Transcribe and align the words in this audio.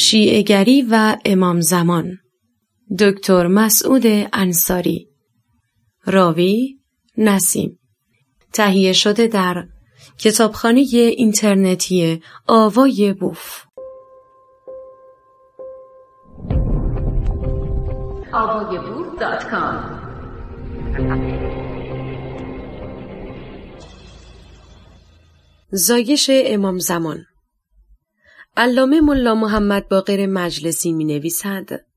شیعگری 0.00 0.86
و 0.90 1.16
امام 1.24 1.60
زمان. 1.60 2.18
دکتر 2.98 3.46
مسعود 3.46 4.02
انصاری. 4.32 5.08
راوی 6.04 6.78
نسیم. 7.16 7.78
تهیه 8.52 8.92
شده 8.92 9.26
در 9.26 9.64
کتابخانه 10.18 10.80
اینترنتی 10.80 12.22
آوای 12.46 13.12
بوف. 13.12 13.64
زایش 25.70 26.30
امام 26.30 26.78
زمان. 26.78 27.27
علامه 28.60 29.00
ملا 29.00 29.34
محمد 29.34 29.88
باقر 29.88 30.26
مجلسی 30.26 30.92
می 30.92 31.04
نویسد. 31.04 31.87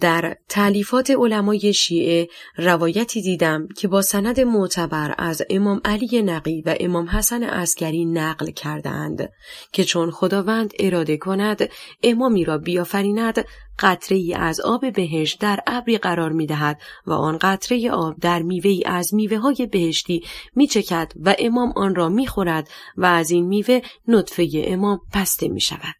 در 0.00 0.36
تعلیفات 0.48 1.10
علمای 1.10 1.72
شیعه 1.74 2.28
روایتی 2.56 3.22
دیدم 3.22 3.68
که 3.76 3.88
با 3.88 4.02
سند 4.02 4.40
معتبر 4.40 5.14
از 5.18 5.42
امام 5.50 5.80
علی 5.84 6.22
نقی 6.22 6.62
و 6.66 6.76
امام 6.80 7.08
حسن 7.08 7.42
عسکری 7.42 8.04
نقل 8.04 8.50
کردند 8.50 9.28
که 9.72 9.84
چون 9.84 10.10
خداوند 10.10 10.72
اراده 10.78 11.16
کند 11.16 11.68
امامی 12.02 12.44
را 12.44 12.58
بیافریند 12.58 13.44
قطره 13.78 14.18
ای 14.18 14.34
از 14.34 14.60
آب 14.60 14.92
بهشت 14.92 15.40
در 15.40 15.60
ابری 15.66 15.98
قرار 15.98 16.32
می 16.32 16.46
دهد 16.46 16.80
و 17.06 17.12
آن 17.12 17.38
قطره 17.38 17.90
آب 17.90 18.14
در 18.20 18.42
میوه 18.42 18.70
ای 18.70 18.82
از 18.86 19.14
میوه 19.14 19.38
های 19.38 19.68
بهشتی 19.72 20.22
می 20.54 20.66
چکد 20.66 21.12
و 21.20 21.34
امام 21.38 21.72
آن 21.76 21.94
را 21.94 22.08
می 22.08 22.26
خورد 22.26 22.68
و 22.96 23.04
از 23.04 23.30
این 23.30 23.46
میوه 23.46 23.80
نطفه 24.08 24.48
امام 24.54 25.00
پسته 25.12 25.48
می 25.48 25.60
شود. 25.60 25.94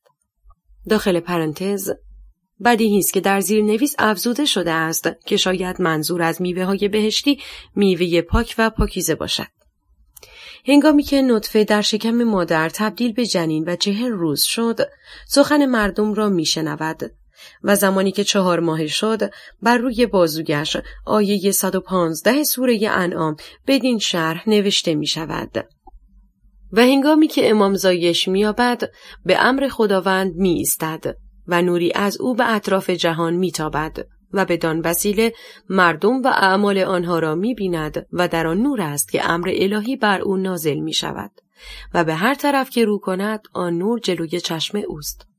داخل 0.88 1.20
پرانتز 1.20 1.90
بدیهی 2.64 2.98
است 2.98 3.12
که 3.12 3.20
در 3.20 3.40
زیر 3.40 3.64
نویس 3.64 3.94
افزوده 3.98 4.44
شده 4.44 4.70
است 4.70 5.10
که 5.26 5.36
شاید 5.36 5.80
منظور 5.80 6.22
از 6.22 6.42
میوه 6.42 6.64
های 6.64 6.88
بهشتی 6.88 7.38
میوه 7.76 8.20
پاک 8.20 8.54
و 8.58 8.70
پاکیزه 8.70 9.14
باشد. 9.14 9.46
هنگامی 10.66 11.02
که 11.02 11.22
نطفه 11.22 11.64
در 11.64 11.82
شکم 11.82 12.22
مادر 12.22 12.68
تبدیل 12.68 13.12
به 13.12 13.26
جنین 13.26 13.64
و 13.66 13.76
چهر 13.76 14.08
روز 14.08 14.42
شد، 14.42 14.80
سخن 15.28 15.66
مردم 15.66 16.14
را 16.14 16.28
میشنود 16.28 17.12
و 17.62 17.76
زمانی 17.76 18.12
که 18.12 18.24
چهار 18.24 18.60
ماه 18.60 18.86
شد 18.86 19.30
بر 19.62 19.78
روی 19.78 20.06
بازوگش 20.06 20.76
آیه 21.06 21.50
115 21.50 22.44
سوره 22.44 22.88
انعام 22.90 23.36
بدین 23.66 23.98
شرح 23.98 24.48
نوشته 24.48 24.94
می 24.94 25.06
شود. 25.06 25.66
و 26.72 26.80
هنگامی 26.80 27.28
که 27.28 27.50
امام 27.50 27.74
زایش 27.74 28.28
میابد 28.28 28.90
به 29.24 29.44
امر 29.44 29.68
خداوند 29.68 30.34
می 30.34 30.60
و 31.48 31.62
نوری 31.62 31.92
از 31.94 32.20
او 32.20 32.34
به 32.34 32.54
اطراف 32.54 32.90
جهان 32.90 33.34
میتابد 33.34 34.06
و 34.32 34.44
بدان 34.44 34.80
وسیله 34.80 35.32
مردم 35.68 36.22
و 36.22 36.26
اعمال 36.26 36.78
آنها 36.78 37.18
را 37.18 37.34
می 37.34 37.54
بیند 37.54 38.06
و 38.12 38.28
در 38.28 38.46
آن 38.46 38.58
نور 38.58 38.80
است 38.80 39.12
که 39.12 39.30
امر 39.30 39.50
الهی 39.54 39.96
بر 39.96 40.20
او 40.20 40.36
نازل 40.36 40.78
می 40.78 40.92
شود 40.92 41.30
و 41.94 42.04
به 42.04 42.14
هر 42.14 42.34
طرف 42.34 42.70
که 42.70 42.84
رو 42.84 42.98
کند 42.98 43.40
آن 43.52 43.78
نور 43.78 43.98
جلوی 43.98 44.40
چشم 44.40 44.78
اوست. 44.88 45.31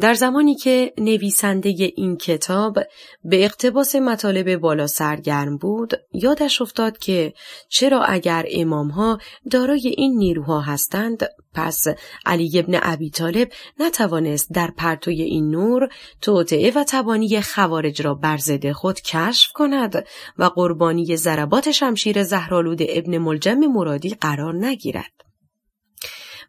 در 0.00 0.14
زمانی 0.14 0.54
که 0.54 0.92
نویسنده 0.98 1.92
این 1.96 2.16
کتاب 2.16 2.78
به 3.24 3.44
اقتباس 3.44 3.94
مطالب 3.94 4.56
بالا 4.56 4.86
سرگرم 4.86 5.56
بود 5.56 5.92
یادش 6.12 6.62
افتاد 6.62 6.98
که 6.98 7.32
چرا 7.68 8.02
اگر 8.02 8.46
امامها 8.50 9.18
دارای 9.50 9.94
این 9.96 10.18
نیروها 10.18 10.60
هستند 10.60 11.28
پس 11.54 11.84
علی 12.26 12.58
ابن 12.58 12.78
ابی 12.82 13.10
طالب 13.10 13.48
نتوانست 13.80 14.52
در 14.52 14.70
پرتوی 14.76 15.22
این 15.22 15.50
نور 15.50 15.88
توطعه 16.20 16.70
و 16.70 16.84
تبانی 16.88 17.40
خوارج 17.40 18.02
را 18.02 18.14
بر 18.14 18.36
ضد 18.36 18.72
خود 18.72 19.00
کشف 19.00 19.52
کند 19.52 20.04
و 20.38 20.44
قربانی 20.44 21.16
ضربات 21.16 21.70
شمشیر 21.70 22.22
زهرالود 22.22 22.82
ابن 22.88 23.18
ملجم 23.18 23.58
مرادی 23.58 24.10
قرار 24.20 24.54
نگیرد. 24.66 25.23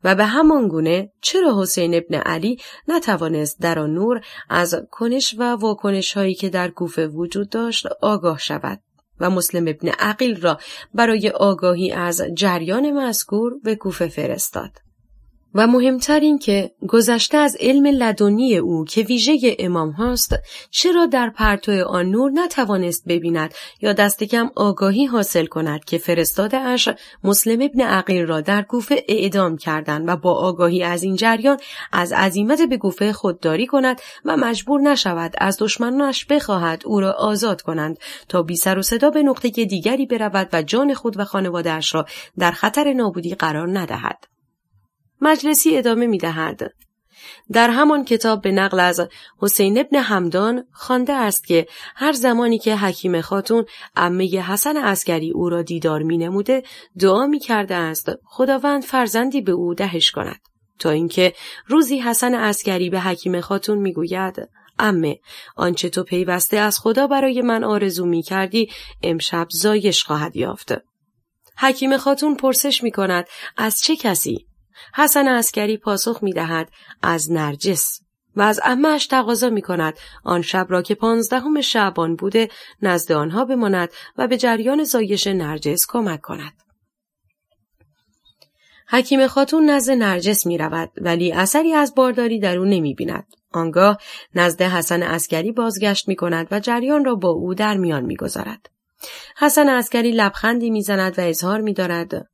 و 0.03 0.15
به 0.15 0.25
همان 0.25 0.67
گونه 0.67 1.11
چرا 1.21 1.61
حسین 1.61 1.95
ابن 1.95 2.15
علی 2.15 2.57
نتوانست 2.87 3.61
در 3.61 3.79
آن 3.79 3.93
نور 3.93 4.21
از 4.49 4.75
کنش 4.91 5.35
و 5.37 5.43
واکنش 5.43 6.13
هایی 6.13 6.35
که 6.35 6.49
در 6.49 6.69
کوفه 6.69 7.07
وجود 7.07 7.49
داشت 7.49 7.87
آگاه 8.01 8.39
شود 8.39 8.79
و 9.19 9.29
مسلم 9.29 9.67
ابن 9.67 9.87
عقیل 9.87 10.41
را 10.41 10.59
برای 10.93 11.29
آگاهی 11.29 11.91
از 11.91 12.21
جریان 12.33 12.91
مذکور 12.91 13.53
به 13.63 13.75
کوفه 13.75 14.07
فرستاد. 14.07 14.84
و 15.57 15.67
مهمتر 15.67 16.19
این 16.19 16.39
که 16.39 16.71
گذشته 16.87 17.37
از 17.37 17.57
علم 17.59 17.85
لدنی 17.85 18.57
او 18.57 18.85
که 18.85 19.01
ویژه 19.01 19.55
امام 19.59 19.91
هاست 19.91 20.35
چرا 20.71 21.05
در 21.05 21.29
پرتو 21.29 21.85
آن 21.87 22.05
نور 22.05 22.31
نتوانست 22.31 23.03
ببیند 23.07 23.53
یا 23.81 23.93
دست 23.93 24.23
کم 24.23 24.51
آگاهی 24.55 25.05
حاصل 25.05 25.45
کند 25.45 25.85
که 25.85 25.97
فرستاده 25.97 26.57
اش 26.57 26.89
مسلم 27.23 27.61
ابن 27.61 27.81
عقیل 27.81 28.25
را 28.25 28.41
در 28.41 28.61
کوفه 28.61 29.03
اعدام 29.07 29.57
کردند 29.57 30.09
و 30.09 30.15
با 30.15 30.33
آگاهی 30.33 30.83
از 30.83 31.03
این 31.03 31.15
جریان 31.15 31.57
از 31.91 32.13
عزیمت 32.13 32.61
به 32.61 32.77
کوفه 32.77 33.13
خودداری 33.13 33.67
کند 33.67 34.01
و 34.25 34.37
مجبور 34.37 34.81
نشود 34.81 35.33
از 35.37 35.57
دشمنانش 35.59 36.25
بخواهد 36.25 36.81
او 36.85 36.99
را 36.99 37.11
آزاد 37.11 37.61
کنند 37.61 37.97
تا 38.29 38.43
بی 38.43 38.55
سر 38.55 38.77
و 38.77 38.81
صدا 38.81 39.09
به 39.09 39.23
نقطه 39.23 39.49
دیگری 39.49 40.05
برود 40.05 40.49
و 40.53 40.61
جان 40.61 40.93
خود 40.93 41.19
و 41.19 41.25
خانوادهاش 41.25 41.95
را 41.95 42.05
در 42.39 42.51
خطر 42.51 42.93
نابودی 42.93 43.35
قرار 43.35 43.79
ندهد. 43.79 44.34
مجلسی 45.21 45.77
ادامه 45.77 46.07
می 46.07 46.17
دهد. 46.17 46.73
در 47.51 47.69
همان 47.69 48.05
کتاب 48.05 48.41
به 48.41 48.51
نقل 48.51 48.79
از 48.79 49.07
حسین 49.41 49.77
ابن 49.77 49.97
همدان 49.97 50.63
خوانده 50.71 51.13
است 51.13 51.47
که 51.47 51.67
هر 51.95 52.11
زمانی 52.11 52.59
که 52.59 52.75
حکیم 52.75 53.21
خاتون 53.21 53.65
عمه 53.95 54.41
حسن 54.41 54.77
عسکری 54.77 55.31
او 55.31 55.49
را 55.49 55.61
دیدار 55.61 56.03
می 56.03 56.17
نموده 56.17 56.63
دعا 56.99 57.27
می 57.27 57.39
کرده 57.39 57.75
است 57.75 58.11
خداوند 58.25 58.83
فرزندی 58.83 59.41
به 59.41 59.51
او 59.51 59.73
دهش 59.73 60.11
کند 60.11 60.39
تا 60.79 60.89
اینکه 60.89 61.33
روزی 61.67 61.99
حسن 61.99 62.35
عسکری 62.35 62.89
به 62.89 62.99
حکیم 62.99 63.41
خاتون 63.41 63.77
می 63.77 63.93
گوید 63.93 64.49
امه 64.79 65.19
آنچه 65.55 65.89
تو 65.89 66.03
پیوسته 66.03 66.57
از 66.57 66.79
خدا 66.79 67.07
برای 67.07 67.41
من 67.41 67.63
آرزو 67.63 68.05
می 68.05 68.21
کردی 68.21 68.69
امشب 69.03 69.47
زایش 69.49 70.03
خواهد 70.03 70.35
یافت. 70.35 70.73
حکیم 71.57 71.97
خاتون 71.97 72.35
پرسش 72.35 72.83
می 72.83 72.91
کند 72.91 73.27
از 73.57 73.81
چه 73.81 73.95
کسی؟ 73.95 74.47
حسن 74.95 75.27
اسکری 75.27 75.77
پاسخ 75.77 76.23
می 76.23 76.33
دهد 76.33 76.69
از 77.01 77.31
نرجس 77.31 77.99
و 78.35 78.41
از 78.41 78.59
امهش 78.63 79.07
تقاضا 79.07 79.49
می 79.49 79.61
کند 79.61 79.97
آن 80.23 80.41
شب 80.41 80.65
را 80.69 80.81
که 80.81 80.95
پانزدهم 80.95 81.61
شعبان 81.61 82.15
بوده 82.15 82.49
نزد 82.81 83.11
آنها 83.11 83.45
بماند 83.45 83.89
و 84.17 84.27
به 84.27 84.37
جریان 84.37 84.83
زایش 84.83 85.27
نرجس 85.27 85.85
کمک 85.89 86.21
کند. 86.21 86.53
حکیمه 88.87 89.27
خاتون 89.27 89.69
نزد 89.69 89.91
نرجس 89.91 90.45
می 90.45 90.57
رود 90.57 90.91
ولی 90.97 91.31
اثری 91.31 91.73
از 91.73 91.95
بارداری 91.95 92.39
در 92.39 92.57
او 92.57 92.65
نمی 92.65 92.93
بیند. 92.93 93.25
آنگاه 93.51 93.97
نزد 94.35 94.61
حسن 94.61 95.03
عسکری 95.03 95.51
بازگشت 95.51 96.07
می 96.07 96.15
کند 96.15 96.47
و 96.51 96.59
جریان 96.59 97.05
را 97.05 97.15
با 97.15 97.29
او 97.29 97.53
در 97.53 97.77
میان 97.77 98.05
می 98.05 98.15
گذارد. 98.15 98.69
حسن 99.37 99.69
عسکری 99.69 100.11
لبخندی 100.11 100.69
می‌زند 100.69 101.19
و 101.19 101.21
اظهار 101.21 101.61
می 101.61 101.73
دارد 101.73 102.27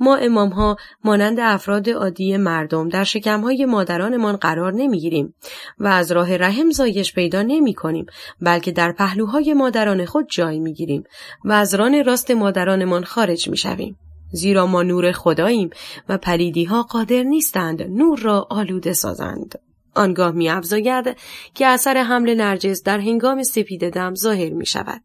ما 0.00 0.16
امام 0.16 0.48
ها 0.48 0.76
مانند 1.04 1.40
افراد 1.40 1.90
عادی 1.90 2.36
مردم 2.36 2.88
در 2.88 3.04
شکمهای 3.04 3.64
مادرانمان 3.64 4.36
قرار 4.36 4.72
نمی‌گیریم 4.72 5.34
و 5.78 5.86
از 5.86 6.12
راه 6.12 6.36
رحم 6.36 6.70
زایش 6.70 7.14
پیدا 7.14 7.42
نمی 7.42 7.74
کنیم 7.74 8.06
بلکه 8.40 8.72
در 8.72 8.92
پهلوهای 8.92 9.54
مادران 9.54 10.04
خود 10.04 10.26
جای 10.30 10.60
می 10.60 10.72
گیریم 10.72 11.04
و 11.44 11.52
از 11.52 11.74
ران 11.74 12.04
راست 12.04 12.30
مادرانمان 12.30 13.04
خارج 13.04 13.48
می 13.48 13.56
شویم. 13.56 13.98
زیرا 14.32 14.66
ما 14.66 14.82
نور 14.82 15.12
خداییم 15.12 15.70
و 16.08 16.18
پریدی 16.18 16.64
ها 16.64 16.82
قادر 16.82 17.22
نیستند 17.22 17.82
نور 17.82 18.18
را 18.18 18.46
آلوده 18.50 18.92
سازند. 18.92 19.58
آنگاه 19.94 20.30
می 20.30 20.48
افزاید 20.48 21.16
که 21.54 21.66
اثر 21.66 21.96
حمل 21.96 22.34
نرجس 22.34 22.82
در 22.82 22.98
هنگام 22.98 23.42
سپید 23.42 23.90
دم 23.90 24.14
ظاهر 24.14 24.50
می 24.50 24.66
شود. 24.66 25.02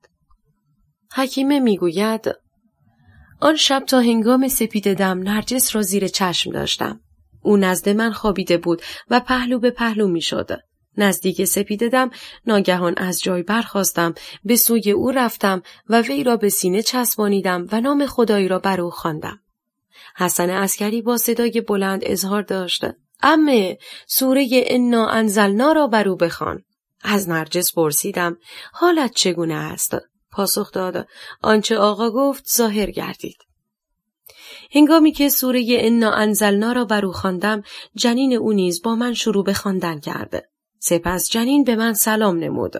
حکیمه 1.15 1.59
می 1.59 1.77
گوید 1.77 2.35
آن 3.39 3.55
شب 3.55 3.83
تا 3.87 3.99
هنگام 3.99 4.47
سپید 4.47 4.93
دم 4.93 5.19
نرجس 5.19 5.75
را 5.75 5.81
زیر 5.81 6.07
چشم 6.07 6.51
داشتم. 6.51 6.99
او 7.41 7.57
نزد 7.57 7.89
من 7.89 8.11
خوابیده 8.11 8.57
بود 8.57 8.81
و 9.09 9.19
پهلو 9.19 9.59
به 9.59 9.71
پهلو 9.71 10.07
می 10.07 10.21
شد. 10.21 10.49
نزدیک 10.97 11.45
سپید 11.45 11.89
دم 11.89 12.09
ناگهان 12.47 12.93
از 12.97 13.21
جای 13.21 13.43
برخواستم 13.43 14.13
به 14.43 14.55
سوی 14.55 14.91
او 14.91 15.11
رفتم 15.11 15.61
و 15.89 16.01
وی 16.01 16.23
را 16.23 16.37
به 16.37 16.49
سینه 16.49 16.81
چسبانیدم 16.81 17.67
و 17.71 17.81
نام 17.81 18.05
خدایی 18.05 18.47
را 18.47 18.59
بر 18.59 18.81
او 18.81 18.89
خواندم. 18.89 19.39
حسن 20.15 20.49
اسکری 20.49 21.01
با 21.01 21.17
صدای 21.17 21.61
بلند 21.61 22.01
اظهار 22.05 22.41
داشت 22.41 22.85
امه 23.23 23.77
سوره 24.07 24.47
انا 24.51 25.07
انزلنا 25.07 25.71
را 25.71 25.87
بر 25.87 26.09
او 26.09 26.15
بخوان 26.15 26.63
از 27.03 27.29
نرجس 27.29 27.73
پرسیدم 27.73 28.37
حالت 28.73 29.13
چگونه 29.13 29.53
است 29.53 29.95
پاسخ 30.31 30.71
داد. 30.71 31.07
آنچه 31.41 31.77
آقا 31.77 32.09
گفت 32.09 32.47
ظاهر 32.55 32.91
گردید. 32.91 33.37
هنگامی 34.75 35.11
که 35.11 35.29
سوره 35.29 35.65
انا 35.69 36.11
انزلنا 36.11 36.71
را 36.71 36.85
بر 36.85 37.05
او 37.05 37.11
خواندم 37.11 37.63
جنین 37.95 38.33
او 38.33 38.53
نیز 38.53 38.81
با 38.81 38.95
من 38.95 39.13
شروع 39.13 39.43
به 39.43 39.53
خواندن 39.53 39.99
کرده 39.99 40.49
سپس 40.79 41.29
جنین 41.29 41.63
به 41.63 41.75
من 41.75 41.93
سلام 41.93 42.37
نمود. 42.37 42.73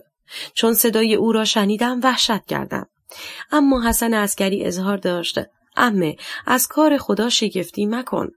چون 0.54 0.74
صدای 0.74 1.16
او 1.16 1.32
را 1.32 1.46
شنیدم 1.46 2.00
وحشت 2.04 2.46
کردم. 2.46 2.90
اما 3.52 3.90
حسن 3.90 4.14
اسکری 4.14 4.66
اظهار 4.66 4.98
داشت. 4.98 5.40
امه 5.76 6.16
از 6.46 6.68
کار 6.68 6.98
خدا 6.98 7.30
شگفتی 7.30 7.86
مکن. 7.86 8.30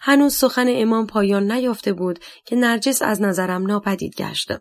هنوز 0.00 0.34
سخن 0.34 0.66
امام 0.68 1.06
پایان 1.06 1.52
نیافته 1.52 1.92
بود 1.92 2.18
که 2.44 2.56
نرجس 2.56 3.02
از 3.02 3.22
نظرم 3.22 3.66
ناپدید 3.66 4.14
گشت. 4.16 4.52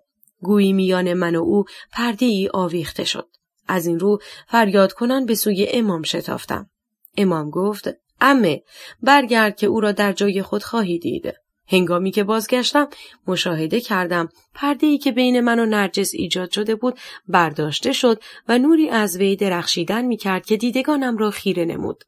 گویی 0.41 0.73
میان 0.73 1.13
من 1.13 1.35
و 1.35 1.41
او 1.41 1.63
پرده 1.91 2.25
ای 2.25 2.49
آویخته 2.53 3.03
شد. 3.03 3.27
از 3.67 3.85
این 3.85 3.99
رو 3.99 4.19
فریاد 4.47 4.93
کنان 4.93 5.25
به 5.25 5.35
سوی 5.35 5.67
امام 5.69 6.03
شتافتم 6.03 6.69
امام 7.17 7.49
گفت 7.49 7.89
امه 8.21 8.63
برگرد 9.01 9.57
که 9.57 9.67
او 9.67 9.79
را 9.79 9.91
در 9.91 10.13
جای 10.13 10.41
خود 10.41 10.63
خواهی 10.63 10.99
دید 10.99 11.33
هنگامی 11.67 12.11
که 12.11 12.23
بازگشتم 12.23 12.89
مشاهده 13.27 13.81
کردم 13.81 14.29
پرده 14.53 14.87
ای 14.87 14.97
که 14.97 15.11
بین 15.11 15.39
من 15.39 15.59
و 15.59 15.65
نرجس 15.65 16.11
ایجاد 16.13 16.51
شده 16.51 16.75
بود 16.75 16.99
برداشته 17.27 17.93
شد 17.93 18.21
و 18.47 18.57
نوری 18.57 18.89
از 18.89 19.17
وی 19.17 19.35
درخشیدن 19.35 20.05
می 20.05 20.17
کرد 20.17 20.45
که 20.45 20.57
دیدگانم 20.57 21.17
را 21.17 21.31
خیره 21.31 21.65
نمود. 21.65 22.03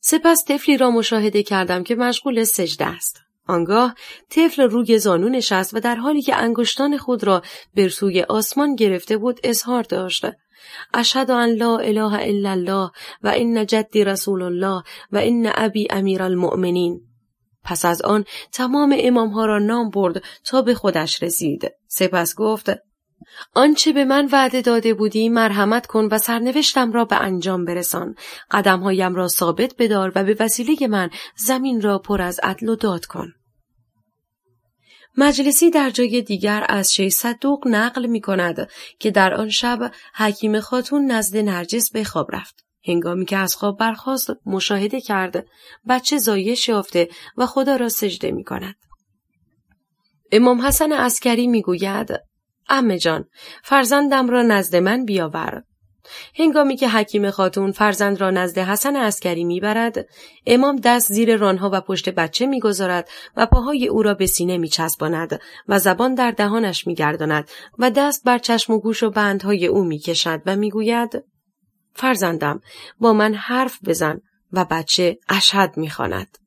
سپس 0.00 0.44
طفلی 0.44 0.76
را 0.76 0.90
مشاهده 0.90 1.42
کردم 1.42 1.82
که 1.82 1.94
مشغول 1.94 2.44
سجده 2.44 2.86
است. 2.86 3.20
آنگاه 3.50 3.94
طفل 4.30 4.62
روی 4.62 4.98
زانو 4.98 5.28
نشست 5.28 5.74
و 5.74 5.80
در 5.80 5.94
حالی 5.94 6.22
که 6.22 6.36
انگشتان 6.36 6.96
خود 6.96 7.24
را 7.24 7.42
بر 7.76 7.88
سوی 7.88 8.22
آسمان 8.22 8.74
گرفته 8.74 9.16
بود 9.16 9.40
اظهار 9.44 9.82
داشت. 9.82 10.26
اشهد 10.94 11.30
ان 11.30 11.48
لا 11.48 11.78
اله 11.78 12.12
الا 12.12 12.50
الله 12.50 12.90
و 13.22 13.32
ان 13.36 13.66
جدی 13.66 14.04
رسول 14.04 14.42
الله 14.42 14.82
و 15.12 15.20
ان 15.22 15.52
ابی 15.54 15.86
امیر 15.90 16.22
المؤمنین. 16.22 17.00
پس 17.64 17.84
از 17.84 18.02
آن 18.02 18.24
تمام 18.52 18.96
امامها 18.98 19.46
را 19.46 19.58
نام 19.58 19.90
برد 19.90 20.22
تا 20.44 20.62
به 20.62 20.74
خودش 20.74 21.22
رسید. 21.22 21.70
سپس 21.88 22.34
گفت 22.34 22.70
آنچه 23.54 23.92
به 23.92 24.04
من 24.04 24.28
وعده 24.32 24.60
داده 24.60 24.94
بودی 24.94 25.28
مرحمت 25.28 25.86
کن 25.86 26.08
و 26.10 26.18
سرنوشتم 26.18 26.92
را 26.92 27.04
به 27.04 27.16
انجام 27.16 27.64
برسان. 27.64 28.14
قدمهایم 28.50 29.14
را 29.14 29.28
ثابت 29.28 29.74
بدار 29.78 30.12
و 30.14 30.24
به 30.24 30.36
وسیله 30.40 30.86
من 30.86 31.10
زمین 31.36 31.80
را 31.80 31.98
پر 31.98 32.22
از 32.22 32.40
عدل 32.42 32.68
و 32.68 32.76
داد 32.76 33.06
کن. 33.06 33.32
مجلسی 35.22 35.70
در 35.70 35.90
جای 35.90 36.22
دیگر 36.22 36.66
از 36.68 36.94
شیخ 36.94 37.12
صدوق 37.12 37.68
نقل 37.68 38.06
می 38.06 38.20
کند 38.20 38.68
که 38.98 39.10
در 39.10 39.34
آن 39.34 39.48
شب 39.48 39.92
حکیمه 40.14 40.60
خاتون 40.60 41.06
نزد 41.06 41.36
نرجس 41.36 41.90
به 41.90 42.04
خواب 42.04 42.34
رفت. 42.34 42.64
هنگامی 42.86 43.24
که 43.24 43.36
از 43.36 43.56
خواب 43.56 43.78
برخاست 43.78 44.30
مشاهده 44.46 45.00
کرد 45.00 45.46
بچه 45.88 46.18
زایش 46.18 46.68
یافته 46.68 47.08
و 47.36 47.46
خدا 47.46 47.76
را 47.76 47.88
سجده 47.88 48.30
می 48.30 48.44
کند. 48.44 48.74
امام 50.32 50.60
حسن 50.60 50.92
عسکری 50.92 51.46
می 51.46 51.62
گوید 51.62 52.08
عمه 52.68 52.98
جان 52.98 53.24
فرزندم 53.64 54.28
را 54.28 54.42
نزد 54.42 54.76
من 54.76 55.04
بیاور 55.04 55.62
هنگامی 56.34 56.76
که 56.76 56.88
حکیمه 56.88 57.30
خاتون 57.30 57.72
فرزند 57.72 58.20
را 58.20 58.30
نزد 58.30 58.58
حسن 58.58 58.96
عسکری 58.96 59.44
می‌برد 59.44 60.06
امام 60.46 60.76
دست 60.76 61.12
زیر 61.12 61.36
رانها 61.36 61.70
و 61.72 61.80
پشت 61.80 62.08
بچه 62.08 62.46
می‌گذارد 62.46 63.08
و 63.36 63.46
پاهای 63.46 63.88
او 63.88 64.02
را 64.02 64.14
به 64.14 64.26
سینه 64.26 64.58
میچسباند 64.58 65.40
و 65.68 65.78
زبان 65.78 66.14
در 66.14 66.30
دهانش 66.30 66.86
میگرداند 66.86 67.50
و 67.78 67.90
دست 67.90 68.24
بر 68.24 68.38
چشم 68.38 68.72
و 68.72 68.80
گوش 68.80 69.02
و 69.02 69.10
بندهای 69.10 69.66
او 69.66 69.84
می‌کشد 69.84 70.42
و 70.46 70.56
می‌گوید 70.56 71.24
فرزندم 71.94 72.60
با 72.98 73.12
من 73.12 73.34
حرف 73.34 73.78
بزن 73.84 74.20
و 74.52 74.64
بچه 74.64 75.18
اشهد 75.28 75.76
می‌خواند. 75.76 76.38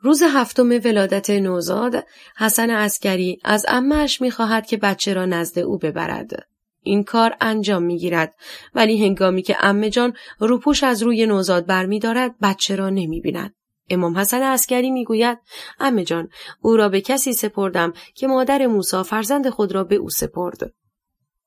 روز 0.00 0.22
هفتم 0.22 0.68
ولادت 0.68 1.30
نوزاد 1.30 2.04
حسن 2.36 2.70
اسکری 2.70 3.38
از 3.44 3.66
امهش 3.68 4.20
می‌خواهد 4.20 4.66
که 4.66 4.76
بچه 4.76 5.14
را 5.14 5.26
نزد 5.26 5.58
او 5.58 5.78
ببرد. 5.78 6.48
این 6.88 7.04
کار 7.04 7.36
انجام 7.40 7.82
می‌گیرد 7.82 8.34
ولی 8.74 9.04
هنگامی 9.04 9.42
که 9.42 9.56
امه 9.60 9.90
جان 9.90 10.12
روپوش 10.38 10.84
از 10.84 11.02
روی 11.02 11.26
نوزاد 11.26 11.66
برمیدارد 11.66 12.34
بچه 12.42 12.76
را 12.76 12.90
نمی‌بیند 12.90 13.54
امام 13.90 14.18
حسن 14.18 14.42
اسکری 14.42 14.90
می‌گوید 14.90 15.38
امه 15.80 16.04
جان 16.04 16.28
او 16.60 16.76
را 16.76 16.88
به 16.88 17.00
کسی 17.00 17.32
سپردم 17.32 17.92
که 18.14 18.26
مادر 18.26 18.66
موسی 18.66 19.02
فرزند 19.02 19.48
خود 19.48 19.72
را 19.72 19.84
به 19.84 19.96
او 19.96 20.10
سپرد 20.10 20.72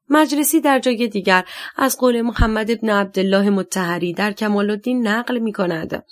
مجلسی 0.09 0.61
در 0.61 0.79
جای 0.79 1.07
دیگر 1.07 1.45
از 1.77 1.97
قول 1.97 2.21
محمد 2.21 2.71
ابن 2.71 2.89
عبدالله 2.89 3.49
متحری 3.49 4.13
در 4.13 4.31
کمال 4.31 4.69
الدین 4.69 5.07
نقل 5.07 5.39
می 5.39 5.53
کند. 5.53 6.05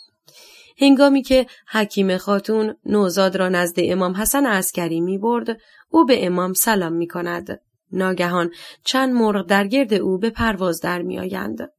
هنگامی 0.82 1.22
که 1.22 1.46
حکیم 1.72 2.18
خاتون 2.18 2.76
نوزاد 2.86 3.36
را 3.36 3.50
نزد 3.50 3.76
امام 3.80 4.14
حسن 4.14 4.46
عسکری 4.46 5.02
می 5.02 5.18
برد، 5.18 5.58
او 5.90 6.06
به 6.06 6.26
امام 6.26 6.54
سلام 6.54 6.94
می 6.94 7.08
کند. 7.08 7.62
ناگهان 7.92 8.52
چند 8.86 9.14
مرغ 9.14 9.46
در 9.46 9.68
گرد 9.68 9.94
او 9.94 10.18
به 10.18 10.30
پرواز 10.30 10.82
در 10.82 11.02
می 11.02 11.20
آیند. 11.20 11.72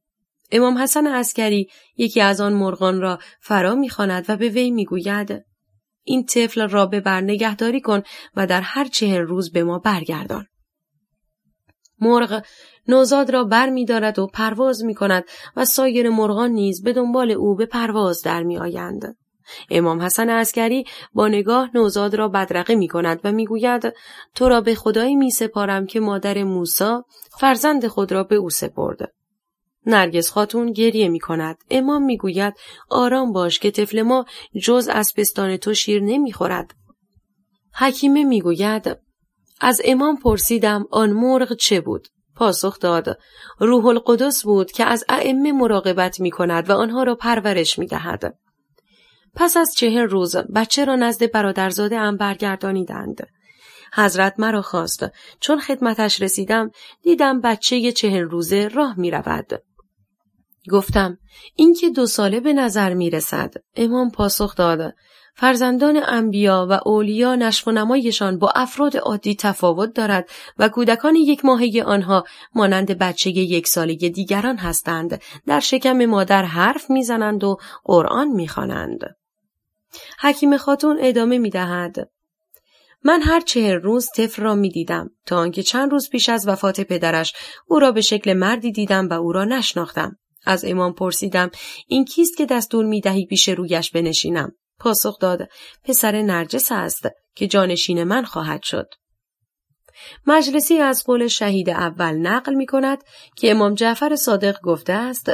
امام 0.51 0.77
حسن 0.77 1.07
عسکری 1.07 1.69
یکی 1.97 2.21
از 2.21 2.41
آن 2.41 2.53
مرغان 2.53 3.01
را 3.01 3.19
فرا 3.41 3.75
می‌خواند 3.75 4.25
و 4.29 4.37
به 4.37 4.49
وی 4.49 4.71
می‌گوید 4.71 5.45
این 6.03 6.25
طفل 6.25 6.69
را 6.69 6.85
به 6.85 6.99
بر 6.99 7.21
نگهداری 7.21 7.81
کن 7.81 8.01
و 8.35 8.47
در 8.47 8.61
هر 8.61 8.85
چهل 8.85 9.21
روز 9.21 9.51
به 9.51 9.63
ما 9.63 9.79
برگردان 9.79 10.47
مرغ 11.99 12.43
نوزاد 12.87 13.29
را 13.29 13.43
بر 13.43 13.69
می 13.69 13.85
دارد 13.85 14.19
و 14.19 14.27
پرواز 14.27 14.83
می 14.83 14.95
کند 14.95 15.23
و 15.55 15.65
سایر 15.65 16.09
مرغان 16.09 16.51
نیز 16.51 16.83
به 16.83 16.93
دنبال 16.93 17.31
او 17.31 17.55
به 17.55 17.65
پرواز 17.65 18.21
در 18.21 18.43
می 18.43 18.57
آیند. 18.57 19.17
امام 19.69 20.01
حسن 20.01 20.29
عسکری 20.29 20.85
با 21.13 21.27
نگاه 21.27 21.69
نوزاد 21.73 22.15
را 22.15 22.27
بدرقه 22.27 22.75
می 22.75 22.87
کند 22.87 23.19
و 23.23 23.31
می 23.31 23.45
گوید 23.45 23.93
تو 24.35 24.49
را 24.49 24.61
به 24.61 24.75
خدایی 24.75 25.15
می 25.15 25.31
سپارم 25.31 25.85
که 25.85 25.99
مادر 25.99 26.43
موسا 26.43 27.05
فرزند 27.39 27.87
خود 27.87 28.11
را 28.11 28.23
به 28.23 28.35
او 28.35 28.49
سپرد. 28.49 29.11
نرگس 29.85 30.31
خاتون 30.31 30.71
گریه 30.71 31.09
می 31.09 31.19
کند. 31.19 31.57
امام 31.69 32.03
می 32.03 32.17
گوید 32.17 32.53
آرام 32.89 33.31
باش 33.31 33.59
که 33.59 33.71
طفل 33.71 34.01
ما 34.01 34.25
جز 34.61 34.89
از 34.91 35.13
پستان 35.17 35.57
تو 35.57 35.73
شیر 35.73 36.03
نمی 36.03 36.33
خورد. 36.33 36.73
حکیمه 37.73 38.23
می 38.23 38.41
گوید 38.41 38.97
از 39.61 39.81
امام 39.85 40.17
پرسیدم 40.17 40.85
آن 40.91 41.09
مرغ 41.09 41.53
چه 41.53 41.81
بود؟ 41.81 42.07
پاسخ 42.35 42.79
داد 42.79 43.17
روح 43.59 43.85
القدس 43.85 44.43
بود 44.43 44.71
که 44.71 44.85
از 44.85 45.03
ائمه 45.09 45.51
مراقبت 45.51 46.19
می 46.19 46.31
کند 46.31 46.69
و 46.69 46.73
آنها 46.73 47.03
را 47.03 47.15
پرورش 47.15 47.79
می 47.79 47.87
دهد. 47.87 48.37
پس 49.35 49.57
از 49.57 49.73
چهر 49.77 50.03
روز 50.03 50.35
بچه 50.35 50.85
را 50.85 50.95
نزد 50.95 51.31
برادرزاده 51.31 51.97
ام 51.97 52.17
برگردانیدند. 52.17 53.27
حضرت 53.93 54.35
مرا 54.37 54.61
خواست 54.61 55.05
چون 55.39 55.59
خدمتش 55.59 56.21
رسیدم 56.21 56.71
دیدم 57.03 57.41
بچه 57.41 57.91
چهر 57.91 58.19
روزه 58.19 58.67
راه 58.67 58.99
می 58.99 59.11
رود. 59.11 59.61
گفتم 60.69 61.17
این 61.55 61.73
که 61.73 61.89
دو 61.89 62.05
ساله 62.05 62.39
به 62.39 62.53
نظر 62.53 62.93
می 62.93 63.09
رسد. 63.09 63.53
امام 63.75 64.11
پاسخ 64.11 64.55
داد 64.55 64.93
فرزندان 65.35 66.01
انبیا 66.05 66.67
و 66.69 66.79
اولیا 66.85 67.35
نشف 67.35 67.67
و 67.67 67.71
نمایشان 67.71 68.39
با 68.39 68.51
افراد 68.55 68.97
عادی 68.97 69.35
تفاوت 69.35 69.93
دارد 69.93 70.29
و 70.57 70.69
کودکان 70.69 71.15
یک 71.15 71.45
ماهه 71.45 71.83
آنها 71.85 72.23
مانند 72.55 72.97
بچه 72.97 73.29
یک 73.29 73.67
ساله 73.67 73.95
دیگران 73.95 74.57
هستند 74.57 75.21
در 75.47 75.59
شکم 75.59 76.05
مادر 76.05 76.43
حرف 76.43 76.89
می‌زنند 76.89 77.43
و 77.43 77.57
قرآن 77.83 78.27
می‌خوانند 78.27 78.99
حکیم 80.19 80.57
خاتون 80.57 80.97
ادامه 81.01 81.37
می‌دهد 81.37 81.95
من 83.03 83.21
هر 83.21 83.39
چهر 83.39 83.75
روز 83.75 84.09
طفل 84.15 84.41
را 84.41 84.55
می 84.55 84.69
دیدم 84.69 85.09
تا 85.25 85.37
آنکه 85.37 85.63
چند 85.63 85.91
روز 85.91 86.09
پیش 86.09 86.29
از 86.29 86.47
وفات 86.47 86.81
پدرش 86.81 87.33
او 87.67 87.79
را 87.79 87.91
به 87.91 88.01
شکل 88.01 88.33
مردی 88.33 88.71
دیدم 88.71 89.09
و 89.09 89.13
او 89.13 89.31
را 89.31 89.45
نشناختم. 89.45 90.17
از 90.45 90.65
امام 90.65 90.93
پرسیدم 90.93 91.51
این 91.87 92.05
کیست 92.05 92.37
که 92.37 92.45
دستور 92.45 92.85
می 92.85 93.01
دهی 93.01 93.25
پیش 93.25 93.49
رویش 93.49 93.91
بنشینم. 93.91 94.51
پاسخ 94.79 95.19
داد 95.19 95.49
پسر 95.83 96.21
نرجس 96.21 96.71
است 96.71 97.09
که 97.35 97.47
جانشین 97.47 98.03
من 98.03 98.23
خواهد 98.23 98.63
شد. 98.63 98.87
مجلسی 100.27 100.77
از 100.77 101.03
قول 101.03 101.27
شهید 101.27 101.69
اول 101.69 102.13
نقل 102.13 102.53
می 102.53 102.65
کند 102.65 103.03
که 103.35 103.51
امام 103.51 103.73
جعفر 103.73 104.15
صادق 104.15 104.61
گفته 104.61 104.93
است 104.93 105.31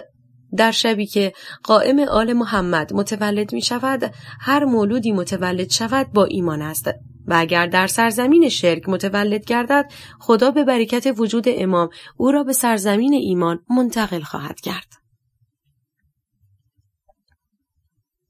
در 0.57 0.71
شبی 0.71 1.05
که 1.05 1.33
قائم 1.63 1.99
آل 1.99 2.33
محمد 2.33 2.93
متولد 2.93 3.53
می 3.53 3.61
شود 3.61 4.13
هر 4.39 4.65
مولودی 4.65 5.11
متولد 5.11 5.69
شود 5.69 6.11
با 6.13 6.25
ایمان 6.25 6.61
است 6.61 6.87
و 7.27 7.33
اگر 7.37 7.67
در 7.67 7.87
سرزمین 7.87 8.49
شرک 8.49 8.89
متولد 8.89 9.45
گردد 9.45 9.91
خدا 10.19 10.51
به 10.51 10.63
برکت 10.63 11.13
وجود 11.17 11.45
امام 11.47 11.89
او 12.17 12.31
را 12.31 12.43
به 12.43 12.53
سرزمین 12.53 13.13
ایمان 13.13 13.59
منتقل 13.69 14.21
خواهد 14.21 14.59
کرد. 14.59 14.93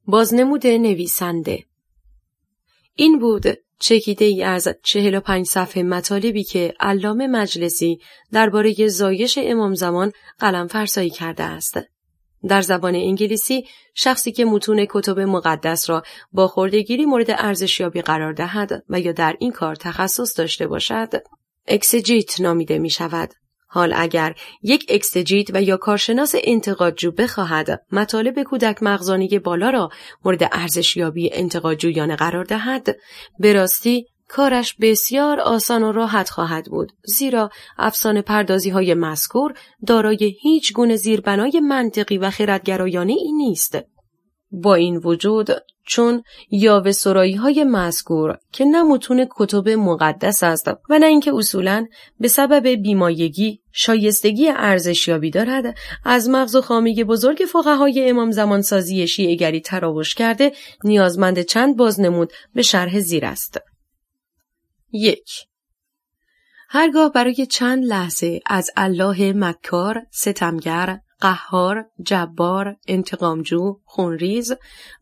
بازنمود 0.05 0.67
نویسنده 0.67 1.63
این 2.95 3.19
بود 3.19 3.43
چکیده 3.79 4.25
ای 4.25 4.43
از 4.43 4.67
چهل 4.83 5.15
و 5.15 5.19
پنج 5.19 5.45
صفحه 5.45 5.83
مطالبی 5.83 6.43
که 6.43 6.73
علامه 6.79 7.27
مجلسی 7.27 7.99
درباره 8.31 8.87
زایش 8.87 9.39
امام 9.41 9.73
زمان 9.73 10.11
قلم 10.39 10.67
فرسایی 10.67 11.09
کرده 11.09 11.43
است. 11.43 11.77
در 12.49 12.61
زبان 12.61 12.95
انگلیسی 12.95 13.67
شخصی 13.93 14.31
که 14.31 14.45
متون 14.45 14.87
کتب 14.89 15.19
مقدس 15.19 15.89
را 15.89 16.03
با 16.31 16.47
خوردگیری 16.47 17.05
مورد 17.05 17.31
ارزشیابی 17.31 18.01
قرار 18.01 18.33
دهد 18.33 18.83
و 18.89 18.99
یا 18.99 19.11
در 19.11 19.35
این 19.39 19.51
کار 19.51 19.75
تخصص 19.75 20.39
داشته 20.39 20.67
باشد 20.67 21.09
اکسجیت 21.67 22.41
نامیده 22.41 22.79
می 22.79 22.89
شود. 22.89 23.33
حال 23.69 23.93
اگر 23.95 24.35
یک 24.61 24.85
اکسجیت 24.89 25.47
و 25.53 25.61
یا 25.61 25.77
کارشناس 25.77 26.35
انتقادجو 26.43 27.11
بخواهد 27.11 27.83
مطالب 27.91 28.43
کودک 28.43 28.83
مغزانی 28.83 29.39
بالا 29.39 29.69
را 29.69 29.89
مورد 30.25 30.49
ارزشیابی 30.51 31.29
انتقادجویانه 31.33 32.15
قرار 32.15 32.43
دهد 32.43 32.97
به 33.39 33.53
راستی 33.53 34.05
کارش 34.29 34.75
بسیار 34.81 35.39
آسان 35.39 35.83
و 35.83 35.91
راحت 35.91 36.29
خواهد 36.29 36.65
بود 36.65 36.91
زیرا 37.03 37.49
افسانه 37.77 38.21
پردازی 38.21 38.69
های 38.69 38.93
مذکور 38.93 39.53
دارای 39.87 40.35
هیچ 40.41 40.73
گونه 40.73 40.95
زیربنای 40.95 41.59
منطقی 41.59 42.17
و 42.17 42.29
خردگرایانه 42.29 43.13
ای 43.13 43.31
نیست. 43.31 43.77
با 44.51 44.75
این 44.75 44.97
وجود 44.97 45.49
چون 45.87 46.23
یاوه 46.51 46.91
سرایی 46.91 47.33
های 47.33 47.63
مذکور 47.63 48.37
که 48.51 48.65
نه 48.65 48.83
متون 48.83 49.27
کتب 49.35 49.69
مقدس 49.69 50.43
است 50.43 50.67
و 50.67 50.99
نه 50.99 51.05
اینکه 51.05 51.35
اصولا 51.35 51.85
به 52.19 52.27
سبب 52.27 52.67
بیمایگی 52.67 53.61
شایستگی 53.71 54.49
ارزشیابی 54.49 55.31
دارد 55.31 55.77
از 56.05 56.29
مغز 56.29 56.55
و 56.55 56.61
خامی 56.61 57.03
بزرگ 57.03 57.37
فقهای 57.37 58.09
امام 58.09 58.31
زمانسازی 58.31 59.07
شیعگری 59.07 59.61
تراوش 59.61 60.15
کرده 60.15 60.51
نیازمند 60.83 61.41
چند 61.41 61.77
بازنمود 61.77 62.33
به 62.55 62.61
شرح 62.61 62.99
زیر 62.99 63.25
است. 63.25 63.59
یک. 64.91 65.47
هرگاه 66.69 67.11
برای 67.11 67.45
چند 67.45 67.83
لحظه 67.83 68.39
از 68.45 68.71
الله 68.77 69.33
مکار، 69.33 70.05
ستمگر، 70.11 70.99
قهار، 71.19 71.85
جبار، 72.03 72.75
انتقامجو، 72.87 73.79
خونریز 73.85 74.51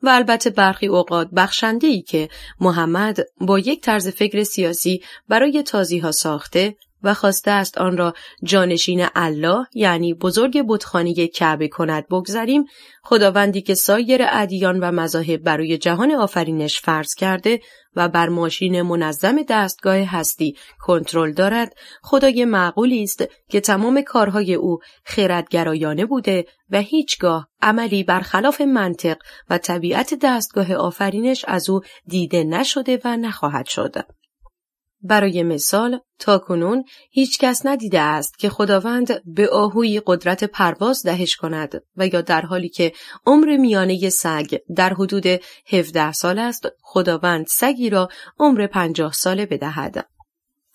و 0.01 0.10
البته 0.10 0.50
برخی 0.50 0.88
اوقات 0.88 1.30
بخشنده 1.36 2.01
که 2.01 2.30
محمد 2.60 3.18
با 3.42 3.60
یک 3.60 3.82
طرز 3.82 4.08
فکر 4.08 4.44
سیاسی 4.44 5.04
برای 5.27 5.63
تازی 5.63 6.00
ها 6.00 6.12
ساخته 6.12 6.75
و 7.06 7.14
خواسته 7.14 7.52
است 7.52 7.78
آن 7.78 7.98
را 7.98 8.14
جانشین 8.44 9.06
الله 9.16 9.66
یعنی 9.74 10.14
بزرگ 10.14 10.64
بتخانه 10.68 11.28
کعبه 11.28 11.68
کند 11.68 12.08
بگذاریم 12.08 12.66
خداوندی 13.04 13.62
که 13.62 13.74
سایر 13.74 14.22
ادیان 14.30 14.80
و 14.80 14.92
مذاهب 14.92 15.44
برای 15.44 15.78
جهان 15.78 16.12
آفرینش 16.12 16.82
فرض 16.82 17.14
کرده 17.14 17.60
و 17.96 18.10
بر 18.10 18.30
ماشین 18.30 18.82
منظم 18.82 19.42
دستگاه 19.50 19.98
هستی 19.98 20.56
کنترل 20.80 21.32
دارد 21.32 21.76
خدای 22.02 22.46
معقولی 22.46 23.04
است 23.04 23.24
که 23.50 23.60
تمام 23.60 24.02
کارهای 24.02 24.54
او 24.54 24.80
خردگرایانه 25.04 26.06
بوده 26.06 26.46
و 26.70 26.82
هیچگاه 26.82 27.48
عملی 27.62 28.04
برخلاف 28.04 28.62
منطق 28.62 29.18
و 29.50 29.58
طبیعت 29.58 30.14
دستگاه 30.22 30.74
آفرینش 30.74 31.46
از 31.48 31.70
او 31.70 31.82
دیده 32.08 32.44
نشده 32.44 33.02
و 33.06 33.18
نخواهد 33.18 33.66
شد. 33.66 33.94
برای 35.06 35.44
مثال 35.44 36.00
تا 36.20 36.38
کنون 36.38 36.84
هیچ 37.12 37.40
کس 37.40 37.66
ندیده 37.66 38.00
است 38.00 38.40
که 38.40 38.50
خداوند 38.50 39.22
به 39.26 39.50
آهوی 39.50 40.02
قدرت 40.06 40.44
پرواز 40.44 41.04
دهش 41.06 41.36
کند 41.36 41.84
و 41.98 42.08
یا 42.08 42.22
در 42.22 42.42
حالی 42.42 42.70
که 42.70 42.92
عمر 43.26 43.58
میانه 43.58 44.10
سگ 44.10 44.58
در 44.76 44.94
حدود 44.94 45.42
17 45.72 46.12
سال 46.12 46.40
است 46.40 46.68
خداوند 46.82 47.46
سگی 47.50 47.90
را 47.90 48.10
عمر 48.40 48.68
50 48.68 49.14
ساله 49.14 49.46
بدهد. 49.46 50.06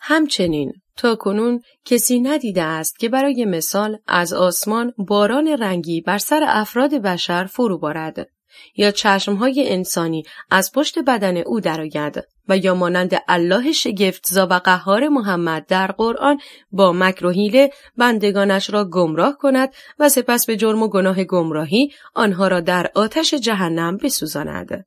همچنین 0.00 0.72
تا 0.96 1.14
کنون 1.14 1.60
کسی 1.84 2.20
ندیده 2.20 2.62
است 2.62 2.98
که 2.98 3.08
برای 3.08 3.44
مثال 3.44 3.98
از 4.06 4.32
آسمان 4.32 4.92
باران 4.98 5.48
رنگی 5.48 6.00
بر 6.00 6.18
سر 6.18 6.44
افراد 6.46 6.94
بشر 6.94 7.44
فرو 7.44 7.78
بارد 7.78 8.26
یا 8.76 8.90
چشمهای 8.90 9.68
انسانی 9.68 10.22
از 10.50 10.72
پشت 10.72 10.98
بدن 10.98 11.36
او 11.36 11.60
درآید 11.60 12.24
و 12.48 12.56
یا 12.56 12.74
مانند 12.74 13.22
الله 13.28 13.72
شگفتزا 13.72 14.46
و 14.50 14.52
قهار 14.52 15.08
محمد 15.08 15.66
در 15.66 15.86
قرآن 15.86 16.38
با 16.72 16.92
مکر 16.92 17.26
و 17.26 17.30
حیله 17.30 17.70
بندگانش 17.96 18.70
را 18.70 18.84
گمراه 18.84 19.38
کند 19.38 19.74
و 19.98 20.08
سپس 20.08 20.46
به 20.46 20.56
جرم 20.56 20.82
و 20.82 20.88
گناه 20.88 21.24
گمراهی 21.24 21.92
آنها 22.14 22.48
را 22.48 22.60
در 22.60 22.90
آتش 22.94 23.34
جهنم 23.34 23.96
بسوزاند. 23.96 24.84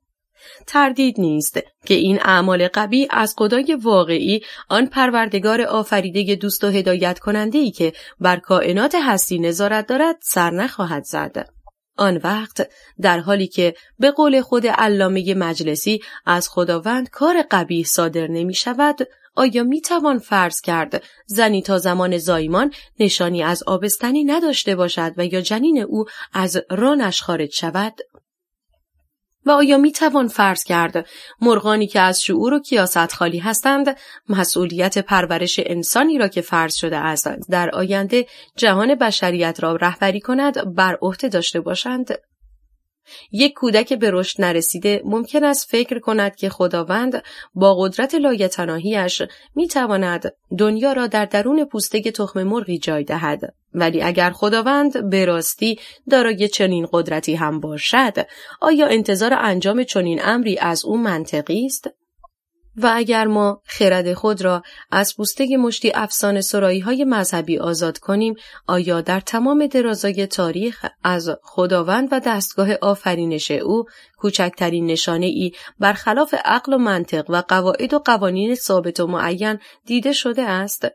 تردید 0.66 1.20
نیست 1.20 1.60
که 1.86 1.94
این 1.94 2.18
اعمال 2.22 2.68
قبی 2.68 3.06
از 3.10 3.34
خدای 3.38 3.78
واقعی 3.82 4.40
آن 4.68 4.86
پروردگار 4.86 5.62
آفریده 5.62 6.34
دوست 6.34 6.64
و 6.64 6.68
هدایت 6.68 7.18
کننده 7.18 7.58
ای 7.58 7.70
که 7.70 7.92
بر 8.20 8.36
کائنات 8.36 8.94
هستی 8.94 9.38
نظارت 9.38 9.86
دارد 9.86 10.16
سر 10.22 10.50
نخواهد 10.50 11.04
زد. 11.04 11.48
آن 11.96 12.20
وقت 12.24 12.68
در 13.00 13.18
حالی 13.18 13.46
که 13.46 13.74
به 13.98 14.10
قول 14.10 14.40
خود 14.40 14.66
علامه 14.66 15.34
مجلسی 15.34 16.00
از 16.26 16.48
خداوند 16.48 17.10
کار 17.10 17.44
قبیح 17.50 17.84
صادر 17.84 18.26
نمی 18.26 18.54
شود 18.54 18.98
آیا 19.36 19.62
می 19.62 19.80
توان 19.80 20.18
فرض 20.18 20.60
کرد 20.60 21.02
زنی 21.26 21.62
تا 21.62 21.78
زمان 21.78 22.18
زایمان 22.18 22.72
نشانی 23.00 23.42
از 23.42 23.62
آبستنی 23.62 24.24
نداشته 24.24 24.76
باشد 24.76 25.12
و 25.16 25.26
یا 25.26 25.40
جنین 25.40 25.78
او 25.78 26.04
از 26.32 26.62
رانش 26.70 27.22
خارج 27.22 27.50
شود؟ 27.50 27.94
و 29.46 29.50
آیا 29.50 29.78
می 29.78 29.92
توان 29.92 30.28
فرض 30.28 30.64
کرد 30.64 31.06
مرغانی 31.40 31.86
که 31.86 32.00
از 32.00 32.22
شعور 32.22 32.54
و 32.54 32.60
کیاست 32.60 33.12
خالی 33.12 33.38
هستند 33.38 33.96
مسئولیت 34.28 34.98
پرورش 34.98 35.60
انسانی 35.66 36.18
را 36.18 36.28
که 36.28 36.40
فرض 36.40 36.74
شده 36.74 36.96
است 36.96 37.28
در 37.50 37.70
آینده 37.70 38.26
جهان 38.56 38.94
بشریت 38.94 39.58
را 39.62 39.76
رهبری 39.76 40.20
کند 40.20 40.74
بر 40.74 40.98
عهده 41.02 41.28
داشته 41.28 41.60
باشند؟ 41.60 42.18
یک 43.32 43.52
کودک 43.52 43.92
به 43.92 44.10
رشد 44.10 44.40
نرسیده 44.42 45.02
ممکن 45.04 45.44
است 45.44 45.70
فکر 45.70 45.98
کند 45.98 46.36
که 46.36 46.48
خداوند 46.48 47.22
با 47.54 47.74
قدرت 47.74 48.14
لایتناهیش 48.14 49.22
می 49.54 49.68
تواند 49.68 50.32
دنیا 50.58 50.92
را 50.92 51.06
در 51.06 51.24
درون 51.24 51.64
پوسته 51.64 52.10
تخم 52.10 52.42
مرغی 52.42 52.78
جای 52.78 53.04
دهد. 53.04 53.54
ولی 53.74 54.02
اگر 54.02 54.30
خداوند 54.30 55.10
به 55.10 55.24
راستی 55.24 55.78
دارای 56.10 56.48
چنین 56.48 56.86
قدرتی 56.92 57.34
هم 57.34 57.60
باشد 57.60 58.26
آیا 58.60 58.86
انتظار 58.86 59.34
انجام 59.34 59.84
چنین 59.84 60.20
امری 60.22 60.58
از 60.58 60.84
او 60.84 60.98
منطقی 60.98 61.66
است؟ 61.66 61.90
و 62.76 62.90
اگر 62.94 63.26
ما 63.26 63.62
خرد 63.64 64.14
خود 64.14 64.42
را 64.42 64.62
از 64.90 65.16
پوسته 65.16 65.56
مشتی 65.56 65.92
افسانه 65.94 66.40
سرایی 66.40 66.80
های 66.80 67.04
مذهبی 67.04 67.58
آزاد 67.58 67.98
کنیم 67.98 68.34
آیا 68.66 69.00
در 69.00 69.20
تمام 69.20 69.66
درازای 69.66 70.26
تاریخ 70.26 70.86
از 71.04 71.30
خداوند 71.42 72.08
و 72.12 72.20
دستگاه 72.20 72.74
آفرینش 72.74 73.50
او 73.50 73.84
کوچکترین 74.16 74.86
نشانه 74.86 75.26
ای 75.26 75.52
برخلاف 75.78 76.34
عقل 76.44 76.72
و 76.72 76.78
منطق 76.78 77.24
و 77.28 77.42
قواعد 77.48 77.94
و 77.94 77.98
قوانین 77.98 78.54
ثابت 78.54 79.00
و 79.00 79.06
معین 79.06 79.58
دیده 79.86 80.12
شده 80.12 80.42
است؟ 80.42 80.86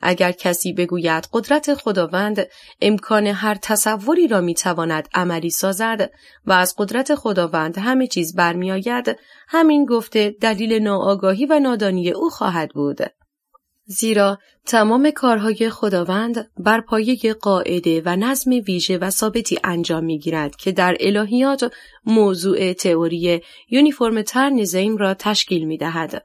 اگر 0.00 0.32
کسی 0.32 0.72
بگوید 0.72 1.28
قدرت 1.32 1.74
خداوند 1.74 2.46
امکان 2.80 3.26
هر 3.26 3.54
تصوری 3.54 4.28
را 4.28 4.40
می‌تواند 4.40 5.08
عملی 5.14 5.50
سازد 5.50 6.10
و 6.46 6.52
از 6.52 6.74
قدرت 6.78 7.14
خداوند 7.14 7.78
همه 7.78 8.06
چیز 8.06 8.34
برمیآید 8.34 9.16
همین 9.48 9.84
گفته 9.84 10.34
دلیل 10.40 10.82
ناآگاهی 10.82 11.46
و 11.46 11.60
نادانی 11.60 12.10
او 12.10 12.30
خواهد 12.30 12.70
بود 12.70 12.98
زیرا 13.88 14.38
تمام 14.66 15.10
کارهای 15.10 15.70
خداوند 15.70 16.50
بر 16.58 16.80
پایه 16.80 17.34
قاعده 17.40 18.02
و 18.04 18.16
نظم 18.16 18.50
ویژه 18.50 18.98
و 18.98 19.10
ثابتی 19.10 19.58
انجام 19.64 20.04
می‌گیرد 20.04 20.56
که 20.56 20.72
در 20.72 20.96
الهیات 21.00 21.72
موضوع 22.06 22.72
تئوری 22.72 23.42
یونیفرم 23.70 24.22
ترنیزیم 24.22 24.96
را 24.96 25.14
تشکیل 25.14 25.64
می 25.64 25.78
دهد. 25.78 26.24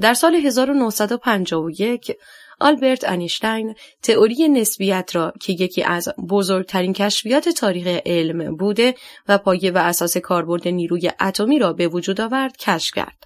در 0.00 0.14
سال 0.14 0.34
1951 0.34 2.12
آلبرت 2.60 3.08
انیشتین 3.08 3.74
تئوری 4.02 4.48
نسبیت 4.48 5.10
را 5.12 5.32
که 5.40 5.52
یکی 5.52 5.82
از 5.82 6.08
بزرگترین 6.28 6.92
کشفیات 6.92 7.48
تاریخ 7.48 8.00
علم 8.06 8.56
بوده 8.56 8.94
و 9.28 9.38
پایه 9.38 9.70
و 9.70 9.78
اساس 9.78 10.16
کاربرد 10.16 10.68
نیروی 10.68 11.10
اتمی 11.20 11.58
را 11.58 11.72
به 11.72 11.88
وجود 11.88 12.20
آورد 12.20 12.56
کشف 12.56 12.94
کرد. 12.94 13.24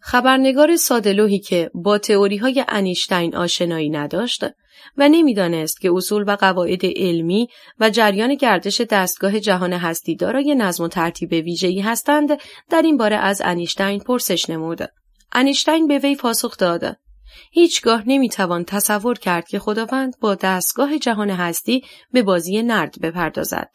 خبرنگار 0.00 0.76
سادلوهی 0.76 1.38
که 1.38 1.70
با 1.74 1.98
تئوری 1.98 2.36
های 2.36 2.64
انیشتین 2.68 3.36
آشنایی 3.36 3.90
نداشت 3.90 4.44
و 4.96 5.08
نمی‌دانست 5.08 5.80
که 5.80 5.92
اصول 5.92 6.24
و 6.26 6.36
قواعد 6.36 6.80
علمی 6.84 7.48
و 7.80 7.90
جریان 7.90 8.34
گردش 8.34 8.80
دستگاه 8.80 9.40
جهان 9.40 9.72
هستی 9.72 10.16
دارای 10.16 10.54
نظم 10.54 10.84
و 10.84 10.88
ترتیب 10.88 11.32
ویژه‌ای 11.32 11.80
هستند 11.80 12.28
در 12.70 12.82
این 12.82 12.96
باره 12.96 13.16
از 13.16 13.42
انیشتین 13.44 13.98
پرسش 13.98 14.50
نمود. 14.50 14.80
انیشتین 15.32 15.86
به 15.86 15.98
وی 15.98 16.16
پاسخ 16.16 16.56
داد 16.56 16.96
هیچگاه 17.52 18.02
نمی‌توان 18.06 18.64
تصور 18.64 19.18
کرد 19.18 19.48
که 19.48 19.58
خداوند 19.58 20.14
با 20.20 20.34
دستگاه 20.34 20.98
جهان 20.98 21.30
هستی 21.30 21.84
به 22.12 22.22
بازی 22.22 22.62
نرد 22.62 23.00
بپردازد. 23.02 23.70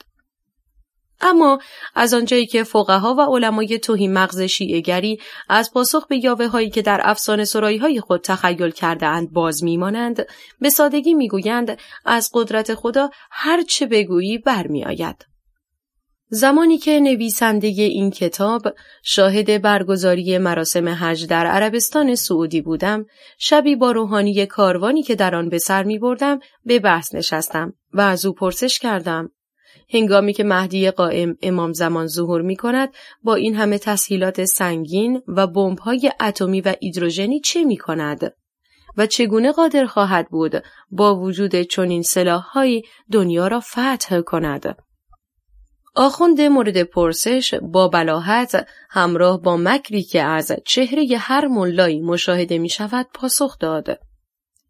اما 1.21 1.59
از 1.95 2.13
آنجایی 2.13 2.45
که 2.45 2.63
فقها 2.63 3.15
و 3.15 3.21
علمای 3.21 3.79
توهی 3.79 4.07
مغز 4.07 4.41
شیعگری 4.41 5.19
از 5.49 5.73
پاسخ 5.73 6.07
به 6.07 6.23
یاوه 6.23 6.47
هایی 6.47 6.69
که 6.69 6.81
در 6.81 7.01
افسانه 7.03 7.45
سرایی 7.45 7.77
های 7.77 8.01
خود 8.01 8.21
تخیل 8.21 8.69
کرده 8.69 9.05
اند 9.05 9.31
باز 9.31 9.63
میمانند 9.63 10.25
به 10.61 10.69
سادگی 10.69 11.13
می‌گویند 11.13 11.79
از 12.05 12.29
قدرت 12.33 12.75
خدا 12.75 13.09
هر 13.31 13.61
چه 13.61 13.85
بگویی 13.85 14.37
برمیآید. 14.37 15.32
زمانی 16.35 16.77
که 16.77 16.99
نویسنده 16.99 17.67
این 17.67 18.11
کتاب 18.11 18.61
شاهد 19.03 19.61
برگزاری 19.61 20.37
مراسم 20.37 20.89
حج 20.89 21.27
در 21.27 21.45
عربستان 21.45 22.15
سعودی 22.15 22.61
بودم 22.61 23.05
شبی 23.37 23.75
با 23.75 23.91
روحانی 23.91 24.45
کاروانی 24.45 25.03
که 25.03 25.15
در 25.15 25.35
آن 25.35 25.49
به 25.49 25.57
سر 25.57 25.83
می 25.83 25.99
بردم 25.99 26.39
به 26.65 26.79
بحث 26.79 27.15
نشستم 27.15 27.73
و 27.93 28.01
از 28.01 28.25
او 28.25 28.33
پرسش 28.33 28.79
کردم 28.79 29.31
هنگامی 29.93 30.33
که 30.33 30.43
مهدی 30.43 30.91
قائم 30.91 31.37
امام 31.41 31.73
زمان 31.73 32.07
ظهور 32.07 32.41
می 32.41 32.55
کند 32.55 32.89
با 33.23 33.35
این 33.35 33.55
همه 33.55 33.77
تسهیلات 33.77 34.45
سنگین 34.45 35.21
و 35.27 35.47
های 35.81 36.11
اتمی 36.19 36.61
و 36.61 36.75
ایدروژنی 36.79 37.39
چه 37.39 37.63
می 37.63 37.77
کند؟ 37.77 38.33
و 38.97 39.05
چگونه 39.05 39.51
قادر 39.51 39.85
خواهد 39.85 40.29
بود 40.29 40.63
با 40.91 41.15
وجود 41.15 41.61
چنین 41.61 42.01
سلاحهایی 42.01 42.83
دنیا 43.11 43.47
را 43.47 43.59
فتح 43.59 44.21
کند؟ 44.21 44.82
آخوند 45.95 46.41
مورد 46.41 46.83
پرسش 46.83 47.53
با 47.53 47.87
بلاحت 47.87 48.67
همراه 48.89 49.41
با 49.41 49.57
مکری 49.57 50.03
که 50.03 50.23
از 50.23 50.51
چهره 50.65 51.17
هر 51.17 51.47
ملایی 51.47 52.01
مشاهده 52.01 52.57
می 52.57 52.69
شود 52.69 53.07
پاسخ 53.13 53.57
داد. 53.59 53.99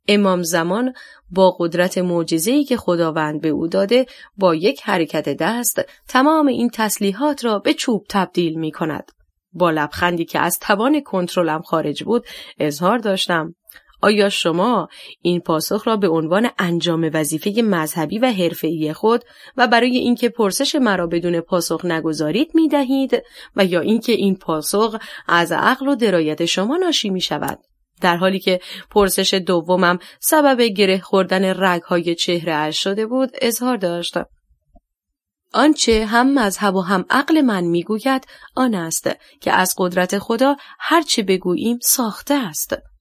امام 0.08 0.44
زمان 0.44 0.94
با 1.30 1.52
قدرت 1.60 1.98
معجزه‌ای 1.98 2.64
که 2.64 2.78
خداوند 2.78 3.42
به 3.42 3.50
او 3.50 3.68
داده 3.68 4.06
با 4.38 4.56
یک 4.56 4.82
حرکت 4.84 5.30
دست 5.30 5.82
تمام 6.08 6.48
این 6.48 6.70
تسلیحات 6.74 7.46
را 7.46 7.60
به 7.60 7.74
چوب 7.74 8.06
تبدیل 8.10 8.60
می 8.60 8.72
کند. 8.72 9.12
با 9.54 9.72
لبخندی 9.72 10.26
که 10.26 10.40
از 10.40 10.60
توان 10.60 11.02
کنترلم 11.02 11.62
خارج 11.62 12.04
بود 12.04 12.26
اظهار 12.60 12.98
داشتم 12.98 13.56
آیا 14.04 14.30
شما 14.30 14.88
این 15.22 15.40
پاسخ 15.40 15.88
را 15.88 15.98
به 15.98 16.08
عنوان 16.08 16.50
انجام 16.60 17.10
وظیفه 17.14 17.62
مذهبی 17.62 18.20
و 18.20 18.32
حرفه‌ای 18.32 18.94
خود 18.94 19.24
و 19.58 19.68
برای 19.68 19.98
اینکه 19.98 20.30
پرسش 20.30 20.76
مرا 20.76 21.08
بدون 21.08 21.40
پاسخ 21.42 21.86
نگذارید 21.86 22.52
می 22.54 22.68
دهید 22.68 23.24
و 23.56 23.66
یا 23.66 23.80
اینکه 23.80 24.12
این 24.12 24.36
پاسخ 24.36 24.98
از 25.28 25.52
عقل 25.52 25.88
و 25.88 25.96
درایت 25.96 26.46
شما 26.46 26.78
ناشی 26.78 27.10
می 27.10 27.22
شود؟ 27.22 27.60
در 28.02 28.18
حالی 28.18 28.40
که 28.40 28.60
پرسش 28.90 29.34
دومم 29.34 30.00
سبب 30.20 30.62
گره 30.62 31.00
خوردن 31.00 31.64
رگهای 31.64 32.16
چهره 32.16 32.54
اش 32.54 32.84
شده 32.84 33.06
بود 33.06 33.30
اظهار 33.42 33.78
داشتم. 33.78 34.26
آنچه 35.54 36.06
هم 36.06 36.40
مذهب 36.40 36.76
و 36.76 36.82
هم 36.82 37.06
عقل 37.10 37.42
من 37.42 37.64
می‌گوید 37.64 38.28
آن 38.56 38.76
است 38.76 39.10
که 39.42 39.52
از 39.52 39.76
قدرت 39.78 40.20
خدا 40.20 40.56
هرچه 40.80 41.24
بگوییم 41.24 41.78
ساخته 41.82 42.34
است. 42.34 42.93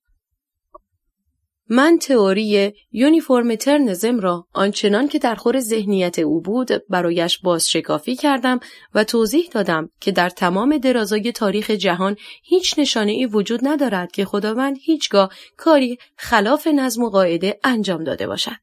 من 1.69 1.99
تئوری 1.99 2.73
یونیفورمترنزم 2.93 4.21
را 4.21 4.47
آنچنان 4.53 5.09
که 5.09 5.19
در 5.19 5.35
خور 5.35 5.61
ذهنیت 5.61 6.19
او 6.19 6.41
بود 6.41 6.69
برایش 6.89 7.39
بازشکافی 7.39 8.17
کردم 8.17 8.61
و 8.95 9.05
توضیح 9.05 9.49
دادم 9.53 9.89
که 10.01 10.13
در 10.13 10.31
تمام 10.31 10.79
درازای 10.79 11.33
تاریخ 11.33 11.71
جهان 11.71 12.17
هیچ 12.43 12.79
نشانه 12.79 13.13
ای 13.13 13.27
وجود 13.27 13.61
ندارد 13.63 14.13
که 14.13 14.25
خداوند 14.25 14.77
هیچگاه 14.83 15.31
کاری 15.57 15.99
خلاف 16.17 16.67
نظم 16.67 17.03
و 17.03 17.11
قاعده 17.11 17.61
انجام 17.65 18.05
داده 18.05 18.27
باشد. 18.27 18.57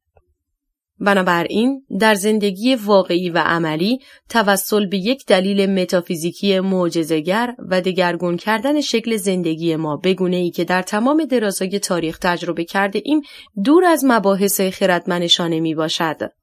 بنابراین 1.00 1.86
در 2.00 2.15
زندگی 2.15 2.75
واقعی 2.75 3.29
و 3.29 3.38
عملی 3.38 4.00
توسل 4.29 4.86
به 4.86 4.98
یک 4.98 5.25
دلیل 5.25 5.70
متافیزیکی 5.82 6.60
معجزه‌گر 6.60 7.56
و 7.70 7.82
دگرگون 7.82 8.38
کردن 8.38 8.82
شکل 8.82 9.15
زندگی 9.15 9.75
ما 9.75 9.98
بگونه 9.98 10.38
ای 10.38 10.51
که 10.51 10.63
در 10.63 10.82
تمام 10.82 11.25
درازای 11.25 11.79
تاریخ 11.79 12.18
تجربه 12.18 12.65
کرده 12.65 13.01
ایم 13.06 13.22
دور 13.63 13.86
از 13.86 14.06
مباحث 14.08 14.62
خردمنشانه 14.62 15.60
می 15.60 15.75
باشد. 15.75 16.38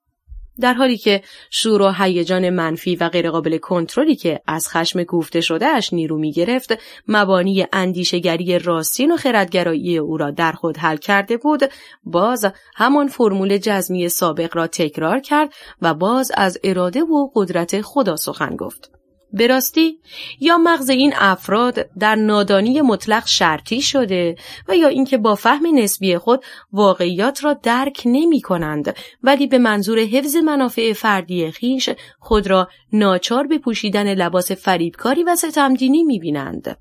در 0.61 0.75
حالی 0.75 0.97
که 0.97 1.23
شور 1.51 1.83
و 1.83 1.93
هیجان 1.99 2.51
منفی 2.51 2.97
و 2.97 3.09
غیرقابل 3.09 3.59
کنترلی 3.59 4.17
که 4.17 4.41
از 4.47 4.69
خشم 4.69 5.03
کوفته 5.03 5.41
شده 5.41 5.67
اش 5.67 5.93
نیرو 5.93 6.19
می 6.19 6.33
گرفت 6.33 6.79
مبانی 7.09 7.67
اندیشگری 7.73 8.59
راستین 8.59 9.13
و 9.13 9.17
خردگرایی 9.17 9.99
او 9.99 10.17
را 10.17 10.31
در 10.31 10.53
خود 10.53 10.77
حل 10.77 10.97
کرده 10.97 11.37
بود 11.37 11.61
باز 12.05 12.47
همان 12.77 13.07
فرمول 13.07 13.59
جزمی 13.59 14.09
سابق 14.09 14.57
را 14.57 14.67
تکرار 14.67 15.21
کرد 15.21 15.53
و 15.83 15.95
باز 15.95 16.33
از 16.35 16.59
اراده 16.65 17.03
و 17.03 17.31
قدرت 17.35 17.81
خدا 17.81 18.17
سخن 18.17 18.57
گفت. 18.57 18.91
به 19.33 19.47
راستی 19.47 19.99
یا 20.41 20.59
مغز 20.59 20.91
این 20.91 21.13
افراد 21.17 21.87
در 21.99 22.15
نادانی 22.15 22.81
مطلق 22.81 23.27
شرطی 23.27 23.81
شده 23.81 24.37
و 24.69 24.77
یا 24.77 24.89
اینکه 24.89 25.19
با 25.19 25.35
فهم 25.35 25.67
نسبی 25.75 26.19
خود 26.19 26.45
واقعیات 26.73 27.45
را 27.45 27.53
درک 27.53 28.03
نمی 28.05 28.41
کنند 28.41 28.97
ولی 29.23 29.47
به 29.47 29.59
منظور 29.59 29.99
حفظ 29.99 30.37
منافع 30.37 30.93
فردی 30.93 31.51
خیش 31.51 31.91
خود 32.19 32.47
را 32.47 32.69
ناچار 32.93 33.47
به 33.47 33.59
پوشیدن 33.59 34.15
لباس 34.15 34.53
فریبکاری 34.53 35.23
و 35.23 35.37
ستمدینی 35.37 36.05
می 36.05 36.19
بینند. 36.19 36.77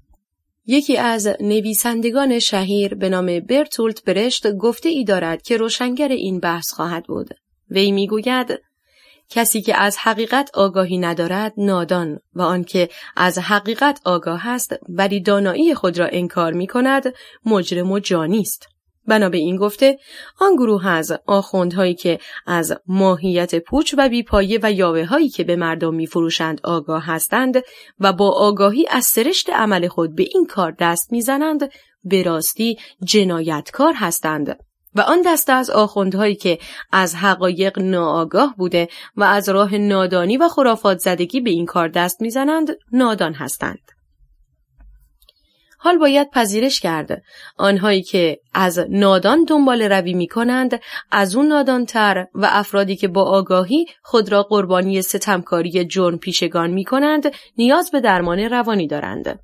یکی 0.66 0.98
از 0.98 1.28
نویسندگان 1.40 2.40
شهیر 2.40 2.96
به 2.96 3.10
نام 3.10 3.40
برتولت 3.40 4.04
برشت 4.04 4.52
گفته 4.52 4.90
ای 4.90 5.04
دارد 5.04 5.42
که 5.42 5.58
روشنگر 5.58 6.08
این 6.08 6.40
بحث 6.40 6.74
خواهد 6.74 7.06
بود. 7.06 7.30
وی 7.70 7.92
می‌گوید 7.92 8.60
کسی 9.30 9.62
که 9.62 9.78
از 9.78 9.98
حقیقت 9.98 10.50
آگاهی 10.54 10.98
ندارد 10.98 11.54
نادان 11.58 12.20
و 12.34 12.42
آنکه 12.42 12.90
از 13.18 13.38
حقیقت 13.38 14.02
آگاه 14.06 14.48
است 14.48 14.76
ولی 14.90 15.22
دانایی 15.22 15.76
خود 15.76 16.00
را 16.00 16.08
انکار 16.12 16.54
می 16.54 16.68
کند 16.68 17.14
مجرم 17.46 17.92
و 17.92 18.00
جانی 18.00 18.42
است. 18.42 18.68
بنا 19.08 19.30
به 19.30 19.38
این 19.38 19.56
گفته 19.56 19.98
آن 20.40 20.56
گروه 20.56 20.88
از 20.88 21.12
آخوندهایی 21.28 21.94
که 21.94 22.20
از 22.46 22.74
ماهیت 22.88 23.56
پوچ 23.56 23.96
و 23.98 24.10
بیپایه 24.10 24.60
و 24.64 24.72
یاوه 24.72 25.06
هایی 25.06 25.30
که 25.30 25.44
به 25.44 25.56
مردم 25.56 25.94
میفروشند 25.94 26.62
آگاه 26.64 27.06
هستند 27.06 27.64
و 28.00 28.14
با 28.14 28.32
آگاهی 28.32 28.88
از 28.90 29.06
سرشت 29.06 29.50
عمل 29.50 29.88
خود 29.88 30.16
به 30.16 30.28
این 30.34 30.46
کار 30.46 30.76
دست 30.80 31.12
می‌زنند 31.12 31.70
به 32.04 32.24
راستی 32.24 32.78
جنایتکار 33.04 33.94
هستند 33.94 34.65
و 34.96 35.02
آن 35.02 35.22
دسته 35.26 35.54
از 35.54 35.70
آخوندهایی 35.70 36.36
که 36.36 36.60
از 36.92 37.16
حقایق 37.16 37.80
ناآگاه 37.80 38.56
بوده 38.58 38.88
و 39.16 39.24
از 39.24 39.50
راه 39.50 39.76
نادانی 39.76 40.38
و 40.38 40.48
خرافات 40.48 40.98
زدگی 40.98 41.42
به 41.42 41.50
این 41.50 41.66
کار 41.66 41.88
دست 41.88 42.22
می‌زنند 42.22 42.70
نادان 42.92 43.34
هستند. 43.34 43.92
حال 45.86 45.98
باید 45.98 46.32
پذیرش 46.32 46.80
کرد 46.80 47.22
آنهایی 47.58 48.04
که 48.04 48.40
از 48.54 48.80
نادان 48.90 49.44
دنبال 49.44 49.82
روی 49.82 50.14
می 50.14 50.28
کنند 50.28 50.82
از 51.12 51.36
اون 51.36 51.48
نادانتر 51.48 52.28
و 52.34 52.48
افرادی 52.52 52.96
که 52.96 53.08
با 53.08 53.24
آگاهی 53.24 53.86
خود 54.04 54.32
را 54.32 54.44
قربانی 54.44 55.02
ستمکاری 55.02 55.86
جرم 55.86 56.18
پیشگان 56.18 56.70
می 56.70 56.84
کنند 56.84 57.32
نیاز 57.58 57.92
به 57.92 58.02
درمان 58.02 58.40
روانی 58.40 58.88
دارند. 58.88 59.40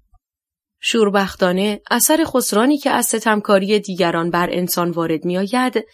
شوربختانه 0.82 1.82
اثر 1.92 2.24
خسرانی 2.26 2.78
که 2.78 2.90
از 2.90 3.06
ستمکاری 3.06 3.80
دیگران 3.80 4.30
بر 4.30 4.50
انسان 4.52 4.92
وارد 4.92 5.26
می 5.26 5.38
آید 5.38 5.86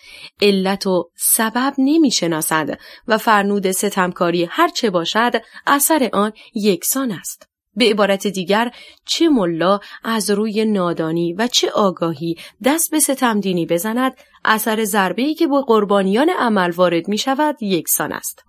علت 0.41 0.87
و 0.87 1.09
سبب 1.15 1.73
نمی 1.77 2.11
شناسد 2.11 2.79
و 3.07 3.17
فرنود 3.17 3.71
ستمکاری 3.71 4.47
هر 4.49 4.67
چه 4.67 4.89
باشد 4.89 5.31
اثر 5.67 6.09
آن 6.13 6.31
یکسان 6.55 7.11
است. 7.11 7.47
به 7.75 7.85
عبارت 7.85 8.27
دیگر 8.27 8.71
چه 9.05 9.29
ملا 9.29 9.79
از 10.03 10.29
روی 10.29 10.65
نادانی 10.65 11.33
و 11.33 11.47
چه 11.47 11.71
آگاهی 11.71 12.35
دست 12.65 12.91
به 12.91 12.99
ستمدینی 12.99 13.65
بزند 13.65 14.13
اثر 14.45 14.83
ضربه‌ای 14.83 15.33
که 15.33 15.47
با 15.47 15.61
قربانیان 15.61 16.29
عمل 16.29 16.71
وارد 16.71 17.07
می 17.07 17.17
شود 17.17 17.63
یکسان 17.63 18.11
است. 18.11 18.46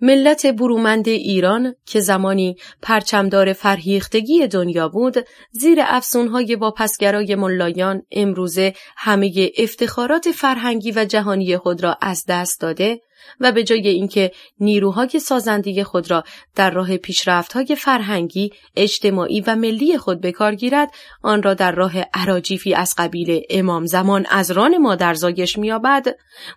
ملت 0.00 0.46
برومند 0.46 1.08
ایران 1.08 1.74
که 1.86 2.00
زمانی 2.00 2.56
پرچمدار 2.82 3.52
فرهیختگی 3.52 4.46
دنیا 4.46 4.88
بود 4.88 5.16
زیر 5.52 5.78
افسونهای 5.82 6.54
واپسگرای 6.54 7.34
ملایان 7.34 8.02
امروزه 8.10 8.74
همه 8.96 9.50
افتخارات 9.58 10.30
فرهنگی 10.30 10.92
و 10.92 11.04
جهانی 11.04 11.56
خود 11.56 11.82
را 11.82 11.96
از 12.00 12.24
دست 12.28 12.60
داده 12.60 13.00
و 13.40 13.52
به 13.52 13.64
جای 13.64 13.88
اینکه 13.88 14.30
نیروهای 14.60 15.08
سازنده 15.08 15.84
خود 15.84 16.10
را 16.10 16.24
در 16.54 16.70
راه 16.70 16.96
پیشرفتهای 16.96 17.76
فرهنگی، 17.76 18.50
اجتماعی 18.76 19.40
و 19.40 19.56
ملی 19.56 19.98
خود 19.98 20.20
به 20.20 20.32
کار 20.32 20.54
گیرد، 20.54 20.90
آن 21.22 21.42
را 21.42 21.54
در 21.54 21.72
راه 21.72 21.92
عراجیفی 22.14 22.74
از 22.74 22.94
قبیل 22.98 23.42
امام 23.50 23.86
زمان 23.86 24.26
از 24.30 24.50
ران 24.50 24.78
مادرزایش 24.78 25.58
مییابد، 25.58 26.06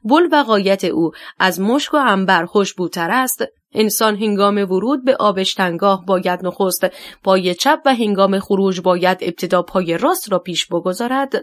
بل 0.04 0.28
و 0.32 0.44
قایت 0.44 0.84
او 0.84 1.12
از 1.40 1.62
مشک 1.62 1.94
و 1.94 1.98
انبر 1.98 2.46
خوشبوتر 2.46 3.12
است، 3.12 3.44
انسان 3.74 4.16
هنگام 4.16 4.58
ورود 4.58 5.06
به 5.06 5.16
آبشتنگاه 5.16 6.06
باید 6.06 6.46
نخست 6.46 6.86
پای 7.24 7.56
چپ 7.56 7.80
و 7.86 7.96
هنگام 7.96 8.40
خروج 8.40 8.82
باید 8.82 9.18
ابتدا 9.22 9.62
پای 9.62 9.98
راست 9.98 10.32
را 10.32 10.40
پیش 10.40 10.66
بگذارد. 10.66 11.34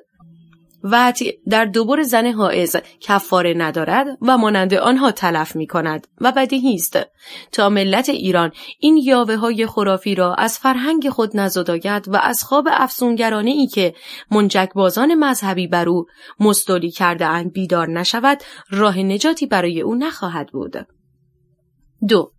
و 0.82 1.12
در 1.48 1.64
دوبار 1.64 2.02
زن 2.02 2.26
حائز 2.32 2.76
کفاره 3.00 3.54
ندارد 3.56 4.06
و 4.22 4.38
مانند 4.38 4.74
آنها 4.74 5.10
تلف 5.10 5.56
می 5.56 5.66
کند 5.66 6.06
و 6.20 6.32
بدیهی 6.32 6.74
است 6.74 6.98
تا 7.52 7.68
ملت 7.68 8.08
ایران 8.08 8.52
این 8.78 8.96
یاوه 8.96 9.36
های 9.36 9.66
خرافی 9.66 10.14
را 10.14 10.34
از 10.34 10.58
فرهنگ 10.58 11.08
خود 11.08 11.36
نزداید 11.36 12.08
و 12.08 12.16
از 12.16 12.42
خواب 12.42 12.68
افسونگرانه 12.70 13.50
ای 13.50 13.66
که 13.66 13.94
منجک 14.30 14.70
بازان 14.74 15.14
مذهبی 15.14 15.66
بر 15.66 15.88
او 15.88 16.06
مستولی 16.40 16.90
کرده 16.90 17.26
اند 17.26 17.52
بیدار 17.52 17.90
نشود 17.90 18.42
راه 18.70 18.98
نجاتی 18.98 19.46
برای 19.46 19.80
او 19.80 19.94
نخواهد 19.94 20.48
بود. 20.52 20.76
دو 22.08 22.32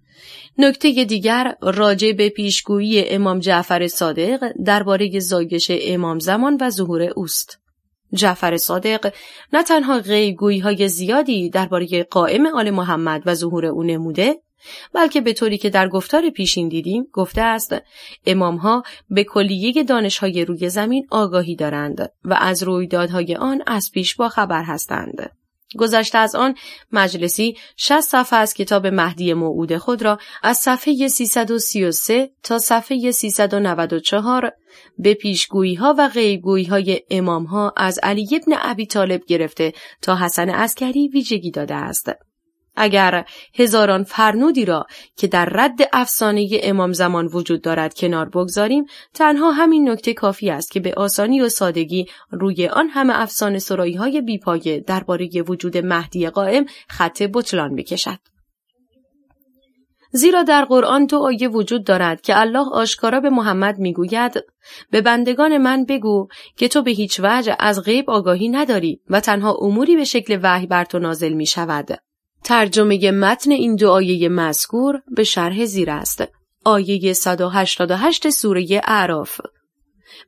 نکته 0.58 1.06
دیگر 1.06 1.56
راجع 1.62 2.12
به 2.12 2.30
پیشگویی 2.30 3.10
امام 3.10 3.40
جعفر 3.40 3.88
صادق 3.88 4.52
درباره 4.66 5.20
زایش 5.20 5.72
امام 5.72 6.20
زمان 6.20 6.58
و 6.62 6.70
ظهور 6.70 7.02
اوست. 7.16 7.60
جعفر 8.14 8.58
صادق 8.58 9.14
نه 9.54 9.64
تنها 9.64 10.00
غیبگویی 10.00 10.60
های 10.60 10.88
زیادی 10.88 11.50
درباره 11.50 12.04
قائم 12.04 12.46
آل 12.46 12.70
محمد 12.70 13.24
و 13.26 13.34
ظهور 13.34 13.66
او 13.66 13.84
نموده 13.84 14.36
بلکه 14.94 15.22
به 15.22 15.34
طوری 15.34 15.58
که 15.58 15.70
در 15.70 15.88
گفتار 15.88 16.30
پیشین 16.30 16.70
دیدیم 16.70 17.08
گفته 17.14 17.42
است 17.42 17.76
امام 18.26 18.56
ها 18.56 18.84
به 19.10 19.24
کلیه 19.24 19.84
دانش 19.84 20.18
های 20.18 20.46
روی 20.46 20.70
زمین 20.70 21.08
آگاهی 21.12 21.56
دارند 21.56 22.12
و 22.26 22.34
از 22.34 22.64
رویدادهای 22.64 23.36
آن 23.36 23.64
از 23.68 23.92
پیش 23.94 24.16
با 24.16 24.30
خبر 24.30 24.64
هستند. 24.64 25.39
گذشته 25.78 26.18
از 26.18 26.36
آن 26.36 26.56
مجلسی 26.92 27.58
60 27.78 28.02
صفحه 28.02 28.40
از 28.40 28.54
کتاب 28.54 28.88
مهدی 28.88 29.34
موعود 29.34 29.78
خود 29.78 30.02
را 30.02 30.18
از 30.44 30.58
صفحه 30.58 31.08
333 31.08 32.32
تا 32.44 32.60
صفحه 32.60 33.12
394 33.12 34.52
به 34.98 35.14
پیشگویی 35.14 35.76
ها 35.76 35.96
و 35.98 36.10
غیبگویی 36.10 36.66
های 36.66 37.02
امام 37.10 37.44
ها 37.44 37.74
از 37.78 38.00
علی 38.04 38.28
ابن 38.32 38.58
ابی 38.62 38.86
طالب 38.86 39.26
گرفته 39.26 39.74
تا 40.02 40.16
حسن 40.16 40.50
عسکری 40.50 41.08
ویژگی 41.08 41.52
داده 41.52 41.76
است. 41.76 42.29
اگر 42.80 43.26
هزاران 43.56 44.04
فرنودی 44.04 44.66
را 44.66 44.86
که 45.16 45.28
در 45.28 45.46
رد 45.46 45.80
افسانه 45.94 46.50
امام 46.64 46.94
زمان 46.94 47.26
وجود 47.26 47.62
دارد 47.62 47.94
کنار 47.94 48.30
بگذاریم 48.30 48.86
تنها 49.14 49.52
همین 49.52 49.90
نکته 49.90 50.14
کافی 50.14 50.50
است 50.50 50.72
که 50.72 50.80
به 50.80 50.94
آسانی 50.94 51.42
و 51.42 51.50
سادگی 51.50 52.06
روی 52.32 52.68
آن 52.68 52.88
همه 52.90 53.22
افسانه 53.22 53.60
سرایی 53.60 53.94
های 53.94 54.22
بیپایه 54.22 54.80
درباره 54.80 55.30
وجود 55.48 55.78
مهدی 55.78 56.30
قائم 56.30 56.66
خط 56.88 57.24
بطلان 57.34 57.76
بکشد. 57.76 58.20
زیرا 60.12 60.44
در 60.44 60.66
قرآن 60.66 61.06
دو 61.06 61.18
آیه 61.18 61.48
وجود 61.48 61.86
دارد 61.86 62.22
که 62.22 62.40
الله 62.40 62.70
آشکارا 62.72 63.20
به 63.20 63.30
محمد 63.30 63.80
می‌گوید 63.80 64.34
به 64.92 65.02
بندگان 65.02 65.58
من 65.58 65.86
بگو 65.86 66.28
که 66.58 66.68
تو 66.68 66.82
به 66.82 66.92
هیچ 66.92 67.20
وجه 67.24 67.56
از 67.60 67.84
غیب 67.84 68.10
آگاهی 68.10 68.50
نداری 68.50 69.02
و 69.10 69.20
تنها 69.20 69.58
اموری 69.62 69.96
به 69.96 70.04
شکل 70.04 70.40
وحی 70.44 70.68
بر 70.68 70.86
تو 70.86 71.00
نازل 71.00 71.34
می 71.34 71.46
شود. 71.46 72.09
ترجمه 72.44 73.12
متن 73.12 73.52
این 73.52 73.76
دو 73.76 73.90
آیه 73.92 74.30
مذکور 74.30 75.02
به 75.16 75.24
شرح 75.24 75.66
زیر 75.66 75.92
است. 75.92 76.24
آیه 76.66 77.14
188 77.14 78.30
سوره 78.30 78.82
اعراف 78.88 79.42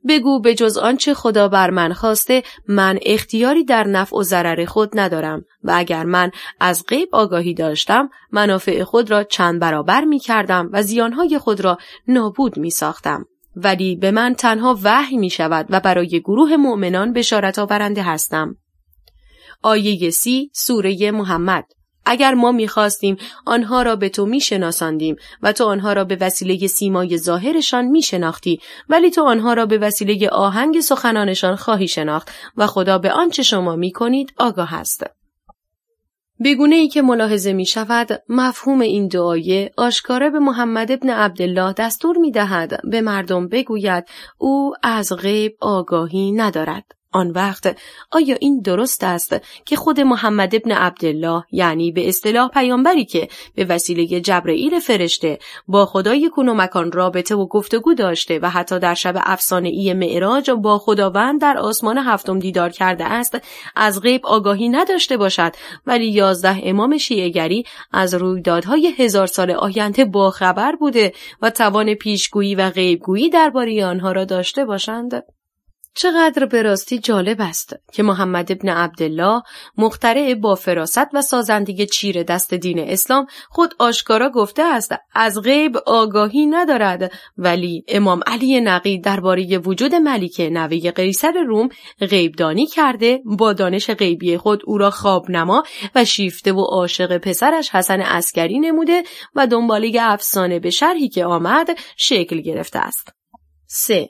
بگو 0.08 0.40
به 0.40 0.54
جز 0.54 0.78
آنچه 0.78 1.14
خدا 1.14 1.48
بر 1.48 1.70
من 1.70 1.92
خواسته 1.92 2.42
من 2.68 2.98
اختیاری 3.02 3.64
در 3.64 3.84
نفع 3.86 4.16
و 4.16 4.22
ضرر 4.22 4.64
خود 4.64 4.90
ندارم 5.00 5.44
و 5.64 5.72
اگر 5.74 6.04
من 6.04 6.30
از 6.60 6.84
غیب 6.88 7.08
آگاهی 7.12 7.54
داشتم 7.54 8.08
منافع 8.32 8.84
خود 8.84 9.10
را 9.10 9.24
چند 9.24 9.60
برابر 9.60 10.04
می 10.04 10.18
کردم 10.18 10.68
و 10.72 10.82
زیانهای 10.82 11.38
خود 11.38 11.60
را 11.60 11.78
نابود 12.08 12.58
می 12.58 12.70
ساختم. 12.70 13.24
ولی 13.56 13.96
به 13.96 14.10
من 14.10 14.34
تنها 14.34 14.78
وحی 14.82 15.16
می 15.16 15.30
شود 15.30 15.66
و 15.70 15.80
برای 15.80 16.20
گروه 16.20 16.56
مؤمنان 16.56 17.12
بشارت 17.12 17.58
آورنده 17.58 18.02
هستم. 18.02 18.56
آیه 19.62 20.10
سی 20.10 20.50
سوره 20.54 21.10
محمد 21.10 21.64
اگر 22.06 22.34
ما 22.34 22.52
می‌خواستیم 22.52 23.16
آنها 23.46 23.82
را 23.82 23.96
به 23.96 24.08
تو 24.08 24.26
میشناساندیم 24.26 25.16
و 25.42 25.52
تو 25.52 25.64
آنها 25.64 25.92
را 25.92 26.04
به 26.04 26.16
وسیله 26.20 26.66
سیمای 26.66 27.18
ظاهرشان 27.18 27.84
میشناختی 27.84 28.60
ولی 28.88 29.10
تو 29.10 29.22
آنها 29.22 29.52
را 29.52 29.66
به 29.66 29.78
وسیله 29.78 30.28
آهنگ 30.28 30.80
سخنانشان 30.80 31.56
خواهی 31.56 31.88
شناخت 31.88 32.30
و 32.56 32.66
خدا 32.66 32.98
به 32.98 33.12
آنچه 33.12 33.42
شما 33.42 33.76
می‌کنید 33.76 34.32
آگاه 34.38 34.74
است. 34.74 35.04
بگونه 36.44 36.76
ای 36.76 36.88
که 36.88 37.02
ملاحظه 37.02 37.52
می 37.52 37.66
شود 37.66 38.22
مفهوم 38.28 38.80
این 38.80 39.08
دعایه 39.08 39.70
آشکاره 39.76 40.30
به 40.30 40.38
محمد 40.38 40.92
ابن 40.92 41.10
عبدالله 41.10 41.72
دستور 41.72 42.18
می 42.18 42.30
دهد 42.30 42.80
به 42.90 43.00
مردم 43.00 43.48
بگوید 43.48 44.04
او 44.38 44.74
از 44.82 45.12
غیب 45.12 45.56
آگاهی 45.60 46.32
ندارد. 46.32 46.84
آن 47.12 47.30
وقت 47.30 47.76
آیا 48.10 48.36
این 48.40 48.60
درست 48.60 49.04
است 49.04 49.36
که 49.64 49.76
خود 49.76 50.00
محمد 50.00 50.54
ابن 50.54 50.72
عبدالله 50.72 51.44
یعنی 51.52 51.92
به 51.92 52.08
اصطلاح 52.08 52.50
پیامبری 52.50 53.04
که 53.04 53.28
به 53.54 53.64
وسیله 53.64 54.20
جبرئیل 54.20 54.78
فرشته 54.78 55.38
با 55.68 55.86
خدای 55.86 56.28
کون 56.28 56.48
و 56.48 56.54
مکان 56.54 56.92
رابطه 56.92 57.34
و 57.34 57.46
گفتگو 57.46 57.94
داشته 57.94 58.38
و 58.38 58.50
حتی 58.50 58.78
در 58.78 58.94
شب 58.94 59.14
افسانه 59.16 59.68
ای 59.68 59.94
معراج 59.94 60.50
با 60.50 60.78
خداوند 60.78 61.40
در 61.40 61.58
آسمان 61.58 61.98
هفتم 61.98 62.38
دیدار 62.38 62.70
کرده 62.70 63.04
است 63.04 63.38
از 63.76 64.00
غیب 64.00 64.26
آگاهی 64.26 64.68
نداشته 64.68 65.16
باشد 65.16 65.52
ولی 65.86 66.10
یازده 66.10 66.60
امام 66.62 66.98
شیعگری 66.98 67.64
از 67.92 68.14
رویدادهای 68.14 68.94
هزار 68.98 69.26
سال 69.26 69.50
آینده 69.50 70.04
باخبر 70.04 70.76
بوده 70.76 71.12
و 71.42 71.50
توان 71.50 71.94
پیشگویی 71.94 72.54
و 72.54 72.70
غیبگویی 72.70 73.30
درباره 73.30 73.86
آنها 73.86 74.12
را 74.12 74.24
داشته 74.24 74.64
باشند؟ 74.64 75.22
چقدر 75.94 76.46
به 76.46 76.62
راستی 76.62 76.98
جالب 76.98 77.36
است 77.40 77.76
که 77.92 78.02
محمد 78.02 78.52
ابن 78.52 78.68
عبدالله 78.68 79.42
مخترع 79.78 80.34
با 80.34 80.54
فراست 80.54 81.08
و 81.14 81.22
سازندگی 81.22 81.86
چیر 81.86 82.22
دست 82.22 82.54
دین 82.54 82.78
اسلام 82.78 83.26
خود 83.50 83.74
آشکارا 83.78 84.30
گفته 84.30 84.62
است 84.62 84.94
از 85.14 85.40
غیب 85.40 85.76
آگاهی 85.86 86.46
ندارد 86.46 87.12
ولی 87.36 87.84
امام 87.88 88.20
علی 88.26 88.60
نقی 88.60 89.00
درباره 89.00 89.58
وجود 89.58 89.94
ملیکه 89.94 90.50
نوه 90.50 90.90
قیصر 90.90 91.32
روم 91.46 91.68
غیبدانی 92.00 92.66
کرده 92.66 93.20
با 93.24 93.52
دانش 93.52 93.90
غیبی 93.90 94.36
خود 94.36 94.62
او 94.66 94.78
را 94.78 94.90
خواب 94.90 95.30
نما 95.30 95.62
و 95.94 96.04
شیفته 96.04 96.52
و 96.52 96.60
عاشق 96.60 97.18
پسرش 97.18 97.70
حسن 97.70 98.00
اسکری 98.00 98.58
نموده 98.58 99.02
و 99.34 99.46
دنباله 99.46 99.98
افسانه 100.00 100.58
به 100.58 100.70
شرحی 100.70 101.08
که 101.08 101.24
آمد 101.24 101.68
شکل 101.96 102.40
گرفته 102.40 102.78
است. 102.78 103.12
3. 103.66 104.08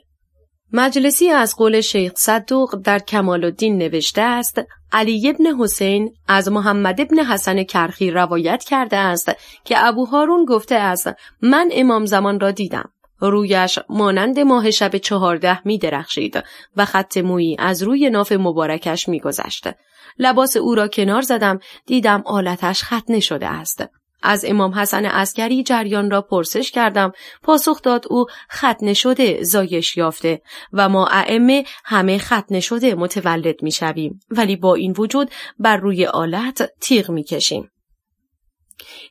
مجلسی 0.75 1.29
از 1.29 1.55
قول 1.55 1.81
شیخ 1.81 2.11
صدوق 2.15 2.75
در 2.83 2.99
کمال 2.99 3.43
الدین 3.43 3.77
نوشته 3.77 4.21
است 4.21 4.61
علی 4.91 5.29
ابن 5.29 5.45
حسین 5.45 6.13
از 6.27 6.51
محمد 6.51 7.01
ابن 7.01 7.19
حسن 7.19 7.63
کرخی 7.63 8.11
روایت 8.11 8.63
کرده 8.63 8.97
است 8.97 9.31
که 9.63 9.87
ابو 9.87 10.05
هارون 10.05 10.45
گفته 10.45 10.75
است 10.75 11.09
من 11.41 11.69
امام 11.71 12.05
زمان 12.05 12.39
را 12.39 12.51
دیدم 12.51 12.89
رویش 13.19 13.79
مانند 13.89 14.39
ماه 14.39 14.71
شب 14.71 14.97
چهارده 14.97 15.67
می 15.67 15.77
درخشید 15.77 16.43
و 16.77 16.85
خط 16.85 17.17
مویی 17.17 17.55
از 17.59 17.83
روی 17.83 18.09
ناف 18.09 18.31
مبارکش 18.31 19.09
می 19.09 19.19
گذشت. 19.19 19.67
لباس 20.19 20.57
او 20.57 20.75
را 20.75 20.87
کنار 20.87 21.21
زدم 21.21 21.59
دیدم 21.85 22.23
آلتش 22.25 22.83
ختنه 22.83 23.19
شده 23.19 23.47
است. 23.47 23.83
از 24.23 24.45
امام 24.45 24.71
حسن 24.71 25.05
عسکری 25.05 25.63
جریان 25.63 26.11
را 26.11 26.21
پرسش 26.21 26.71
کردم. 26.71 27.11
پاسخ 27.43 27.81
داد 27.81 28.05
او 28.09 28.25
ختنه 28.51 28.93
شده 28.93 29.43
زایش 29.43 29.97
یافته 29.97 30.41
و 30.73 30.89
ما 30.89 31.07
ائمه 31.07 31.63
همه 31.85 32.17
ختنه 32.17 32.59
شده 32.59 32.95
متولد 32.95 33.63
می‌شویم. 33.63 34.19
ولی 34.29 34.55
با 34.55 34.75
این 34.75 34.95
وجود 34.97 35.31
بر 35.59 35.77
روی 35.77 36.05
آلت 36.05 36.71
تیغ 36.81 37.11
می‌کشیم. 37.11 37.69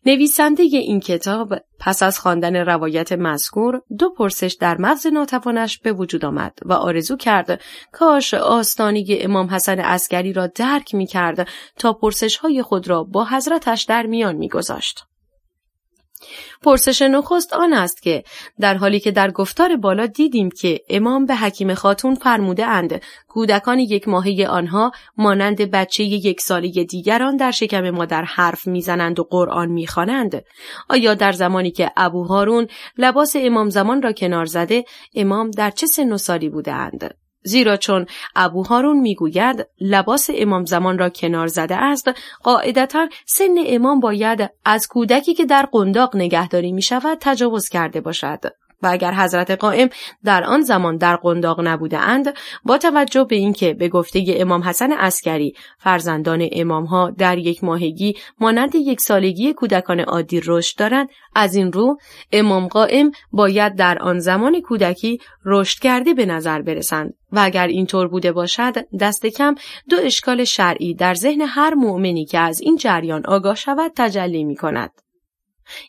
نویسنده 0.07 0.63
این 0.63 1.01
کتاب 1.01 1.55
پس 1.79 2.03
از 2.03 2.19
خواندن 2.19 2.57
روایت 2.57 3.13
مذکور 3.13 3.83
دو 3.99 4.11
پرسش 4.11 4.57
در 4.61 4.77
مغز 4.79 5.07
ناتوانش 5.07 5.79
به 5.79 5.93
وجود 5.93 6.25
آمد 6.25 6.59
و 6.65 6.73
آرزو 6.73 7.17
کرد 7.17 7.61
کاش 7.93 8.35
آستانی 8.35 9.19
امام 9.21 9.47
حسن 9.47 9.81
اسکری 9.81 10.33
را 10.33 10.47
درک 10.47 10.95
می 10.95 11.07
کرد 11.07 11.49
تا 11.79 11.93
پرسش 11.93 12.37
های 12.37 12.63
خود 12.63 12.89
را 12.89 13.05
با 13.05 13.25
حضرتش 13.25 13.83
در 13.83 14.07
میان 14.07 14.37
می 14.37 14.49
گذاشت. 14.49 15.05
پرسش 16.63 17.03
نخست 17.03 17.53
آن 17.53 17.73
است 17.73 18.03
که 18.03 18.25
در 18.61 18.75
حالی 18.75 19.01
که 19.01 19.11
در 19.11 19.31
گفتار 19.31 19.77
بالا 19.77 20.07
دیدیم 20.07 20.51
که 20.51 20.81
امام 20.89 21.27
به 21.27 21.37
حکیم 21.37 21.75
خاتون 21.75 22.15
فرموده 22.15 22.67
اند 22.67 23.03
کودکان 23.29 23.79
یک 23.79 24.09
ماهه 24.09 24.47
آنها 24.49 24.93
مانند 25.17 25.71
بچه 25.71 26.05
یک 26.05 26.41
سالی 26.41 26.85
دیگران 26.85 27.37
در 27.37 27.51
شکم 27.51 27.91
مادر 27.91 28.25
حرف 28.25 28.67
می‌زنند 28.67 29.21
و 29.21 29.25
قرآن 29.31 29.69
می‌خوانند 29.69 30.45
آیا 30.89 31.15
در 31.15 31.33
زمانی 31.33 31.71
که 31.71 31.91
ابو 31.97 32.25
هارون 32.25 32.67
لباس 32.99 33.37
امام 33.37 33.71
زمان 33.71 34.03
را 34.03 34.13
کنار 34.13 34.45
زده 34.45 34.85
امام 35.15 35.51
در 35.51 35.71
چه 35.71 35.87
سن 35.87 36.13
و 36.13 36.19
سالی 36.19 36.49
بوده 36.49 36.73
اند؟ 36.73 37.22
زیرا 37.43 37.77
چون 37.77 38.07
ابو 38.37 38.63
هارون 38.63 39.01
می‌گوید 39.01 39.67
لباس 39.81 40.31
امام 40.35 40.65
زمان 40.65 40.99
را 40.99 41.09
کنار 41.09 41.47
زده 41.47 41.77
است 41.77 42.11
قاعدتا 42.43 43.09
سن 43.27 43.55
امام 43.67 44.01
باید 44.01 44.51
از 44.65 44.89
کودکی 44.89 45.35
که 45.35 45.47
در 45.47 45.69
قنداق 45.73 46.17
نگهداری 46.17 46.73
می 46.73 46.83
شود 46.83 47.19
تجاوز 47.21 47.69
کرده 47.69 48.01
باشد. 48.01 48.41
و 48.83 48.87
اگر 48.87 49.15
حضرت 49.15 49.51
قائم 49.51 49.89
در 50.25 50.45
آن 50.45 50.61
زمان 50.61 50.97
در 50.97 51.17
قنداق 51.17 51.61
نبوده 51.61 51.99
اند 51.99 52.35
با 52.65 52.79
توجه 52.79 53.25
به 53.25 53.37
اینکه 53.37 53.75
به 53.75 53.89
گفته 53.89 54.25
امام 54.29 54.63
حسن 54.63 54.93
عسکری 54.93 55.55
فرزندان 55.79 56.49
امام 56.53 56.85
ها 56.85 57.11
در 57.11 57.39
یک 57.39 57.65
ماهگی 57.65 58.15
مانند 58.41 58.75
یک 58.75 59.01
سالگی 59.01 59.53
کودکان 59.53 60.01
عادی 60.01 60.41
رشد 60.47 60.79
دارند 60.79 61.09
از 61.35 61.55
این 61.55 61.73
رو 61.73 61.99
امام 62.33 62.69
قائم 62.69 63.11
باید 63.33 63.77
در 63.77 63.99
آن 63.99 64.19
زمان 64.19 64.61
کودکی 64.61 65.19
رشد 65.45 65.79
کرده 65.79 66.15
به 66.15 66.27
نظر 66.27 66.63
برسند 66.63 67.15
و 67.33 67.41
اگر 67.43 67.67
اینطور 67.67 68.09
بوده 68.09 68.33
باشد 68.33 68.75
دست 69.01 69.27
کم 69.27 69.55
دو 69.91 69.97
اشکال 70.03 70.45
شرعی 70.45 70.95
در 70.95 71.15
ذهن 71.15 71.41
هر 71.41 71.75
مؤمنی 71.75 72.25
که 72.25 72.39
از 72.39 72.61
این 72.61 72.77
جریان 72.77 73.27
آگاه 73.27 73.55
شود 73.55 73.93
تجلی 73.97 74.45
می 74.45 74.57
کند. 74.57 74.91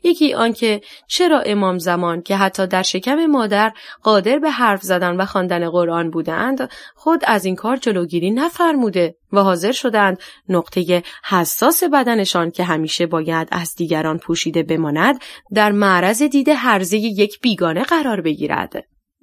یکی 0.03 0.33
آنکه 0.33 0.81
چرا 1.07 1.39
امام 1.39 1.77
زمان 1.77 2.21
که 2.21 2.35
حتی 2.35 2.67
در 2.67 2.83
شکم 2.83 3.25
مادر 3.25 3.73
قادر 4.03 4.39
به 4.39 4.49
حرف 4.49 4.81
زدن 4.81 5.15
و 5.15 5.25
خواندن 5.25 5.69
قرآن 5.69 6.09
بودند 6.09 6.69
خود 6.95 7.23
از 7.27 7.45
این 7.45 7.55
کار 7.55 7.77
جلوگیری 7.77 8.31
نفرموده 8.31 9.15
و 9.33 9.39
حاضر 9.39 9.71
شدند 9.71 10.17
نقطه 10.49 11.03
حساس 11.23 11.83
بدنشان 11.83 12.51
که 12.51 12.63
همیشه 12.63 13.05
باید 13.05 13.47
از 13.51 13.75
دیگران 13.75 14.17
پوشیده 14.17 14.63
بماند 14.63 15.21
در 15.53 15.71
معرض 15.71 16.23
دید 16.23 16.49
هرزه 16.49 16.97
یک 16.97 17.39
بیگانه 17.41 17.83
قرار 17.83 18.21
بگیرد. 18.21 18.73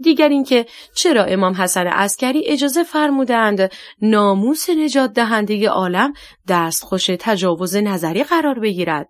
دیگر 0.02 0.28
اینکه 0.28 0.66
چرا 0.94 1.24
امام 1.24 1.54
حسن 1.54 1.86
عسکری 1.86 2.46
اجازه 2.46 2.82
فرمودند 2.82 3.70
ناموس 4.02 4.70
نجات 4.70 5.12
دهنده 5.12 5.68
عالم 5.68 6.12
دستخوش 6.48 7.06
تجاوز 7.06 7.76
نظری 7.76 8.24
قرار 8.24 8.58
بگیرد. 8.58 9.08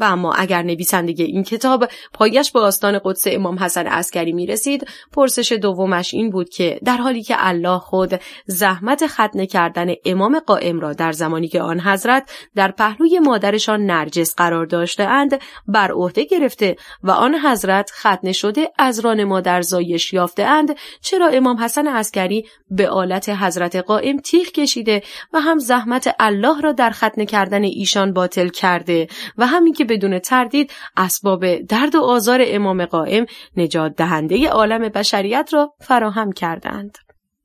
و 0.00 0.04
اما 0.04 0.32
اگر 0.32 0.62
نویسنده 0.62 1.22
این 1.22 1.42
کتاب 1.42 1.88
پایش 2.12 2.52
به 2.52 2.60
آستان 2.60 3.00
قدس 3.04 3.22
امام 3.26 3.58
حسن 3.58 3.86
عسکری 3.86 4.32
می 4.32 4.46
رسید 4.46 4.86
پرسش 5.12 5.52
دومش 5.52 6.14
این 6.14 6.30
بود 6.30 6.48
که 6.48 6.80
در 6.84 6.96
حالی 6.96 7.22
که 7.22 7.34
الله 7.38 7.78
خود 7.78 8.20
زحمت 8.46 9.06
ختنه 9.06 9.46
کردن 9.46 9.94
امام 10.04 10.38
قائم 10.38 10.80
را 10.80 10.92
در 10.92 11.12
زمانی 11.12 11.48
که 11.48 11.62
آن 11.62 11.80
حضرت 11.80 12.30
در 12.54 12.70
پهلوی 12.70 13.18
مادرشان 13.18 13.86
نرجس 13.86 14.34
قرار 14.34 14.66
داشته 14.66 15.02
اند 15.02 15.40
بر 15.68 15.92
عهده 15.92 16.24
گرفته 16.24 16.76
و 17.02 17.10
آن 17.10 17.34
حضرت 17.34 17.90
ختنه 17.90 18.32
شده 18.32 18.70
از 18.78 19.00
ران 19.00 19.24
مادر 19.24 19.60
زایش 19.60 20.12
یافته 20.12 20.44
اند 20.44 20.76
چرا 21.00 21.28
امام 21.28 21.56
حسن 21.56 21.86
عسکری 21.86 22.46
به 22.70 22.88
آلت 22.88 23.28
حضرت 23.28 23.76
قائم 23.76 24.16
تیغ 24.16 24.46
کشیده 24.46 25.02
و 25.32 25.40
هم 25.40 25.58
زحمت 25.58 26.14
الله 26.20 26.60
را 26.60 26.72
در 26.72 26.90
ختنه 26.90 27.26
کردن 27.26 27.62
ایشان 27.62 28.12
باطل 28.12 28.48
کرده 28.48 29.08
و 29.38 29.46
همین 29.46 29.72
که 29.72 29.84
بدون 29.88 30.18
تردید 30.18 30.72
اسباب 30.96 31.56
درد 31.56 31.94
و 31.94 32.00
آزار 32.00 32.40
امام 32.44 32.84
قائم 32.84 33.26
نجات 33.56 33.94
دهنده 33.96 34.48
عالم 34.48 34.88
بشریت 34.88 35.50
را 35.52 35.74
فراهم 35.80 36.32
کردند. 36.32 36.98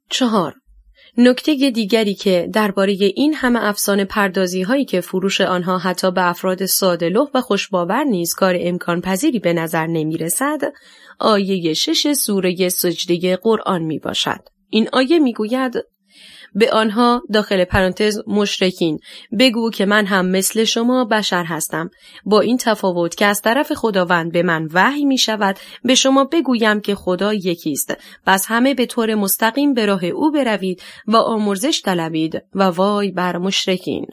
چهار 0.09 0.53
نکته 1.17 1.71
دیگری 1.71 2.13
که 2.13 2.49
درباره 2.53 2.93
این 3.15 3.33
همه 3.33 3.63
افسانه 3.63 4.05
پردازی 4.05 4.61
هایی 4.61 4.85
که 4.85 5.01
فروش 5.01 5.41
آنها 5.41 5.77
حتی 5.77 6.11
به 6.11 6.29
افراد 6.29 6.65
سادلوه 6.65 7.29
و 7.33 7.41
خوشباور 7.41 8.03
نیز 8.03 8.33
کار 8.33 8.55
امکان 8.59 9.01
پذیری 9.01 9.39
به 9.39 9.53
نظر 9.53 9.87
نمی 9.87 10.17
رسد، 10.17 10.61
آیه 11.19 11.73
شش 11.73 12.13
سوره 12.13 12.69
سجده 12.69 13.35
قرآن 13.35 13.81
می 13.81 13.99
باشد. 13.99 14.39
این 14.69 14.89
آیه 14.93 15.19
می 15.19 15.33
گوید 15.33 15.73
به 16.55 16.71
آنها 16.71 17.21
داخل 17.33 17.63
پرانتز 17.63 18.19
مشرکین. 18.27 18.99
بگو 19.39 19.69
که 19.69 19.85
من 19.85 20.05
هم 20.05 20.25
مثل 20.25 20.63
شما 20.63 21.05
بشر 21.05 21.43
هستم. 21.43 21.89
با 22.25 22.39
این 22.39 22.57
تفاوت 22.57 23.15
که 23.15 23.25
از 23.25 23.41
طرف 23.41 23.73
خداوند 23.73 24.31
به 24.31 24.43
من 24.43 24.67
وحی 24.73 25.05
می 25.05 25.17
شود 25.17 25.59
به 25.83 25.95
شما 25.95 26.23
بگویم 26.23 26.81
که 26.81 26.95
خدا 26.95 27.33
یکیست 27.33 27.97
پس 28.25 28.45
همه 28.47 28.73
به 28.73 28.85
طور 28.85 29.15
مستقیم 29.15 29.73
به 29.73 29.85
راه 29.85 30.05
او 30.05 30.31
بروید 30.31 30.81
و 31.07 31.17
آمرزش 31.17 31.81
طلبید 31.81 32.43
و 32.55 32.63
وای 32.63 33.11
بر 33.11 33.37
مشرکین. 33.37 34.05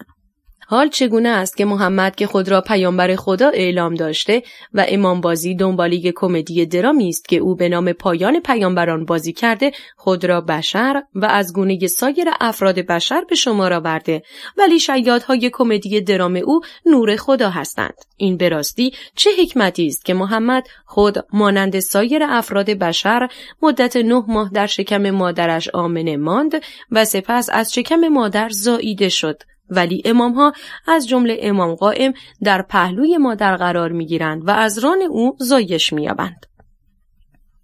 حال 0.71 0.89
چگونه 0.89 1.29
است 1.29 1.57
که 1.57 1.65
محمد 1.65 2.17
که 2.17 2.27
خود 2.27 2.49
را 2.49 2.61
پیامبر 2.61 3.17
خدا 3.17 3.49
اعلام 3.49 3.95
داشته 3.95 4.43
و 4.75 4.85
امام 4.89 5.21
بازی 5.21 5.55
دنبالی 5.55 6.13
کمدی 6.17 6.67
درامی 6.67 7.09
است 7.09 7.29
که 7.29 7.37
او 7.37 7.55
به 7.55 7.69
نام 7.69 7.93
پایان 7.93 8.41
پیامبران 8.41 9.05
بازی 9.05 9.33
کرده 9.33 9.73
خود 9.97 10.25
را 10.25 10.41
بشر 10.41 11.03
و 11.15 11.27
از 11.27 11.53
گونه 11.53 11.87
سایر 11.87 12.29
افراد 12.41 12.79
بشر 12.79 13.25
به 13.29 13.35
شما 13.35 13.69
را 13.69 13.81
برده 13.81 14.23
ولی 14.59 14.81
شیادهای 14.81 15.51
کمدی 15.53 16.01
درام 16.01 16.37
او 16.37 16.61
نور 16.87 17.17
خدا 17.17 17.51
هستند. 17.51 17.95
این 18.17 18.37
به 18.37 18.49
راستی 18.49 18.93
چه 19.15 19.31
حکمتی 19.43 19.87
است 19.87 20.05
که 20.05 20.15
محمد 20.15 20.67
خود 20.87 21.17
مانند 21.33 21.81
سایر 21.81 22.23
افراد 22.25 22.71
بشر 22.71 23.29
مدت 23.63 23.97
نه 23.97 24.25
ماه 24.29 24.51
در 24.55 24.67
شکم 24.67 25.11
مادرش 25.11 25.69
آمنه 25.69 26.17
ماند 26.17 26.53
و 26.91 27.05
سپس 27.05 27.49
از 27.53 27.75
شکم 27.75 28.09
مادر 28.09 28.49
زاییده 28.49 29.09
شد؟ 29.09 29.43
ولی 29.71 30.03
امام 30.05 30.33
ها 30.33 30.53
از 30.87 31.09
جمله 31.09 31.39
امام 31.41 31.75
قائم 31.75 32.13
در 32.43 32.63
پهلوی 32.63 33.17
مادر 33.17 33.57
قرار 33.57 33.93
می 33.93 34.07
گیرند 34.07 34.49
و 34.49 34.51
از 34.51 34.79
ران 34.79 35.03
او 35.03 35.37
زایش 35.41 35.93
می 35.93 36.03
یابند. 36.03 36.47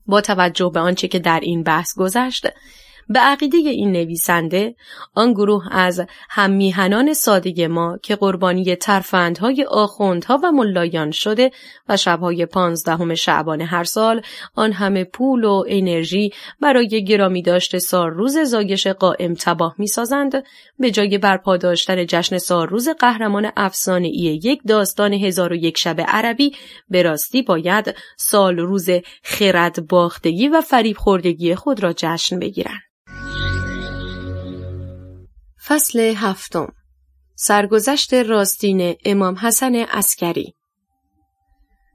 با 0.06 0.20
توجه 0.20 0.70
به 0.74 0.80
آنچه 0.80 1.08
که 1.08 1.18
در 1.18 1.40
این 1.40 1.62
بحث 1.62 1.94
گذشت 1.98 2.46
به 3.08 3.18
عقیده 3.18 3.56
این 3.56 3.92
نویسنده 3.92 4.74
آن 5.14 5.32
گروه 5.32 5.64
از 5.70 6.06
هممیهنان 6.30 7.12
ساده 7.12 7.68
ما 7.68 7.98
که 8.02 8.16
قربانی 8.16 8.76
ترفندهای 8.76 9.64
آخوندها 9.64 10.40
و 10.42 10.52
ملایان 10.52 11.10
شده 11.10 11.50
و 11.88 11.96
شبهای 11.96 12.46
پانزدهم 12.46 13.14
شعبان 13.14 13.60
هر 13.60 13.84
سال 13.84 14.22
آن 14.54 14.72
همه 14.72 15.04
پول 15.04 15.44
و 15.44 15.64
انرژی 15.68 16.30
برای 16.60 17.04
گرامی 17.04 17.42
داشته 17.42 17.78
سالروز 17.78 18.38
زایش 18.38 18.86
قائم 18.86 19.34
تباه 19.34 19.74
می‌سازند 19.78 20.44
به 20.78 20.90
جای 20.90 21.18
برپا 21.18 21.56
داشتن 21.56 22.06
جشن 22.06 22.38
سالروز 22.38 22.88
قهرمان 22.88 23.50
افسانه 23.56 24.08
ای 24.08 24.40
یک 24.44 24.60
داستان 24.68 25.12
هزار 25.12 25.52
و 25.52 25.56
یک 25.56 25.78
شب 25.78 26.00
عربی 26.00 26.52
به 26.88 27.02
راستی 27.02 27.42
باید 27.42 27.94
سال 28.16 28.58
روز 28.58 28.88
خرد 29.22 29.88
باختگی 29.88 30.48
و 30.48 30.60
فریب 30.60 30.96
خوردگی 30.96 31.54
خود 31.54 31.82
را 31.82 31.92
جشن 31.92 32.38
بگیرند. 32.38 32.95
فصل 35.68 36.00
هفتم 36.16 36.72
سرگذشت 37.34 38.14
راستین 38.14 38.96
امام 39.04 39.34
حسن 39.34 39.74
عسکری 39.74 40.54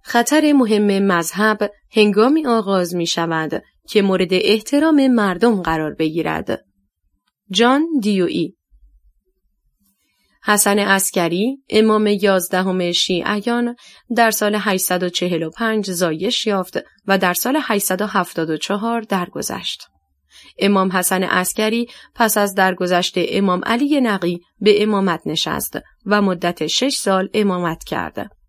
خطر 0.04 0.54
مهم 0.54 1.04
مذهب 1.04 1.72
هنگامی 1.92 2.46
آغاز 2.46 2.96
می 2.96 3.08
شود 3.08 3.64
که 3.90 4.02
مورد 4.02 4.30
احترام 4.32 5.08
مردم 5.08 5.62
قرار 5.62 5.94
بگیرد. 5.94 6.66
جان 7.52 7.86
دیوئی 8.02 8.56
حسن 10.44 10.80
عسکری 10.80 11.58
امام 11.70 12.08
یازدهم 12.08 12.92
شیعیان 12.92 13.76
در 14.16 14.32
سال 14.32 14.56
845 14.60 15.92
زایش 15.92 16.48
یافت 16.48 16.78
و 17.08 17.18
در 17.18 17.34
سال 17.34 17.58
874 17.62 19.02
درگذشت. 19.02 19.88
امام 20.60 20.92
حسن 20.92 21.24
عسکری 21.24 21.88
پس 22.16 22.38
از 22.38 22.56
درگذشت 22.56 23.14
امام 23.18 23.62
علی 23.66 24.02
نقی 24.02 24.42
به 24.62 24.84
امامت 24.84 25.22
نشست 25.26 25.80
و 26.06 26.22
مدت 26.22 26.68
شش 26.68 26.96
سال 26.98 27.30
امامت 27.34 27.84
کرد. 27.84 28.41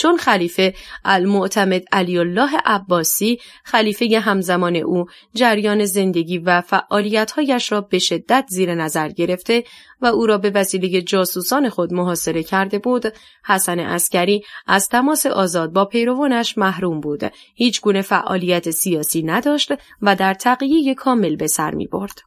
چون 0.00 0.16
خلیفه 0.16 0.74
المعتمد 1.04 1.82
علی 1.92 2.18
الله 2.18 2.50
عباسی 2.64 3.38
خلیفه 3.64 4.20
همزمان 4.20 4.76
او 4.76 5.04
جریان 5.34 5.84
زندگی 5.84 6.38
و 6.38 6.60
فعالیتهایش 6.60 7.72
را 7.72 7.80
به 7.80 7.98
شدت 7.98 8.44
زیر 8.48 8.74
نظر 8.74 9.08
گرفته 9.08 9.64
و 10.00 10.06
او 10.06 10.26
را 10.26 10.38
به 10.38 10.50
وسیله 10.50 11.02
جاسوسان 11.02 11.68
خود 11.68 11.92
محاصره 11.92 12.42
کرده 12.42 12.78
بود 12.78 13.04
حسن 13.46 13.78
اسکری 13.78 14.42
از 14.66 14.88
تماس 14.88 15.26
آزاد 15.26 15.72
با 15.72 15.84
پیروانش 15.84 16.58
محروم 16.58 17.00
بود 17.00 17.32
هیچ 17.54 17.80
گونه 17.80 18.02
فعالیت 18.02 18.70
سیاسی 18.70 19.22
نداشت 19.22 19.72
و 20.02 20.16
در 20.16 20.34
تقیه 20.34 20.94
کامل 20.94 21.36
به 21.36 21.46
سر 21.46 21.74
می 21.74 21.86
برد. 21.86 22.20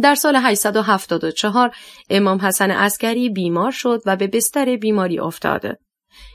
در 0.00 0.14
سال 0.14 0.36
874 0.36 1.76
امام 2.10 2.38
حسن 2.38 2.70
عسکری 2.70 3.28
بیمار 3.28 3.70
شد 3.70 4.02
و 4.06 4.16
به 4.16 4.26
بستر 4.26 4.76
بیماری 4.76 5.18
افتاد. 5.18 5.78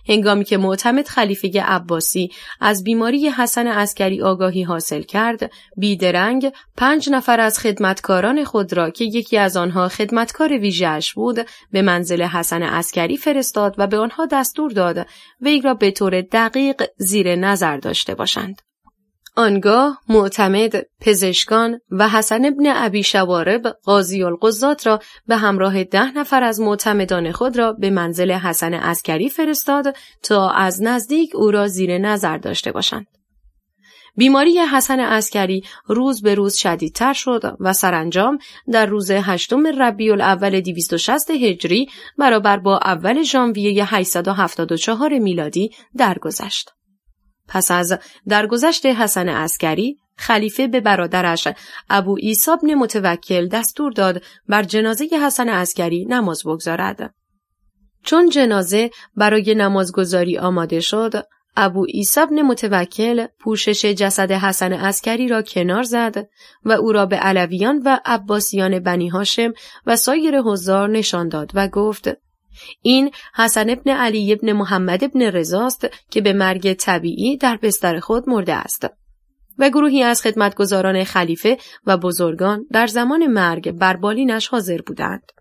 هنگامی 0.10 0.46
که 0.46 0.58
معتمد 0.58 1.08
خلیفه 1.08 1.62
عباسی 1.62 2.32
از 2.62 2.84
بیماری 2.84 3.30
حسن 3.30 3.68
عسکری 3.68 4.22
آگاهی 4.22 4.64
حاصل 4.64 5.02
کرد، 5.02 5.52
بیدرنگ 5.78 6.52
پنج 6.78 7.10
نفر 7.10 7.40
از 7.40 7.60
خدمتکاران 7.60 8.44
خود 8.44 8.74
را 8.74 8.90
که 8.90 9.06
یکی 9.06 9.38
از 9.38 9.58
آنها 9.58 9.88
خدمتکار 9.88 10.58
ویژهش 10.58 11.14
بود 11.14 11.46
به 11.72 11.82
منزل 11.82 12.22
حسن 12.22 12.64
عسکری 12.64 13.18
فرستاد 13.18 13.76
و 13.78 13.88
به 13.88 13.98
آنها 13.98 14.26
دستور 14.26 14.72
داد 14.72 15.08
وی 15.42 15.62
را 15.62 15.74
به 15.74 15.92
طور 15.92 16.22
دقیق 16.22 16.84
زیر 16.98 17.36
نظر 17.36 17.78
داشته 17.78 18.16
باشند. 18.16 18.67
آنگاه 19.38 20.02
معتمد 20.10 20.86
پزشکان 21.02 21.80
و 21.92 22.10
حسن 22.10 22.46
ابن 22.46 22.64
ابی 22.68 23.04
شوارب 23.04 23.68
قاضی 23.68 24.24
القضات 24.24 24.88
را 24.88 25.00
به 25.28 25.36
همراه 25.38 25.84
ده 25.84 26.18
نفر 26.18 26.44
از 26.44 26.60
معتمدان 26.60 27.32
خود 27.32 27.58
را 27.58 27.74
به 27.74 27.90
منزل 27.90 28.32
حسن 28.32 28.74
عسکری 28.74 29.30
فرستاد 29.30 29.96
تا 30.24 30.50
از 30.50 30.82
نزدیک 30.82 31.36
او 31.36 31.52
را 31.52 31.68
زیر 31.68 31.98
نظر 31.98 32.38
داشته 32.38 32.72
باشند. 32.72 33.08
بیماری 34.16 34.60
حسن 34.60 35.00
عسکری 35.00 35.64
روز 35.88 36.22
به 36.22 36.36
روز 36.36 36.56
شدیدتر 36.56 37.14
شد 37.14 37.56
و 37.60 37.74
سرانجام 37.74 38.38
در 38.72 38.86
روز 38.86 39.12
هشتم 39.12 39.68
ربیع 39.68 40.14
الاول 40.14 40.62
260 40.62 41.32
هجری 41.32 41.88
برابر 42.18 42.58
با 42.58 42.78
اول 42.78 43.24
ژانویه 43.24 43.96
874 43.96 45.20
میلادی 45.20 45.70
درگذشت. 45.98 46.77
پس 47.48 47.72
از 47.72 48.00
درگذشت 48.28 48.86
حسن 48.86 49.30
عسکری 49.30 49.98
خلیفه 50.18 50.68
به 50.68 50.80
برادرش 50.80 51.48
ابو 51.90 52.16
عیسی 52.16 52.52
بن 52.64 52.74
متوکل 52.74 53.48
دستور 53.48 53.92
داد 53.92 54.22
بر 54.50 54.64
جنازه 54.64 55.10
حسن 55.24 55.50
عسکری 55.50 56.06
نماز 56.06 56.44
بگذارد. 56.46 57.14
چون 58.04 58.30
جنازه 58.30 58.90
برای 59.16 59.56
نمازگذاری 59.56 60.38
آماده 60.38 60.80
شد 60.80 61.24
ابو 61.60 61.86
عیسی 61.86 62.26
بن 62.26 62.42
متوکل 62.42 63.28
پوشش 63.40 63.86
جسد 63.86 64.32
حسن 64.32 64.74
عسکری 64.74 65.28
را 65.28 65.42
کنار 65.42 65.84
زد 65.84 66.28
و 66.66 66.72
او 66.72 66.92
را 66.92 67.06
به 67.06 67.16
علویان 67.16 67.82
و 67.86 68.00
عباسیان 68.06 68.80
بنی 68.80 69.08
هاشم 69.08 69.54
و 69.86 69.96
سایر 69.96 70.42
حضار 70.42 70.90
نشان 70.90 71.30
داد 71.30 71.52
و 71.54 71.68
گفت 71.68 72.10
این 72.82 73.12
حسن 73.36 73.70
ابن 73.70 73.92
علی 73.92 74.34
ابن 74.34 74.52
محمد 74.52 75.04
ابن 75.04 75.22
رزاست 75.22 75.88
که 76.12 76.22
به 76.22 76.34
مرگ 76.34 76.74
طبیعی 76.74 77.38
در 77.38 77.58
بستر 77.58 78.00
خود 78.00 78.30
مرده 78.30 78.54
است. 78.54 78.88
و 79.58 79.70
گروهی 79.70 80.04
از 80.04 80.22
خدمتگزاران 80.22 81.04
خلیفه 81.04 81.58
و 81.86 81.98
بزرگان 81.98 82.66
در 82.72 82.88
زمان 82.88 83.28
مرگ 83.28 83.72
بر 83.72 83.98
بالینش 83.98 84.48
حاضر 84.48 84.82
بودند. 84.82 85.32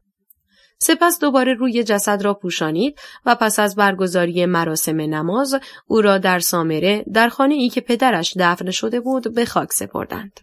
سپس 0.78 1.18
دوباره 1.20 1.54
روی 1.54 1.84
جسد 1.84 2.22
را 2.22 2.34
پوشانید 2.34 2.98
و 3.26 3.34
پس 3.34 3.58
از 3.58 3.76
برگزاری 3.76 4.46
مراسم 4.46 5.00
نماز 5.00 5.54
او 5.86 6.00
را 6.00 6.18
در 6.18 6.38
سامره 6.38 7.04
در 7.12 7.28
خانه 7.28 7.54
ای 7.54 7.68
که 7.68 7.80
پدرش 7.80 8.36
دفن 8.36 8.70
شده 8.70 9.00
بود 9.00 9.34
به 9.34 9.44
خاک 9.44 9.72
سپردند. 9.72 10.40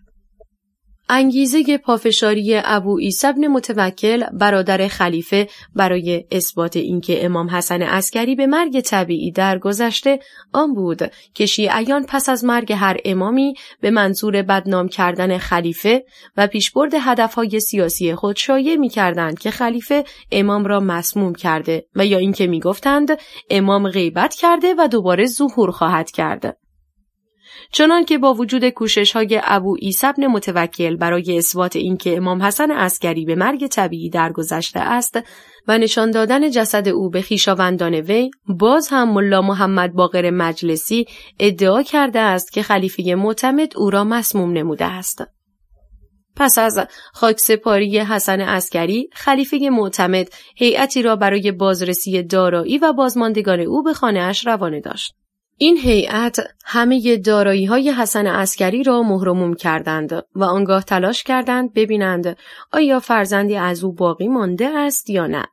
انگیزه 1.10 1.78
پافشاری 1.78 2.62
ابو 2.64 3.00
عیسی 3.00 3.28
متوکل 3.28 4.24
برادر 4.34 4.88
خلیفه 4.88 5.48
برای 5.76 6.26
اثبات 6.32 6.78
اینکه 6.78 7.26
امام 7.26 7.50
حسن 7.50 7.82
عسکری 7.82 8.36
به 8.36 8.48
مرگ 8.48 8.82
طبیعی 8.82 9.32
درگذشته 9.32 10.20
آن 10.54 10.74
بود 10.74 11.12
که 11.34 11.46
شیعیان 11.46 12.06
پس 12.06 12.30
از 12.30 12.46
مرگ 12.46 12.74
هر 12.74 12.98
امامی 13.06 13.54
به 13.82 13.92
منظور 13.92 14.42
بدنام 14.42 14.88
کردن 14.88 15.38
خلیفه 15.38 16.06
و 16.38 16.48
پیشبرد 16.48 16.94
هدفهای 16.94 17.60
سیاسی 17.60 18.16
خود 18.16 18.36
شایع 18.36 18.76
می 18.76 18.90
کردند 18.90 19.40
که 19.40 19.52
خلیفه 19.52 20.04
امام 20.32 20.66
را 20.66 20.80
مسموم 20.80 21.36
کرده 21.36 21.86
و 21.96 22.06
یا 22.06 22.18
اینکه 22.18 22.48
می 22.48 22.60
گفتند 22.60 23.10
امام 23.50 23.90
غیبت 23.90 24.34
کرده 24.36 24.76
و 24.78 24.88
دوباره 24.88 25.26
ظهور 25.26 25.72
خواهد 25.72 26.12
کرد. 26.12 26.63
چنان 27.72 28.06
که 28.06 28.18
با 28.18 28.34
وجود 28.34 28.70
کوشش 28.70 29.12
های 29.12 29.42
ابو 29.44 29.76
عیسی 29.76 30.08
بن 30.18 30.28
متوکل 30.28 30.96
برای 30.96 31.38
اثبات 31.38 31.76
اینکه 31.76 32.18
امام 32.18 32.44
حسن 32.44 32.72
عسکری 32.72 33.26
به 33.26 33.36
مرگ 33.36 33.68
طبیعی 33.68 34.10
درگذشته 34.10 34.80
است 34.80 35.20
و 35.68 35.78
نشان 35.78 36.12
دادن 36.12 36.52
جسد 36.52 36.88
او 36.88 37.10
به 37.10 37.22
خیشاوندان 37.22 37.94
وی 37.94 38.32
باز 38.60 38.88
هم 38.92 39.14
ملا 39.14 39.42
محمد 39.42 39.94
باقر 39.94 40.30
مجلسی 40.30 41.06
ادعا 41.40 41.84
کرده 41.84 42.20
است 42.20 42.54
که 42.54 42.64
خلیفه 42.64 43.16
معتمد 43.16 43.78
او 43.78 43.90
را 43.90 44.04
مسموم 44.04 44.54
نموده 44.54 44.86
است. 44.86 45.24
پس 46.36 46.58
از 46.58 46.80
خاکسپاری 47.14 48.00
حسن 48.00 48.42
عسکری 48.42 49.10
خلیفه 49.14 49.58
معتمد 49.72 50.28
هیئتی 50.56 51.02
را 51.02 51.16
برای 51.16 51.52
بازرسی 51.52 52.24
دارایی 52.24 52.78
و 52.78 52.94
بازماندگان 52.94 53.60
او 53.60 53.84
به 53.84 53.94
خانهاش 53.94 54.48
روانه 54.48 54.80
داشت. 54.80 55.16
این 55.58 55.78
هیئت 55.78 56.40
همه 56.66 57.18
دارایی 57.18 57.66
های 57.66 57.92
حسن 57.92 58.28
عسکری 58.28 58.84
را 58.84 59.04
مهرموم 59.04 59.54
کردند 59.54 60.26
و 60.36 60.44
آنگاه 60.44 60.84
تلاش 60.84 61.24
کردند 61.24 61.74
ببینند 61.74 62.38
آیا 62.72 63.00
فرزندی 63.00 63.56
از 63.56 63.84
او 63.84 63.94
باقی 63.94 64.28
مانده 64.28 64.68
است 64.68 65.10
یا 65.10 65.28
نه. 65.28 65.46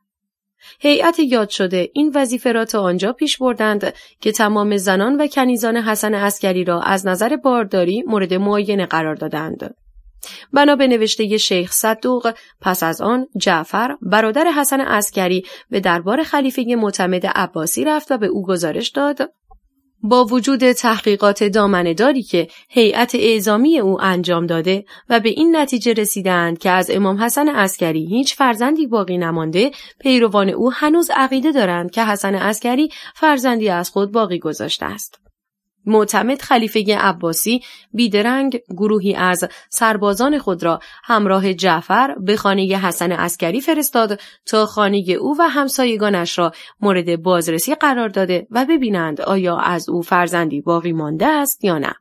هیئت 0.79 1.19
یاد 1.19 1.49
شده 1.49 1.89
این 1.93 2.11
وظیفه 2.15 2.51
را 2.51 2.65
تا 2.65 2.81
آنجا 2.81 3.13
پیش 3.13 3.37
بردند 3.37 3.93
که 4.21 4.31
تمام 4.31 4.77
زنان 4.77 5.21
و 5.21 5.27
کنیزان 5.27 5.77
حسن 5.77 6.13
عسکری 6.13 6.63
را 6.63 6.81
از 6.81 7.07
نظر 7.07 7.35
بارداری 7.35 8.03
مورد 8.07 8.33
معاینه 8.33 8.85
قرار 8.85 9.15
دادند. 9.15 9.75
بنا 10.53 10.75
به 10.75 10.87
نوشته 10.87 11.37
شیخ 11.37 11.71
صدوق 11.71 12.33
پس 12.61 12.83
از 12.83 13.01
آن 13.01 13.27
جعفر 13.37 13.95
برادر 14.01 14.51
حسن 14.51 14.81
عسکری 14.81 15.45
به 15.69 15.79
دربار 15.79 16.23
خلیفه 16.23 16.75
معتمد 16.77 17.25
عباسی 17.25 17.85
رفت 17.85 18.11
و 18.11 18.17
به 18.17 18.27
او 18.27 18.45
گزارش 18.45 18.89
داد 18.89 19.31
با 20.03 20.25
وجود 20.25 20.71
تحقیقات 20.71 21.43
دامنهداری 21.43 22.23
که 22.23 22.47
هیئت 22.69 23.15
اعزامی 23.15 23.79
او 23.79 24.01
انجام 24.01 24.45
داده 24.45 24.85
و 25.09 25.19
به 25.19 25.29
این 25.29 25.55
نتیجه 25.55 25.93
رسیدند 25.93 26.57
که 26.57 26.69
از 26.69 26.91
امام 26.91 27.17
حسن 27.23 27.47
عسکری 27.47 28.05
هیچ 28.05 28.35
فرزندی 28.35 28.87
باقی 28.87 29.17
نمانده 29.17 29.71
پیروان 29.99 30.49
او 30.49 30.71
هنوز 30.71 31.11
عقیده 31.15 31.51
دارند 31.51 31.91
که 31.91 32.05
حسن 32.05 32.35
عسکری 32.35 32.89
فرزندی 33.15 33.69
از 33.69 33.89
خود 33.89 34.11
باقی 34.11 34.39
گذاشته 34.39 34.85
است. 34.85 35.30
معتمد 35.85 36.41
خلیفه 36.41 36.97
عباسی 36.97 37.61
بیدرنگ 37.93 38.59
گروهی 38.69 39.15
از 39.15 39.47
سربازان 39.69 40.37
خود 40.37 40.63
را 40.63 40.79
همراه 41.03 41.53
جعفر 41.53 42.15
به 42.19 42.35
خانه 42.35 42.61
حسن 42.63 43.11
عسکری 43.11 43.61
فرستاد 43.61 44.19
تا 44.45 44.65
خانه 44.65 45.03
او 45.19 45.35
و 45.39 45.41
همسایگانش 45.41 46.39
را 46.39 46.51
مورد 46.81 47.21
بازرسی 47.21 47.75
قرار 47.75 48.09
داده 48.09 48.47
و 48.51 48.65
ببینند 48.65 49.21
آیا 49.21 49.57
از 49.57 49.89
او 49.89 50.01
فرزندی 50.01 50.61
باقی 50.61 50.91
مانده 50.91 51.27
است 51.27 51.63
یا 51.63 51.77
نه. 51.77 51.93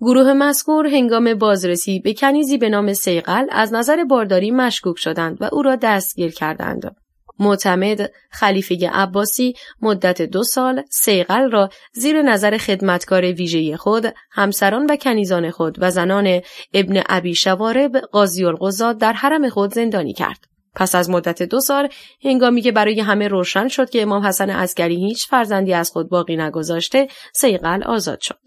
گروه 0.00 0.32
مذکور 0.32 0.86
هنگام 0.86 1.34
بازرسی 1.34 2.00
به 2.00 2.14
کنیزی 2.14 2.58
به 2.58 2.68
نام 2.68 2.92
سیقل 2.92 3.46
از 3.50 3.74
نظر 3.74 4.04
بارداری 4.04 4.50
مشکوک 4.50 4.98
شدند 4.98 5.42
و 5.42 5.48
او 5.52 5.62
را 5.62 5.76
دستگیر 5.76 6.30
کردند. 6.30 6.96
معتمد 7.38 8.10
خلیفه 8.30 8.90
عباسی 8.92 9.54
مدت 9.82 10.22
دو 10.22 10.42
سال 10.42 10.82
سیقل 10.90 11.50
را 11.50 11.70
زیر 11.92 12.22
نظر 12.22 12.56
خدمتکار 12.58 13.24
ویژه 13.24 13.76
خود 13.76 14.14
همسران 14.30 14.86
و 14.90 14.96
کنیزان 14.96 15.50
خود 15.50 15.76
و 15.80 15.90
زنان 15.90 16.40
ابن 16.74 17.02
ابی 17.08 17.34
شوارب 17.34 17.96
قاضی 17.96 18.44
القضات 18.44 18.98
در 18.98 19.12
حرم 19.12 19.48
خود 19.48 19.74
زندانی 19.74 20.12
کرد. 20.12 20.44
پس 20.74 20.94
از 20.94 21.10
مدت 21.10 21.42
دو 21.42 21.60
سال 21.60 21.88
هنگامی 22.24 22.62
که 22.62 22.72
برای 22.72 23.00
همه 23.00 23.28
روشن 23.28 23.68
شد 23.68 23.90
که 23.90 24.02
امام 24.02 24.26
حسن 24.26 24.50
عسکری 24.50 24.96
هیچ 24.96 25.28
فرزندی 25.28 25.74
از 25.74 25.90
خود 25.90 26.08
باقی 26.08 26.36
نگذاشته 26.36 27.08
سیقل 27.34 27.82
آزاد 27.82 28.20
شد. 28.20 28.45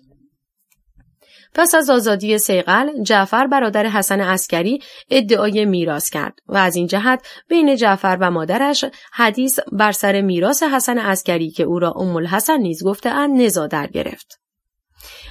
پس 1.54 1.76
از 1.76 1.90
آزادی 1.90 2.38
سیقل 2.38 3.04
جعفر 3.04 3.48
برادر 3.48 3.86
حسن 3.86 4.22
عسکری 4.22 4.80
ادعای 5.10 5.66
میراث 5.66 6.10
کرد 6.10 6.40
و 6.48 6.58
از 6.58 6.76
این 6.76 6.88
جهت 6.88 7.28
بین 7.48 7.76
جعفر 7.76 8.18
و 8.22 8.32
مادرش 8.32 8.86
حدیث 9.14 9.60
بر 9.72 9.92
سر 9.92 10.22
میراث 10.22 10.64
حسن 10.64 10.98
عسکری 10.98 11.52
که 11.52 11.64
او 11.64 11.80
را 11.80 11.92
ام 11.92 12.16
الحسن 12.16 12.58
نیز 12.58 12.84
گفته 12.84 13.10
اند 13.10 13.42
نزا 13.42 13.68
در 13.68 13.88
گرفت. 13.88 14.40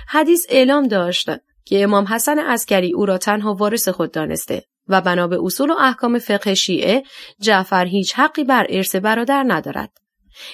حدیث 0.08 0.46
اعلام 0.48 0.88
داشت 0.88 1.30
که 1.64 1.82
امام 1.82 2.04
حسن 2.04 2.38
عسکری 2.38 2.94
او 2.94 3.06
را 3.06 3.18
تنها 3.18 3.54
وارث 3.54 3.88
خود 3.88 4.12
دانسته 4.12 4.64
و 4.88 5.00
بنا 5.00 5.26
به 5.26 5.38
اصول 5.42 5.70
و 5.70 5.74
احکام 5.78 6.18
فقه 6.18 6.54
شیعه 6.54 7.02
جعفر 7.40 7.84
هیچ 7.84 8.14
حقی 8.14 8.44
بر 8.44 8.66
ارث 8.68 8.96
برادر 8.96 9.44
ندارد. 9.48 9.92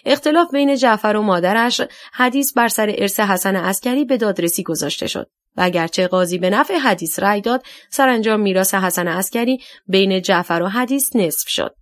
اختلاف 0.05 0.51
بین 0.53 0.77
جعفر 0.77 1.17
و 1.17 1.23
مادرش 1.23 1.81
حدیث 2.13 2.53
بر 2.53 2.69
سر 2.69 2.95
ارث 2.99 3.21
حسن 3.21 3.57
عسکری 3.57 4.05
به 4.05 4.17
دادرسی 4.17 4.63
گذاشته 4.63 5.07
شد. 5.07 5.31
و 5.57 5.63
اگرچه 5.63 6.09
قاضی 6.09 6.39
به 6.39 6.51
نفع 6.51 6.75
حدیث 6.75 7.19
رأی 7.19 7.41
داد 7.41 7.63
سرانجام 7.91 8.41
میراث 8.41 8.75
حسن 8.75 9.09
عسکری 9.09 9.59
بین 9.87 10.23
جعفر 10.23 10.63
و 10.65 10.69
حدیث 10.69 11.17
نصف 11.17 11.49
شد. 11.49 11.75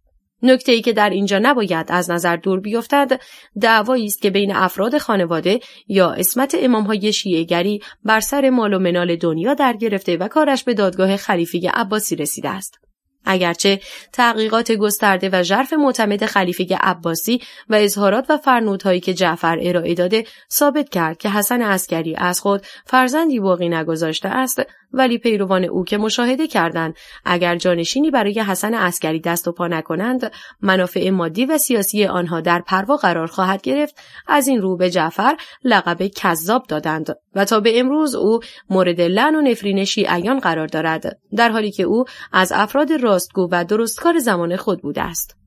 نکته 0.42 0.72
ای 0.72 0.80
که 0.80 0.92
در 0.92 1.10
اینجا 1.10 1.38
نباید 1.42 1.86
از 1.88 2.10
نظر 2.10 2.36
دور 2.36 2.60
بیفتد 2.60 3.20
دعوایی 3.60 4.06
است 4.06 4.22
که 4.22 4.30
بین 4.30 4.54
افراد 4.54 4.98
خانواده 4.98 5.60
یا 5.88 6.10
اسمت 6.10 6.56
امام 6.58 6.84
های 6.84 7.12
شیعهگری 7.12 7.80
بر 8.04 8.20
سر 8.20 8.50
مال 8.50 8.74
و 8.74 8.78
منال 8.78 9.16
دنیا 9.16 9.54
در 9.54 9.72
گرفته 9.72 10.16
و 10.16 10.28
کارش 10.28 10.64
به 10.64 10.74
دادگاه 10.74 11.16
خلیفه 11.16 11.70
عباسی 11.74 12.16
رسیده 12.16 12.48
است. 12.48 12.81
اگرچه 13.24 13.80
تحقیقات 14.12 14.72
گسترده 14.72 15.30
و 15.32 15.42
ژرف 15.42 15.72
معتمد 15.72 16.26
خلیفه 16.26 16.76
عباسی 16.80 17.40
و 17.68 17.74
اظهارات 17.74 18.26
و 18.30 18.36
فرنودهایی 18.36 19.00
که 19.00 19.14
جعفر 19.14 19.58
ارائه 19.62 19.94
داده 19.94 20.24
ثابت 20.52 20.88
کرد 20.88 21.18
که 21.18 21.28
حسن 21.28 21.62
عسکری 21.62 22.14
از 22.14 22.40
خود 22.40 22.62
فرزندی 22.86 23.40
باقی 23.40 23.68
نگذاشته 23.68 24.28
است 24.28 24.62
ولی 24.92 25.18
پیروان 25.18 25.64
او 25.64 25.84
که 25.84 25.98
مشاهده 25.98 26.46
کردند 26.46 26.94
اگر 27.24 27.56
جانشینی 27.56 28.10
برای 28.10 28.40
حسن 28.40 28.74
عسکری 28.74 29.20
دست 29.20 29.48
و 29.48 29.52
پا 29.52 29.66
نکنند 29.66 30.32
منافع 30.60 31.10
مادی 31.10 31.46
و 31.46 31.58
سیاسی 31.58 32.04
آنها 32.04 32.40
در 32.40 32.60
پروا 32.60 32.96
قرار 32.96 33.26
خواهد 33.26 33.62
گرفت. 33.62 33.94
از 34.26 34.48
این 34.48 34.60
رو 34.60 34.76
به 34.76 34.90
جعفر 34.90 35.36
لقب 35.64 36.06
کذاب 36.06 36.62
دادند 36.68 37.16
و 37.34 37.44
تا 37.44 37.60
به 37.60 37.80
امروز 37.80 38.14
او 38.14 38.40
مورد 38.70 39.00
لعن 39.00 39.34
و 39.34 39.40
نفرین 39.40 39.84
شیعیان 39.84 40.38
قرار 40.38 40.66
دارد 40.66 41.18
در 41.36 41.48
حالی 41.48 41.70
که 41.70 41.82
او 41.82 42.04
از 42.32 42.52
افراد 42.54 42.92
راستگو 42.92 43.48
و 43.52 43.64
درستکار 43.64 44.18
زمان 44.18 44.56
خود 44.56 44.82
بوده 44.82 45.02
است. 45.02 45.41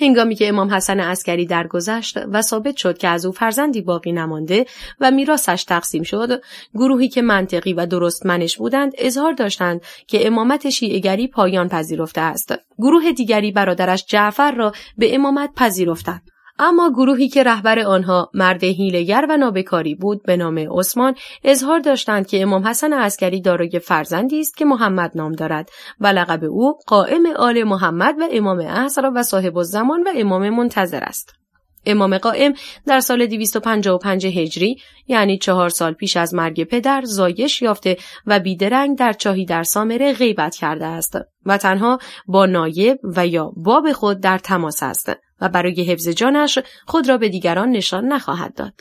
هنگامی 0.00 0.34
که 0.34 0.48
امام 0.48 0.74
حسن 0.74 1.00
عسکری 1.00 1.46
درگذشت 1.46 2.18
و 2.32 2.42
ثابت 2.42 2.76
شد 2.76 2.98
که 2.98 3.08
از 3.08 3.26
او 3.26 3.32
فرزندی 3.32 3.80
باقی 3.80 4.12
نمانده 4.12 4.66
و 5.00 5.10
میراثش 5.10 5.64
تقسیم 5.64 6.02
شد 6.02 6.42
گروهی 6.74 7.08
که 7.08 7.22
منطقی 7.22 7.72
و 7.72 7.86
درست 7.86 8.26
منش 8.26 8.56
بودند 8.56 8.92
اظهار 8.98 9.32
داشتند 9.32 9.80
که 10.06 10.26
امامت 10.26 10.70
شیعگری 10.70 11.28
پایان 11.28 11.68
پذیرفته 11.68 12.20
است. 12.20 12.54
گروه 12.78 13.12
دیگری 13.12 13.52
برادرش 13.52 14.04
جعفر 14.06 14.52
را 14.52 14.72
به 14.98 15.14
امامت 15.14 15.50
پذیرفتند. 15.56 16.22
اما 16.62 16.90
گروهی 16.90 17.28
که 17.28 17.42
رهبر 17.42 17.78
آنها 17.78 18.30
مرد 18.34 18.64
هیلگر 18.64 19.26
و 19.28 19.36
نابکاری 19.36 19.94
بود 19.94 20.22
به 20.22 20.36
نام 20.36 20.58
عثمان 20.58 21.14
اظهار 21.44 21.78
داشتند 21.78 22.26
که 22.26 22.42
امام 22.42 22.66
حسن 22.66 22.92
عسکری 22.92 23.40
دارای 23.40 23.78
فرزندی 23.78 24.40
است 24.40 24.56
که 24.56 24.64
محمد 24.64 25.12
نام 25.14 25.32
دارد 25.32 25.70
و 26.00 26.06
لقب 26.06 26.44
او 26.44 26.78
قائم 26.86 27.26
آل 27.36 27.62
محمد 27.62 28.14
و 28.20 28.28
امام 28.32 28.60
عصر 28.60 29.10
و 29.14 29.22
صاحب 29.22 29.58
الزمان 29.58 30.02
و 30.02 30.10
امام 30.16 30.50
منتظر 30.50 31.00
است. 31.04 31.40
امام 31.86 32.18
قائم 32.18 32.52
در 32.86 33.00
سال 33.00 33.26
255 33.26 34.26
هجری 34.26 34.76
یعنی 35.06 35.38
چهار 35.38 35.68
سال 35.68 35.92
پیش 35.92 36.16
از 36.16 36.34
مرگ 36.34 36.64
پدر 36.64 37.02
زایش 37.04 37.62
یافته 37.62 37.96
و 38.26 38.40
بیدرنگ 38.40 38.98
در 38.98 39.12
چاهی 39.12 39.44
در 39.44 39.62
سامره 39.62 40.12
غیبت 40.12 40.54
کرده 40.54 40.86
است 40.86 41.18
و 41.46 41.58
تنها 41.58 41.98
با 42.26 42.46
نایب 42.46 42.98
و 43.16 43.26
یا 43.26 43.52
باب 43.56 43.92
خود 43.92 44.20
در 44.20 44.38
تماس 44.38 44.82
است 44.82 45.12
و 45.40 45.48
برای 45.48 45.84
حفظ 45.84 46.08
جانش 46.08 46.58
خود 46.86 47.08
را 47.08 47.18
به 47.18 47.28
دیگران 47.28 47.70
نشان 47.70 48.04
نخواهد 48.04 48.54
داد. 48.54 48.72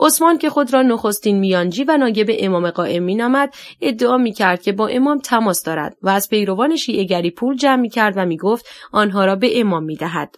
عثمان 0.00 0.38
که 0.38 0.50
خود 0.50 0.72
را 0.72 0.82
نخستین 0.82 1.38
میانجی 1.38 1.84
و 1.84 1.96
نایب 1.96 2.30
امام 2.38 2.70
قائم 2.70 3.02
مینامد 3.02 3.54
ادعا 3.80 4.16
می‌کرد 4.16 4.62
که 4.62 4.72
با 4.72 4.88
امام 4.88 5.18
تماس 5.18 5.62
دارد 5.62 5.96
و 6.02 6.08
از 6.08 6.28
پیروان 6.28 6.76
شیعهگری 6.76 7.30
پول 7.30 7.56
جمع 7.56 7.80
می‌کرد 7.80 8.14
و 8.16 8.26
می‌گفت 8.26 8.66
آنها 8.92 9.24
را 9.24 9.36
به 9.36 9.60
امام 9.60 9.84
می‌دهد 9.84 10.34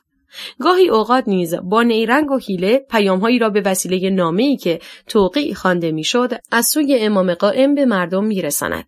گاهی 0.61 0.89
اوقات 0.89 1.29
نیز 1.29 1.55
با 1.55 1.83
نیرنگ 1.83 2.31
و 2.31 2.39
حیله 2.39 2.79
پیامهایی 2.91 3.39
را 3.39 3.51
به 3.51 3.61
وسیله 3.61 4.11
نامه‌ای 4.11 4.57
که 4.57 4.79
توقیع 5.07 5.55
خوانده 5.55 5.93
می‌شد 5.93 6.31
از 6.53 6.67
سوی 6.67 6.99
امام 6.99 7.35
قائم 7.35 7.75
به 7.75 7.85
مردم 7.85 8.25
میرساند 8.25 8.85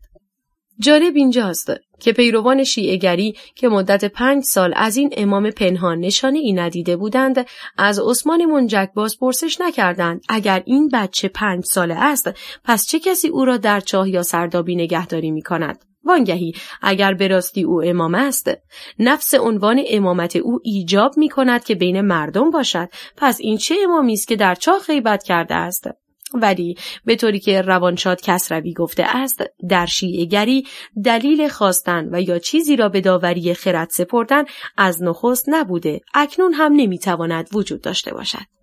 جالب 0.78 1.16
اینجاست 1.16 1.72
که 2.01 2.12
پیروان 2.12 2.64
شیعهگری 2.64 3.34
که 3.55 3.68
مدت 3.68 4.05
پنج 4.05 4.45
سال 4.45 4.72
از 4.76 4.97
این 4.97 5.11
امام 5.16 5.51
پنهان 5.51 5.99
نشانه 5.99 6.38
ای 6.38 6.53
ندیده 6.53 6.97
بودند 6.97 7.47
از 7.78 8.01
عثمان 8.01 8.45
منجک 8.45 8.90
باز 8.95 9.18
پرسش 9.18 9.61
نکردند 9.61 10.20
اگر 10.28 10.62
این 10.66 10.88
بچه 10.93 11.28
پنج 11.28 11.64
ساله 11.64 11.95
است 11.95 12.30
پس 12.64 12.86
چه 12.86 12.99
کسی 12.99 13.28
او 13.28 13.45
را 13.45 13.57
در 13.57 13.80
چاه 13.80 14.09
یا 14.09 14.22
سردابی 14.22 14.76
نگهداری 14.76 15.30
می 15.30 15.43
کند؟ 15.43 15.91
وانگهی. 16.05 16.53
اگر 16.82 17.14
به 17.14 17.28
راستی 17.28 17.62
او 17.62 17.82
امام 17.84 18.14
است 18.14 18.50
نفس 18.98 19.34
عنوان 19.34 19.82
امامت 19.88 20.36
او 20.36 20.59
ایجاب 20.62 21.18
می 21.18 21.28
کند 21.28 21.64
که 21.64 21.74
بین 21.74 22.00
مردم 22.00 22.50
باشد. 22.50 22.88
پس 23.16 23.40
این 23.40 23.59
چه 23.59 23.74
امامی 23.84 24.12
است 24.12 24.28
که 24.28 24.36
در 24.36 24.55
چاه 24.55 24.78
غیبت 24.86 25.22
کرده 25.22 25.55
است؟ 25.55 25.88
ولی 26.34 26.76
به 27.05 27.16
طوری 27.16 27.40
که 27.40 27.62
روانشاد 27.62 28.20
کسروی 28.20 28.72
گفته 28.72 29.16
است 29.16 29.42
در 29.68 29.86
گری 30.30 30.66
دلیل 31.05 31.48
خواستن 31.48 32.09
و 32.12 32.20
یا 32.20 32.38
چیزی 32.38 32.76
را 32.76 32.88
به 32.88 33.00
داوری 33.00 33.55
خرد 33.55 33.88
سپردن 33.90 34.44
از 34.76 35.03
نخست 35.03 35.44
نبوده. 35.48 36.00
اکنون 36.14 36.53
هم 36.53 36.72
نمی‌تواند 36.72 37.48
وجود 37.53 37.80
داشته 37.80 38.14
باشد. 38.14 38.61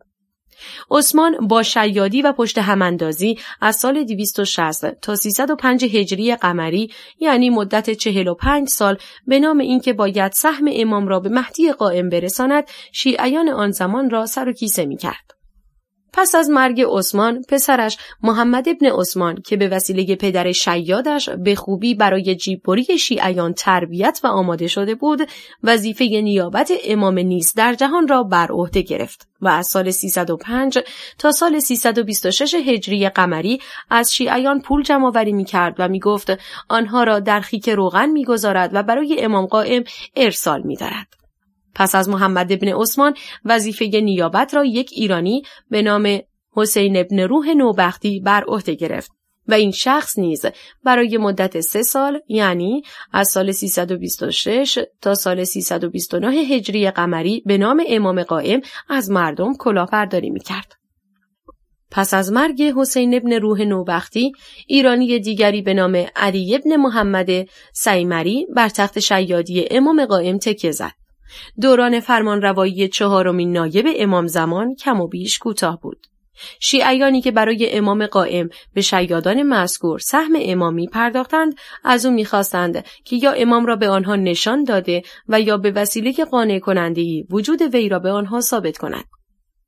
عثمان 0.91 1.47
با 1.47 1.63
شیادی 1.63 2.21
و 2.21 2.31
پشت 2.31 2.57
هماندازی 2.57 3.37
از 3.61 3.75
سال 3.75 4.03
260 4.03 5.01
تا 5.01 5.15
305 5.15 5.83
هجری 5.83 6.35
قمری 6.35 6.91
یعنی 7.19 7.49
مدت 7.49 7.89
45 7.89 8.67
سال 8.69 8.97
به 9.27 9.39
نام 9.39 9.57
اینکه 9.57 9.93
باید 9.93 10.31
سهم 10.31 10.65
امام 10.73 11.07
را 11.07 11.19
به 11.19 11.29
مهدی 11.29 11.71
قائم 11.71 12.09
برساند 12.09 12.63
شیعیان 12.91 13.49
آن 13.49 13.71
زمان 13.71 14.09
را 14.09 14.25
سر 14.25 14.49
و 14.49 14.53
کیسه 14.53 14.85
می 14.85 14.97
کرد. 14.97 15.38
پس 16.13 16.35
از 16.35 16.49
مرگ 16.49 16.81
عثمان 16.81 17.41
پسرش 17.49 17.97
محمد 18.23 18.69
ابن 18.69 18.85
عثمان 18.85 19.41
که 19.41 19.57
به 19.57 19.67
وسیله 19.67 20.15
پدر 20.15 20.51
شیادش 20.51 21.29
به 21.29 21.55
خوبی 21.55 21.95
برای 21.95 22.35
جیببری 22.35 22.97
شیعیان 22.97 23.53
تربیت 23.53 24.19
و 24.23 24.27
آماده 24.27 24.67
شده 24.67 24.95
بود 24.95 25.29
وظیفه 25.63 26.05
نیابت 26.05 26.71
امام 26.85 27.19
نیز 27.19 27.53
در 27.53 27.73
جهان 27.73 28.07
را 28.07 28.23
بر 28.23 28.47
عهده 28.51 28.81
گرفت 28.81 29.27
و 29.41 29.47
از 29.47 29.67
سال 29.67 29.91
305 29.91 30.79
تا 31.17 31.31
سال 31.31 31.59
326 31.59 32.55
هجری 32.55 33.09
قمری 33.09 33.59
از 33.89 34.13
شیعیان 34.13 34.61
پول 34.61 34.83
جمع 34.83 35.07
آوری 35.07 35.33
می 35.33 35.45
کرد 35.45 35.75
و 35.79 35.87
می 35.87 35.99
گفت 35.99 36.37
آنها 36.69 37.03
را 37.03 37.19
در 37.19 37.39
خیک 37.39 37.69
روغن 37.69 38.09
می 38.09 38.25
گذارد 38.25 38.71
و 38.73 38.83
برای 38.83 39.15
امام 39.19 39.45
قائم 39.45 39.83
ارسال 40.15 40.61
می 40.61 40.75
دارد. 40.75 41.18
پس 41.75 41.95
از 41.95 42.09
محمد 42.09 42.51
ابن 42.51 42.67
عثمان 42.67 43.13
وظیفه 43.45 43.85
نیابت 43.85 44.53
را 44.53 44.65
یک 44.65 44.89
ایرانی 44.93 45.43
به 45.69 45.81
نام 45.81 46.19
حسین 46.51 46.97
ابن 46.97 47.19
روح 47.19 47.49
نوبختی 47.49 48.19
بر 48.19 48.43
عهده 48.43 48.75
گرفت 48.75 49.11
و 49.47 49.53
این 49.53 49.71
شخص 49.71 50.19
نیز 50.19 50.45
برای 50.83 51.17
مدت 51.17 51.59
سه 51.59 51.83
سال 51.83 52.19
یعنی 52.27 52.81
از 53.11 53.29
سال 53.29 53.51
326 53.51 54.79
تا 55.01 55.15
سال 55.15 55.43
329 55.43 56.27
هجری 56.27 56.91
قمری 56.91 57.43
به 57.45 57.57
نام 57.57 57.83
امام 57.87 58.23
قائم 58.23 58.61
از 58.89 59.09
مردم 59.09 59.53
کلاهبرداری 59.53 60.29
می‌کرد. 60.29 60.73
پس 61.91 62.13
از 62.13 62.31
مرگ 62.31 62.61
حسین 62.61 63.15
ابن 63.15 63.33
روح 63.33 63.61
نوبختی 63.61 64.31
ایرانی 64.67 65.19
دیگری 65.19 65.61
به 65.61 65.73
نام 65.73 66.05
علی 66.15 66.55
ابن 66.55 66.75
محمد 66.75 67.29
سیمری 67.73 68.47
بر 68.55 68.69
تخت 68.69 68.99
شیادی 68.99 69.67
امام 69.71 70.05
قائم 70.05 70.37
تکیه 70.37 70.71
زد. 70.71 70.91
دوران 71.61 71.99
فرمانروایی 71.99 72.87
چهارمین 72.87 73.51
نایب 73.51 73.85
امام 73.97 74.27
زمان 74.27 74.75
کم 74.75 75.01
و 75.01 75.07
بیش 75.07 75.37
کوتاه 75.37 75.79
بود. 75.81 76.07
شیعیانی 76.59 77.21
که 77.21 77.31
برای 77.31 77.77
امام 77.77 78.05
قائم 78.05 78.49
به 78.73 78.81
شیادان 78.81 79.43
مذکور 79.43 79.99
سهم 79.99 80.31
امامی 80.39 80.87
پرداختند 80.87 81.55
از 81.83 82.05
او 82.05 82.11
می‌خواستند 82.11 82.85
که 83.05 83.15
یا 83.15 83.31
امام 83.31 83.65
را 83.65 83.75
به 83.75 83.89
آنها 83.89 84.15
نشان 84.15 84.63
داده 84.63 85.01
و 85.27 85.41
یا 85.41 85.57
به 85.57 85.71
وسیله 85.71 86.25
قانع 86.31 86.59
کنندهی 86.59 87.25
وجود 87.29 87.61
وی 87.61 87.89
را 87.89 87.99
به 87.99 88.09
آنها 88.09 88.41
ثابت 88.41 88.77
کند. 88.77 89.05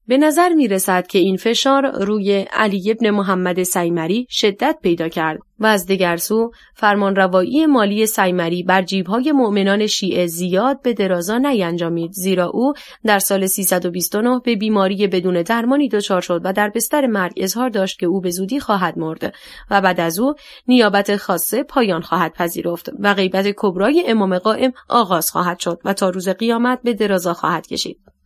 به 0.08 0.18
نظر 0.18 0.50
می 0.50 0.68
رسد 0.68 1.08
که 1.08 1.20
این 1.20 1.38
فشار 1.38 2.06
روی 2.06 2.46
علی 2.54 2.92
ابن 2.92 3.10
محمد 3.10 3.64
سیمری 3.64 4.28
شدت 4.30 4.78
پیدا 4.82 5.10
کرد 5.10 5.40
و 5.60 5.66
از 5.66 5.86
دیگر 5.86 6.18
سو 6.18 6.52
فرمانروایی 6.76 7.66
مالی 7.66 8.06
سیمری 8.06 8.64
بر 8.64 8.82
جیبهای 8.82 9.32
مؤمنان 9.32 9.88
شیعه 9.88 10.28
زیاد 10.28 10.82
به 10.82 10.94
درازا 10.94 11.38
نینجامید 11.38 12.12
زیرا 12.12 12.48
او 12.54 12.74
در 13.06 13.20
سال 13.20 13.46
329 13.46 14.40
به 14.44 14.56
بیماری 14.56 15.08
بدون 15.08 15.42
درمانی 15.42 15.90
دچار 15.90 16.22
شد 16.22 16.42
و 16.44 16.54
در 16.54 16.70
بستر 16.70 17.08
مرگ 17.08 17.34
اظهار 17.38 17.70
داشت 17.70 18.00
که 18.00 18.06
او 18.06 18.22
به 18.22 18.30
زودی 18.32 18.60
خواهد 18.60 19.00
مرد 19.00 19.36
و 19.72 19.82
بعد 19.82 20.00
از 20.00 20.20
او 20.20 20.34
نیابت 20.68 21.16
خاصه 21.16 21.64
پایان 21.64 22.02
خواهد 22.02 22.34
پذیرفت 22.34 22.90
و 23.00 23.14
غیبت 23.14 23.46
کبرای 23.58 24.04
امام 24.08 24.38
قائم 24.38 24.72
آغاز 24.90 25.32
خواهد 25.32 25.60
شد 25.60 25.80
و 25.86 25.94
تا 25.94 26.10
روز 26.10 26.30
قیامت 26.30 26.80
به 26.84 26.94
درازا 26.94 27.34
خواهد 27.34 27.68
کشید. 27.68 28.21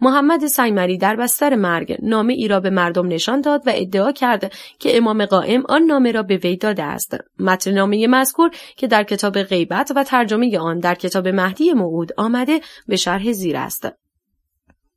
محمد 0.00 0.46
سیمری 0.46 0.98
در 0.98 1.16
بستر 1.16 1.54
مرگ 1.54 1.96
نامه 2.02 2.32
ای 2.32 2.48
را 2.48 2.60
به 2.60 2.70
مردم 2.70 3.06
نشان 3.06 3.40
داد 3.40 3.62
و 3.66 3.72
ادعا 3.74 4.12
کرد 4.12 4.52
که 4.78 4.96
امام 4.96 5.24
قائم 5.24 5.62
آن 5.68 5.82
نامه 5.82 6.12
را 6.12 6.22
به 6.22 6.36
وی 6.36 6.56
داده 6.56 6.82
است. 6.82 7.16
متن 7.38 7.70
نامه 7.70 8.06
مذکور 8.06 8.50
که 8.76 8.86
در 8.86 9.04
کتاب 9.04 9.42
غیبت 9.42 9.92
و 9.96 10.04
ترجمه 10.04 10.58
آن 10.58 10.78
در 10.78 10.94
کتاب 10.94 11.28
مهدی 11.28 11.72
موعود 11.72 12.12
آمده 12.16 12.60
به 12.88 12.96
شرح 12.96 13.32
زیر 13.32 13.56
است. 13.56 13.88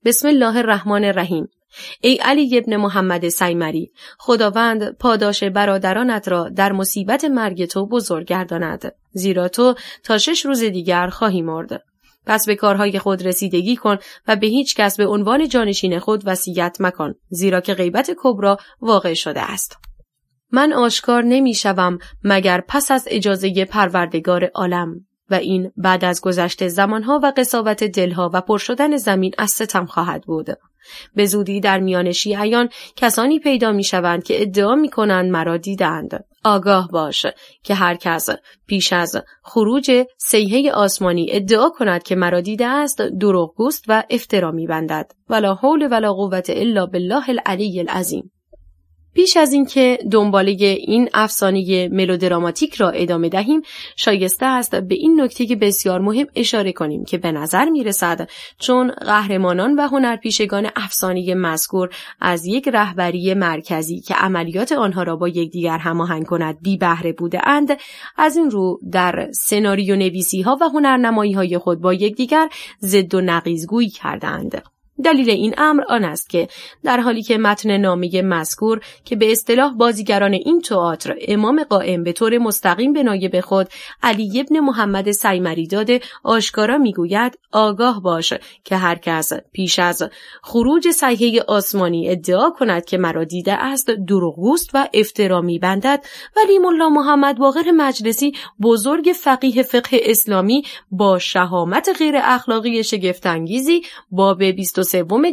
بسم 0.06 0.28
الله 0.28 0.58
الرحمن 0.58 1.04
الرحیم 1.04 1.48
ای 2.02 2.16
علی 2.16 2.58
ابن 2.58 2.76
محمد 2.76 3.30
سیمری 3.30 3.92
خداوند 4.20 4.98
پاداش 4.98 5.44
برادرانت 5.44 6.28
را 6.28 6.50
در 6.50 6.72
مصیبت 6.72 7.26
مرگ 7.26 7.66
تو 7.66 7.88
بزرگ 7.88 8.28
گرداند 8.28 8.96
زیرا 9.12 9.48
تو 9.48 9.76
تا 10.04 10.18
شش 10.18 10.46
روز 10.46 10.64
دیگر 10.64 11.08
خواهی 11.08 11.42
مرد 11.42 11.84
پس 12.26 12.46
به 12.46 12.56
کارهای 12.56 13.00
خود 13.00 13.28
رسیدگی 13.28 13.76
کن 13.76 13.98
و 14.28 14.36
به 14.36 14.48
هیچ 14.48 14.76
کس 14.76 14.98
به 14.98 15.08
عنوان 15.08 15.48
جانشین 15.48 16.00
خود 16.00 16.24
وصیت 16.26 16.78
مکن 16.80 17.14
زیرا 17.30 17.62
که 17.62 17.74
غیبت 17.74 18.12
کبرا 18.18 18.58
واقع 18.82 19.14
شده 19.14 19.42
است. 19.42 19.78
من 20.52 20.74
آشکار 20.74 21.24
نمی 21.24 21.54
شوم 21.54 21.98
مگر 22.24 22.64
پس 22.68 22.92
از 22.92 23.08
اجازه 23.12 23.66
پروردگار 23.66 24.46
عالم. 24.46 25.06
و 25.34 25.36
این 25.36 25.72
بعد 25.78 26.06
از 26.06 26.22
گذشت 26.22 26.68
زمانها 26.68 27.20
و 27.24 27.34
قصاوت 27.38 27.84
دلها 27.84 28.32
و 28.34 28.42
پر 28.42 28.58
شدن 28.58 28.98
زمین 28.98 29.32
از 29.38 29.52
ستم 29.52 29.86
خواهد 29.86 30.24
بود. 30.24 30.48
به 31.16 31.26
زودی 31.26 31.60
در 31.60 31.80
میان 31.80 32.12
شیعیان 32.12 32.70
کسانی 32.96 33.40
پیدا 33.40 33.72
می 33.72 33.84
شوند 33.84 34.24
که 34.24 34.42
ادعا 34.42 34.76
می 34.76 34.90
کنند 34.90 35.32
مرا 35.32 35.58
دیدند. 35.58 36.26
آگاه 36.46 36.88
باش 36.88 37.26
که 37.64 37.74
هر 37.74 37.96
کس 37.96 38.30
پیش 38.68 38.94
از 38.94 39.16
خروج 39.44 39.92
سیحه 40.18 40.72
آسمانی 40.72 41.28
ادعا 41.30 41.70
کند 41.70 42.04
که 42.04 42.16
مرا 42.16 42.42
دیده 42.42 42.68
است 42.68 43.02
دروغگوست 43.02 43.86
و 43.88 44.04
افترا 44.10 44.52
می 44.52 44.68
بندد. 44.68 45.12
ولا 45.30 45.54
حول 45.54 45.88
ولا 45.92 46.14
قوت 46.14 46.50
الا 46.50 46.86
بالله 46.86 47.30
العلی 47.30 47.80
العظیم. 47.80 48.32
پیش 49.14 49.38
از 49.38 49.54
اینکه 49.54 50.00
دنباله 50.12 50.52
این 50.88 51.10
افسانه 51.14 51.90
ملودراماتیک 51.92 52.76
را 52.76 52.90
ادامه 52.90 53.30
دهیم 53.30 53.62
شایسته 53.96 54.46
است 54.46 54.76
به 54.76 54.96
این 54.96 55.22
نکته 55.22 55.56
بسیار 55.56 56.02
مهم 56.02 56.28
اشاره 56.36 56.72
کنیم 56.72 57.06
که 57.06 57.18
به 57.18 57.32
نظر 57.32 57.70
می 57.70 57.84
رسد 57.84 58.30
چون 58.60 58.92
قهرمانان 58.92 59.76
و 59.76 59.88
هنرپیشگان 59.88 60.70
افسانه 60.76 61.36
مذکور 61.36 61.90
از 62.22 62.46
یک 62.46 62.68
رهبری 62.68 63.34
مرکزی 63.34 64.00
که 64.00 64.14
عملیات 64.14 64.72
آنها 64.72 65.04
را 65.04 65.16
با 65.16 65.28
یکدیگر 65.28 65.78
هماهنگ 65.78 66.26
کند 66.26 66.62
بی 66.62 66.78
بهره 66.78 67.14
بوده 67.14 67.48
اند 67.48 67.78
از 68.18 68.38
این 68.38 68.52
رو 68.52 68.80
در 68.92 69.30
سناریو 69.32 69.96
نویسی 69.96 70.42
ها 70.42 70.58
و 70.62 70.70
هنرنمایی 70.70 71.34
های 71.34 71.58
خود 71.58 71.82
با 71.82 71.94
یکدیگر 71.94 72.50
ضد 72.82 73.16
و 73.16 73.22
نقیزگویی 73.22 73.90
کردند 73.90 74.73
دلیل 75.04 75.30
این 75.30 75.54
امر 75.58 75.84
آن 75.90 76.04
است 76.04 76.30
که 76.30 76.48
در 76.84 77.00
حالی 77.00 77.24
که 77.24 77.38
متن 77.38 77.78
نامه 77.78 78.22
مذکور 78.22 78.80
که 79.06 79.16
به 79.16 79.32
اصطلاح 79.32 79.74
بازیگران 79.74 80.34
این 80.34 80.62
تئاتر 80.62 81.16
امام 81.28 81.64
قائم 81.64 82.04
به 82.04 82.14
طور 82.14 82.38
مستقیم 82.38 82.94
به 82.94 83.04
نایب 83.04 83.40
خود 83.40 83.68
علی 84.04 84.40
ابن 84.40 84.60
محمد 84.60 85.12
سیمری 85.12 85.68
داده 85.68 86.00
آشکارا 86.24 86.78
می‌گوید 86.78 87.40
آگاه 87.52 88.02
باش 88.02 88.34
که 88.64 88.76
هر 88.76 88.96
کس 88.96 89.34
پیش 89.54 89.80
از 89.80 90.04
خروج 90.44 90.92
صحیحه 90.92 91.44
آسمانی 91.48 92.10
ادعا 92.10 92.50
کند 92.50 92.86
که 92.86 92.98
مرا 92.98 93.24
دیده 93.24 93.54
است 93.54 93.92
دروغگوست 93.92 94.70
و 94.74 94.88
افترا 94.94 95.42
میبندد. 95.42 96.06
ولی 96.38 96.58
ملا 96.58 96.90
محمد 96.90 97.38
باقر 97.38 97.72
مجلسی 97.72 98.34
بزرگ 98.62 99.14
فقیه 99.16 99.64
فقه 99.64 100.00
اسلامی 100.04 100.64
با 100.92 101.20
شهامت 101.20 101.90
غیر 102.00 102.16
اخلاقی 102.18 102.84
شگفتانگیزی 102.84 103.82
باب 104.12 104.44
23 104.44 104.83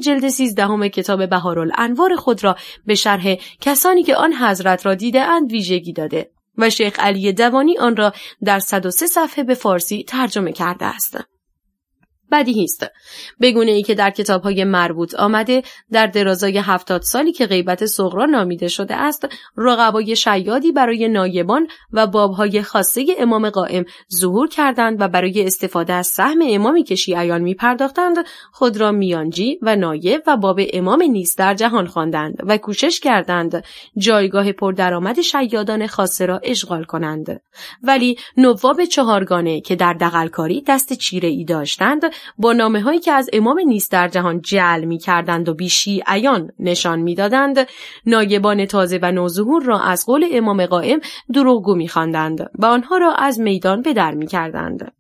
جلد 0.03 0.29
13 0.29 0.89
کتاب 0.89 1.27
بهارالانوار 1.27 2.17
خود 2.17 2.45
را 2.45 2.57
به 2.87 2.95
شرح 2.95 3.35
کسانی 3.61 4.03
که 4.03 4.17
آن 4.17 4.33
حضرت 4.33 4.87
را 4.87 4.95
دیده 4.95 5.21
اند 5.21 5.53
ویژگی 5.53 5.93
داده 5.93 6.31
و 6.59 6.71
شیخ 6.71 7.01
علی 7.01 7.33
دوانی 7.33 7.79
آن 7.79 7.97
را 7.97 8.13
در 8.45 8.59
103 8.59 9.07
صفحه 9.07 9.45
به 9.45 9.55
فارسی 9.55 10.05
ترجمه 10.09 10.53
کرده 10.53 10.85
است. 10.85 11.17
بدیهی 12.33 12.65
است 12.65 12.87
بگونه 13.41 13.71
ای 13.71 13.83
که 13.83 13.95
در 13.95 14.11
کتاب 14.11 14.43
های 14.43 14.65
مربوط 14.65 15.15
آمده 15.15 15.63
در 15.93 16.07
درازای 16.07 16.59
هفتاد 16.59 17.03
سالی 17.03 17.33
که 17.33 17.47
غیبت 17.47 17.87
صغرا 17.87 18.25
نامیده 18.25 18.69
شده 18.69 18.97
است 18.97 19.29
رقبای 19.57 20.17
شیادی 20.17 20.73
برای 20.73 21.09
نایبان 21.09 21.67
و 21.93 22.07
بابهای 22.07 22.63
خاصه 22.63 23.07
امام 23.19 23.51
قائم 23.51 23.85
ظهور 24.15 24.49
کردند 24.49 25.01
و 25.01 25.09
برای 25.09 25.47
استفاده 25.47 25.93
از 25.93 26.07
سهم 26.07 26.39
امامی 26.43 26.85
که 26.85 26.95
شیعیان 26.95 27.43
می 27.43 27.55
پرداختند 27.55 28.17
خود 28.53 28.77
را 28.77 28.93
میانجی 28.93 29.59
و 29.63 29.77
نایب 29.77 30.23
و 30.27 30.37
باب 30.37 30.61
امام 30.73 31.03
نیست 31.03 31.39
در 31.39 31.55
جهان 31.55 31.87
خواندند 31.87 32.37
و 32.47 32.57
کوشش 32.57 33.01
کردند 33.01 33.65
جایگاه 33.99 34.53
پردرآمد 34.53 35.21
شیادان 35.21 35.87
خاصه 35.87 36.27
را 36.27 36.41
اشغال 36.45 36.85
کنند. 36.85 37.41
ولی 37.83 38.17
نواب 38.37 38.85
چهارگانه 38.85 39.61
که 39.61 39.77
در 39.77 39.93
دقلکاری 39.93 40.63
دست 40.67 40.93
چیره 40.93 41.29
ای 41.29 41.45
داشتند 41.45 42.03
با 42.39 42.53
نامه 42.53 42.81
هایی 42.81 43.01
که 43.01 43.13
از 43.13 43.31
امام 43.33 43.59
نیست 43.59 43.93
در 43.93 44.09
جهان 44.09 44.41
جل 44.41 44.85
می 44.85 44.99
کردند 44.99 45.49
و 45.49 45.55
بیشی 45.55 46.03
ایان 46.13 46.51
نشان 46.59 47.01
می‌دادند 47.01 47.69
نایبان 48.07 48.67
تازه 48.67 48.99
و 49.03 49.13
نوظهور 49.13 49.63
را 49.65 49.81
از 49.81 50.07
قول 50.07 50.27
امام 50.33 50.67
قائم 50.67 51.01
دروغگو 51.35 51.75
می 51.75 51.89
خواندند 51.89 52.51
و 52.59 52.67
آنها 52.67 52.97
را 52.97 53.15
از 53.15 53.41
میدان 53.41 53.83
به 53.83 53.93
در 53.93 54.15
می 54.15 54.27
کردند. 54.27 54.93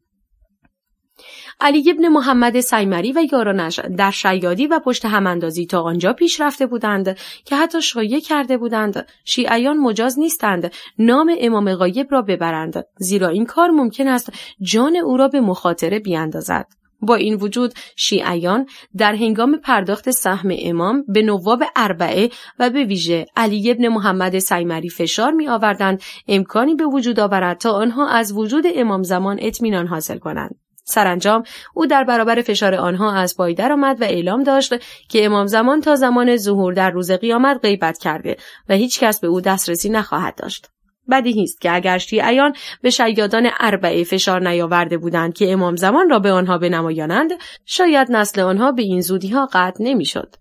علی 1.60 1.90
ابن 1.90 2.08
محمد 2.08 2.60
سیمری 2.60 3.12
و 3.12 3.22
یارانش 3.32 3.80
در 3.98 4.10
شیادی 4.10 4.66
و 4.66 4.80
پشت 4.80 5.04
هماندازی 5.04 5.66
تا 5.66 5.82
آنجا 5.82 6.12
پیش 6.12 6.40
رفته 6.40 6.66
بودند 6.66 7.18
که 7.44 7.56
حتی 7.56 7.82
شایع 7.82 8.20
کرده 8.20 8.58
بودند 8.58 9.06
شیعیان 9.24 9.76
مجاز 9.76 10.18
نیستند 10.18 10.72
نام 10.98 11.34
امام 11.40 11.74
غایب 11.74 12.06
را 12.10 12.22
ببرند 12.22 12.84
زیرا 12.96 13.28
این 13.28 13.46
کار 13.46 13.70
ممکن 13.70 14.08
است 14.08 14.32
جان 14.60 14.96
او 14.96 15.16
را 15.16 15.28
به 15.28 15.40
مخاطره 15.40 15.98
بیاندازد 15.98 16.79
با 17.02 17.14
این 17.14 17.34
وجود 17.34 17.74
شیعیان 17.96 18.66
در 18.96 19.14
هنگام 19.14 19.56
پرداخت 19.56 20.10
سهم 20.10 20.50
امام 20.58 21.04
به 21.08 21.22
نواب 21.22 21.62
اربعه 21.76 22.30
و 22.58 22.70
به 22.70 22.84
ویژه 22.84 23.26
علی 23.36 23.70
ابن 23.70 23.88
محمد 23.88 24.38
سیمری 24.38 24.88
فشار 24.88 25.32
می 25.32 25.48
آوردند 25.48 26.02
امکانی 26.28 26.74
به 26.74 26.84
وجود 26.84 27.20
آورد 27.20 27.58
تا 27.58 27.72
آنها 27.72 28.08
از 28.08 28.32
وجود 28.32 28.64
امام 28.74 29.02
زمان 29.02 29.38
اطمینان 29.40 29.86
حاصل 29.86 30.18
کنند. 30.18 30.54
سرانجام 30.84 31.42
او 31.74 31.86
در 31.86 32.04
برابر 32.04 32.42
فشار 32.42 32.74
آنها 32.74 33.12
از 33.12 33.36
پای 33.36 33.54
درآمد 33.54 34.00
و 34.00 34.04
اعلام 34.04 34.42
داشت 34.42 34.74
که 35.08 35.24
امام 35.24 35.46
زمان 35.46 35.80
تا 35.80 35.96
زمان 35.96 36.36
ظهور 36.36 36.72
در 36.72 36.90
روز 36.90 37.10
قیامت 37.10 37.60
غیبت 37.62 37.98
کرده 37.98 38.36
و 38.68 38.74
هیچ 38.74 39.00
کس 39.00 39.20
به 39.20 39.26
او 39.26 39.40
دسترسی 39.40 39.88
نخواهد 39.88 40.34
داشت. 40.34 40.68
بدیهی 41.10 41.42
است 41.42 41.60
که 41.60 41.74
اگر 41.74 41.98
شیعیان 41.98 42.52
به 42.82 42.90
شیادان 42.90 43.50
اربعه 43.60 44.04
فشار 44.04 44.48
نیاورده 44.48 44.98
بودند 44.98 45.34
که 45.34 45.52
امام 45.52 45.76
زمان 45.76 46.10
را 46.10 46.18
به 46.18 46.32
آنها 46.32 46.58
بنمایانند 46.58 47.30
شاید 47.66 48.12
نسل 48.12 48.40
آنها 48.40 48.72
به 48.72 48.82
این 48.82 49.00
زودی 49.00 49.28
ها 49.28 49.48
قطع 49.52 49.84
نمی‌شد. 49.84 50.36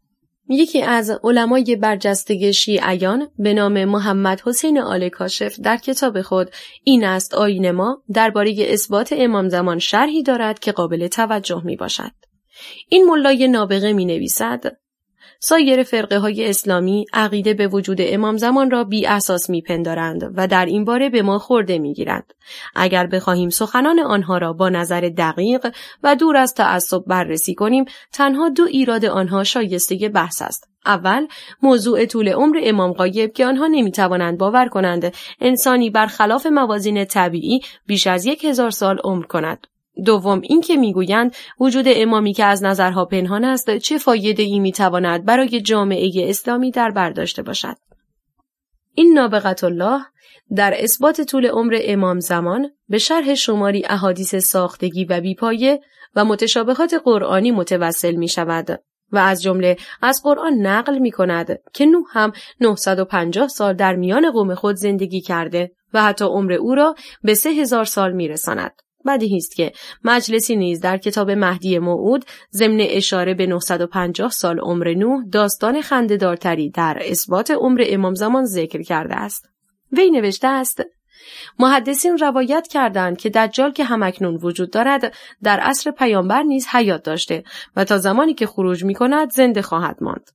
یکی 0.49 0.81
از 0.81 1.19
علمای 1.23 1.75
برجسته 1.75 2.51
شیعیان 2.51 3.27
به 3.39 3.53
نام 3.53 3.85
محمد 3.85 4.41
حسین 4.45 4.79
آل 4.79 5.09
کاشف 5.09 5.59
در 5.59 5.77
کتاب 5.77 6.21
خود 6.21 6.49
این 6.83 7.03
است 7.03 7.33
آین 7.33 7.71
ما 7.71 8.03
درباره 8.13 8.55
اثبات 8.59 9.13
امام 9.17 9.49
زمان 9.49 9.79
شرحی 9.79 10.23
دارد 10.23 10.59
که 10.59 10.71
قابل 10.71 11.07
توجه 11.07 11.61
می 11.65 11.75
باشد. 11.75 12.11
این 12.89 13.05
ملای 13.05 13.47
نابغه 13.47 13.93
می 13.93 14.05
نویسد 14.05 14.77
سایر 15.41 15.83
فرقه 15.83 16.17
های 16.17 16.49
اسلامی 16.49 17.05
عقیده 17.13 17.53
به 17.53 17.67
وجود 17.67 17.97
امام 17.99 18.37
زمان 18.37 18.71
را 18.71 18.83
بی 18.83 19.05
اساس 19.05 19.49
می 19.49 19.61
پندارند 19.61 20.33
و 20.35 20.47
در 20.47 20.65
این 20.65 20.85
باره 20.85 21.09
به 21.09 21.21
ما 21.21 21.39
خورده 21.39 21.79
می 21.79 21.93
گیرند. 21.93 22.33
اگر 22.75 23.07
بخواهیم 23.07 23.49
سخنان 23.49 23.99
آنها 23.99 24.37
را 24.37 24.53
با 24.53 24.69
نظر 24.69 25.11
دقیق 25.17 25.73
و 26.03 26.15
دور 26.15 26.37
از 26.37 26.53
تعصب 26.53 27.03
بررسی 27.07 27.55
کنیم 27.55 27.85
تنها 28.13 28.49
دو 28.49 28.63
ایراد 28.63 29.05
آنها 29.05 29.43
شایسته 29.43 30.09
بحث 30.09 30.41
است. 30.41 30.69
اول 30.85 31.27
موضوع 31.61 32.05
طول 32.05 32.29
عمر 32.29 32.59
امام 32.63 32.91
قایب 32.91 33.33
که 33.33 33.45
آنها 33.45 33.67
نمی 33.67 33.91
توانند 33.91 34.37
باور 34.37 34.67
کنند 34.67 35.13
انسانی 35.41 35.89
برخلاف 35.89 36.45
موازین 36.45 37.05
طبیعی 37.05 37.61
بیش 37.85 38.07
از 38.07 38.25
یک 38.25 38.45
هزار 38.45 38.69
سال 38.69 38.99
عمر 39.03 39.25
کند. 39.25 39.67
دوم 40.05 40.41
اینکه 40.43 40.77
می‌گویند 40.77 41.35
وجود 41.59 41.85
امامی 41.87 42.33
که 42.33 42.45
از 42.45 42.63
نظرها 42.63 43.05
پنهان 43.05 43.43
است 43.43 43.77
چه 43.77 43.97
فایده 43.97 44.43
ای 44.43 44.59
می‌تواند 44.59 45.25
برای 45.25 45.61
جامعه 45.61 46.29
اسلامی 46.29 46.71
در 46.71 46.91
برداشته 46.91 47.43
باشد 47.43 47.75
این 48.93 49.13
نابغت 49.13 49.63
الله 49.63 50.01
در 50.55 50.73
اثبات 50.77 51.21
طول 51.21 51.45
عمر 51.45 51.79
امام 51.83 52.19
زمان 52.19 52.69
به 52.89 52.97
شرح 52.97 53.35
شماری 53.35 53.85
احادیث 53.85 54.35
ساختگی 54.35 55.05
و 55.05 55.21
بیپایه 55.21 55.79
و 56.15 56.25
متشابهات 56.25 56.93
قرآنی 57.03 57.51
متوسل 57.51 58.15
می 58.15 58.27
شود 58.27 58.81
و 59.11 59.17
از 59.17 59.41
جمله 59.41 59.77
از 60.01 60.21
قرآن 60.23 60.53
نقل 60.53 60.97
می 60.97 61.11
کند 61.11 61.59
که 61.73 61.85
نوح 61.85 62.05
هم 62.09 62.31
950 62.61 63.47
سال 63.47 63.73
در 63.73 63.95
میان 63.95 64.31
قوم 64.31 64.55
خود 64.55 64.75
زندگی 64.75 65.21
کرده 65.21 65.71
و 65.93 66.03
حتی 66.03 66.25
عمر 66.25 66.53
او 66.53 66.75
را 66.75 66.95
به 67.23 67.33
سه 67.33 67.49
هزار 67.49 67.85
سال 67.85 68.11
می 68.11 68.27
رساند. 68.27 68.81
بدیهی 69.05 69.37
است 69.37 69.55
که 69.55 69.71
مجلسی 70.03 70.55
نیز 70.55 70.79
در 70.79 70.97
کتاب 70.97 71.31
مهدی 71.31 71.79
موعود 71.79 72.25
ضمن 72.51 72.79
اشاره 72.79 73.33
به 73.33 73.45
950 73.45 74.31
سال 74.31 74.59
عمر 74.59 74.93
نوح 74.93 75.23
داستان 75.31 75.81
خندهدارتری 75.81 76.69
در 76.69 77.01
اثبات 77.01 77.51
عمر 77.51 77.83
امام 77.87 78.13
زمان 78.13 78.45
ذکر 78.45 78.81
کرده 78.81 79.15
است 79.15 79.49
وی 79.91 80.09
نوشته 80.09 80.47
است 80.47 80.83
محدثین 81.59 82.17
روایت 82.17 82.67
کردند 82.67 83.17
که 83.17 83.29
دجال 83.29 83.71
که 83.71 83.83
همکنون 83.83 84.35
وجود 84.35 84.71
دارد 84.71 85.13
در 85.43 85.59
عصر 85.59 85.91
پیامبر 85.91 86.43
نیز 86.43 86.67
حیات 86.67 87.03
داشته 87.03 87.43
و 87.75 87.83
تا 87.83 87.97
زمانی 87.97 88.33
که 88.33 88.47
خروج 88.47 88.83
می 88.83 88.93
کند 88.93 89.31
زنده 89.31 89.61
خواهد 89.61 89.97
ماند. 90.01 90.29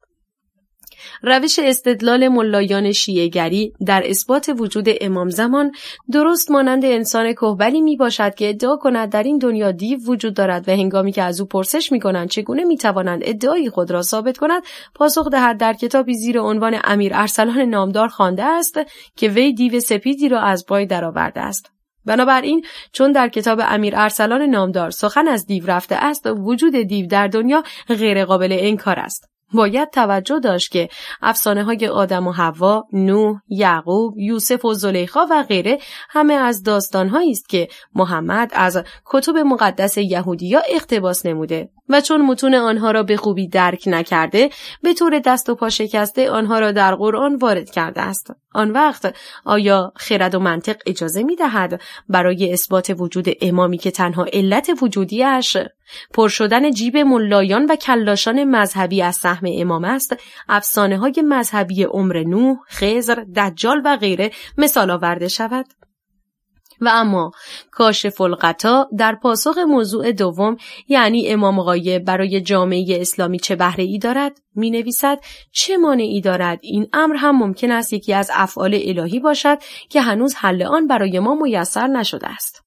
روش 1.22 1.58
استدلال 1.58 2.28
ملایان 2.28 2.92
شیعگری 2.92 3.72
در 3.86 4.02
اثبات 4.06 4.50
وجود 4.58 4.88
امام 5.00 5.28
زمان 5.28 5.72
درست 6.12 6.50
مانند 6.50 6.84
انسان 6.84 7.32
کهبلی 7.32 7.80
می 7.80 7.96
باشد 7.96 8.34
که 8.34 8.48
ادعا 8.48 8.76
کند 8.76 9.10
در 9.10 9.22
این 9.22 9.38
دنیا 9.38 9.70
دیو 9.70 9.98
وجود 10.06 10.34
دارد 10.34 10.68
و 10.68 10.72
هنگامی 10.72 11.12
که 11.12 11.22
از 11.22 11.40
او 11.40 11.46
پرسش 11.46 11.92
می 11.92 12.00
کنند 12.00 12.28
چگونه 12.28 12.64
می 12.64 12.76
توانند 12.76 13.22
ادعای 13.24 13.70
خود 13.70 13.90
را 13.90 14.02
ثابت 14.02 14.38
کند 14.38 14.62
پاسخ 14.94 15.28
دهد 15.30 15.58
در 15.58 15.72
کتابی 15.72 16.14
زیر 16.14 16.40
عنوان 16.40 16.80
امیر 16.84 17.12
ارسلان 17.14 17.60
نامدار 17.60 18.08
خوانده 18.08 18.44
است 18.44 18.80
که 19.16 19.28
وی 19.28 19.52
دیو 19.52 19.80
سپیدی 19.80 20.28
را 20.28 20.40
از 20.40 20.66
پای 20.66 20.86
درآورده 20.86 21.40
است. 21.40 21.70
بنابراین 22.06 22.66
چون 22.92 23.12
در 23.12 23.28
کتاب 23.28 23.60
امیر 23.62 23.96
ارسلان 23.96 24.42
نامدار 24.42 24.90
سخن 24.90 25.28
از 25.28 25.46
دیو 25.46 25.66
رفته 25.66 25.94
است 25.94 26.26
وجود 26.26 26.76
دیو 26.76 27.06
در 27.06 27.28
دنیا 27.28 27.62
غیرقابل 27.88 28.56
انکار 28.60 28.98
است. 28.98 29.33
باید 29.52 29.90
توجه 29.90 30.40
داشت 30.40 30.70
که 30.70 30.88
افسانه 31.22 31.64
های 31.64 31.88
آدم 31.88 32.26
و 32.26 32.32
حوا، 32.32 32.84
نوح، 32.92 33.38
یعقوب، 33.48 34.18
یوسف 34.18 34.64
و 34.64 34.74
زلیخا 34.74 35.26
و 35.30 35.42
غیره 35.42 35.78
همه 36.10 36.34
از 36.34 36.62
داستان 36.62 37.16
است 37.16 37.48
که 37.48 37.68
محمد 37.94 38.50
از 38.54 38.82
کتب 39.04 39.36
مقدس 39.36 39.98
یهودیا 39.98 40.62
اقتباس 40.68 41.26
نموده 41.26 41.68
و 41.88 42.00
چون 42.00 42.26
متون 42.26 42.54
آنها 42.54 42.90
را 42.90 43.02
به 43.02 43.16
خوبی 43.16 43.48
درک 43.48 43.82
نکرده 43.86 44.50
به 44.82 44.94
طور 44.94 45.18
دست 45.18 45.48
و 45.48 45.54
پا 45.54 45.68
شکسته 45.68 46.30
آنها 46.30 46.58
را 46.58 46.72
در 46.72 46.94
قرآن 46.94 47.36
وارد 47.36 47.70
کرده 47.70 48.00
است. 48.00 48.30
آن 48.54 48.70
وقت 48.70 49.14
آیا 49.44 49.92
خرد 49.96 50.34
و 50.34 50.38
منطق 50.38 50.76
اجازه 50.86 51.22
می 51.22 51.36
دهد 51.36 51.80
برای 52.08 52.52
اثبات 52.52 52.94
وجود 52.98 53.28
امامی 53.40 53.78
که 53.78 53.90
تنها 53.90 54.26
علت 54.32 54.70
وجودیش 54.82 55.56
پر 56.14 56.28
شدن 56.28 56.70
جیب 56.70 56.96
ملایان 56.96 57.66
و 57.66 57.76
کلاشان 57.76 58.44
مذهبی 58.44 59.02
از 59.02 59.16
سهم 59.16 59.46
امام 59.52 59.84
است 59.84 60.16
افسانه 60.48 60.98
های 60.98 61.24
مذهبی 61.28 61.82
عمر 61.82 62.24
نوح، 62.24 62.56
خزر، 62.68 63.14
دجال 63.36 63.82
و 63.84 63.96
غیره 63.96 64.30
مثال 64.58 64.90
آورده 64.90 65.28
شود؟ 65.28 65.66
و 66.80 66.88
اما 66.92 67.30
کاشف 67.70 68.20
القطا 68.20 68.88
در 68.98 69.14
پاسخ 69.14 69.58
موضوع 69.58 70.12
دوم 70.12 70.56
یعنی 70.88 71.28
امام 71.28 71.62
غایب 71.62 72.04
برای 72.04 72.40
جامعه 72.40 73.00
اسلامی 73.00 73.38
چه 73.38 73.56
بهره 73.56 73.84
ای 73.84 73.98
دارد؟ 73.98 74.40
می 74.54 74.70
نویسد 74.70 75.20
چه 75.52 75.76
مانعی 75.76 76.20
دارد؟ 76.20 76.58
این 76.62 76.88
امر 76.92 77.16
هم 77.16 77.38
ممکن 77.38 77.70
است 77.70 77.92
یکی 77.92 78.14
از 78.14 78.30
افعال 78.34 78.74
الهی 78.74 79.20
باشد 79.20 79.58
که 79.88 80.00
هنوز 80.00 80.34
حل 80.34 80.62
آن 80.62 80.86
برای 80.86 81.18
ما 81.18 81.34
میسر 81.34 81.86
نشده 81.86 82.28
است. 82.28 82.63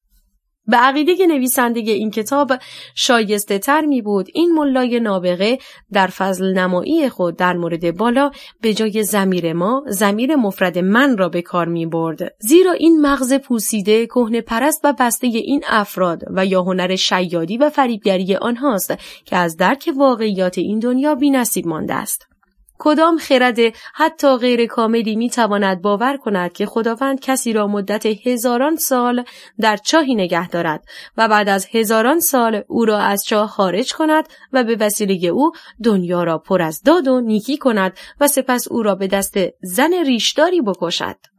به 0.68 0.78
عقیده 0.78 1.26
نویسنده 1.28 1.80
این 1.80 2.12
کتاب 2.12 2.52
شایسته 2.96 3.60
تر 3.60 3.82
می 3.82 4.02
بود 4.02 4.28
این 4.34 4.52
ملای 4.52 5.00
نابغه 5.00 5.58
در 5.92 6.08
فضل 6.08 6.54
نمایی 6.54 7.10
خود 7.10 7.38
در 7.38 7.54
مورد 7.54 7.98
بالا 7.98 8.32
به 8.62 8.74
جای 8.74 9.04
زمیر 9.04 9.54
ما 9.54 9.84
زمیر 9.88 10.36
مفرد 10.36 10.78
من 10.78 11.18
را 11.18 11.30
به 11.30 11.42
کار 11.42 11.68
می 11.68 11.86
برد. 11.86 12.36
زیرا 12.40 12.72
این 12.72 13.02
مغز 13.02 13.34
پوسیده 13.34 14.06
کهنه 14.06 14.42
پرست 14.42 14.82
و 14.84 14.94
بسته 15.00 15.28
این 15.28 15.64
افراد 15.68 16.22
و 16.36 16.46
یا 16.46 16.62
هنر 16.62 16.96
شیادی 16.96 17.58
و 17.58 17.70
فریبگری 17.70 18.36
آنهاست 18.36 18.94
که 19.26 19.38
از 19.38 19.58
درک 19.58 19.90
واقعیات 19.98 20.58
این 20.58 20.80
دنیا 20.80 21.16
بی 21.16 21.30
نصیب 21.30 21.68
مانده 21.68 21.94
است. 21.94 22.37
کدام 22.80 23.18
خرد 23.18 23.58
حتی 23.94 24.38
غیر 24.38 24.66
کاملی 24.66 25.16
می 25.16 25.30
تواند 25.30 25.82
باور 25.82 26.18
کند 26.18 26.54
که 26.54 26.66
خداوند 26.66 27.20
کسی 27.20 27.54
را 27.54 27.68
مدت 27.68 28.06
هزاران 28.06 28.76
سال 28.76 29.24
در 29.60 29.78
چاهی 29.78 30.16
نگه 30.16 30.48
دارد 30.48 30.86
و 31.18 31.28
بعد 31.28 31.50
از 31.50 31.68
هزاران 31.72 32.20
سال 32.20 32.64
او 32.68 32.86
را 32.86 33.00
از 33.00 33.24
چاه 33.26 33.48
خارج 33.48 33.94
کند 33.94 34.28
و 34.54 34.64
به 34.64 34.76
وسیله 34.80 35.28
او 35.28 35.52
دنیا 35.84 36.24
را 36.24 36.38
پر 36.38 36.62
از 36.62 36.82
داد 36.82 37.08
و 37.08 37.22
نیکی 37.22 37.58
کند 37.58 37.98
و 38.20 38.28
سپس 38.28 38.68
او 38.68 38.84
را 38.84 38.96
به 38.96 39.08
دست 39.08 39.38
زن 39.62 39.94
ریشداری 40.06 40.62
بکشد. 40.62 41.37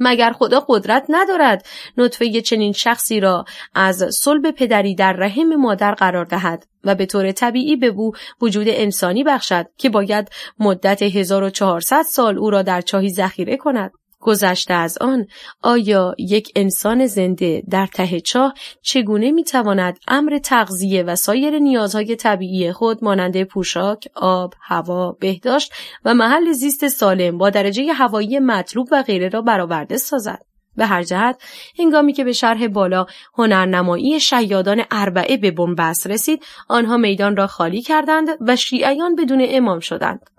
مگر 0.00 0.32
خدا 0.32 0.64
قدرت 0.68 1.04
ندارد 1.08 1.66
نطفه 1.96 2.40
چنین 2.40 2.72
شخصی 2.72 3.20
را 3.20 3.44
از 3.74 4.04
صلب 4.14 4.50
پدری 4.50 4.94
در 4.94 5.12
رحم 5.12 5.56
مادر 5.56 5.94
قرار 5.94 6.24
دهد 6.24 6.66
و 6.84 6.94
به 6.94 7.06
طور 7.06 7.32
طبیعی 7.32 7.76
به 7.76 7.86
او 7.86 8.12
وجود 8.40 8.66
انسانی 8.68 9.24
بخشد 9.24 9.66
که 9.76 9.90
باید 9.90 10.30
مدت 10.58 11.02
1400 11.02 12.02
سال 12.02 12.38
او 12.38 12.50
را 12.50 12.62
در 12.62 12.80
چاهی 12.80 13.10
ذخیره 13.10 13.56
کند. 13.56 13.92
گذشته 14.20 14.74
از 14.74 14.98
آن 14.98 15.26
آیا 15.62 16.14
یک 16.18 16.52
انسان 16.56 17.06
زنده 17.06 17.62
در 17.70 17.86
ته 17.86 18.20
چاه 18.20 18.54
چگونه 18.82 19.30
می‌تواند 19.30 19.98
امر 20.08 20.38
تغذیه 20.38 21.02
و 21.02 21.16
سایر 21.16 21.58
نیازهای 21.58 22.16
طبیعی 22.16 22.72
خود 22.72 23.04
مانند 23.04 23.42
پوشاک، 23.42 24.08
آب، 24.14 24.54
هوا، 24.62 25.12
بهداشت 25.20 25.72
و 26.04 26.14
محل 26.14 26.52
زیست 26.52 26.88
سالم 26.88 27.38
با 27.38 27.50
درجه 27.50 27.92
هوایی 27.92 28.38
مطلوب 28.38 28.88
و 28.92 29.02
غیره 29.02 29.28
را 29.28 29.42
برآورده 29.42 29.96
سازد؟ 29.96 30.48
به 30.78 30.86
هر 30.86 31.02
جهت 31.02 31.42
هنگامی 31.78 32.12
که 32.12 32.24
به 32.24 32.32
شرح 32.32 32.68
بالا 32.68 33.06
هنرنمایی 33.34 34.20
شیادان 34.20 34.82
اربعه 34.90 35.36
به 35.36 35.50
بنبست 35.50 36.06
رسید 36.06 36.44
آنها 36.68 36.96
میدان 36.96 37.36
را 37.36 37.46
خالی 37.46 37.82
کردند 37.82 38.28
و 38.40 38.56
شیعیان 38.56 39.14
بدون 39.14 39.46
امام 39.48 39.80
شدند 39.80 40.37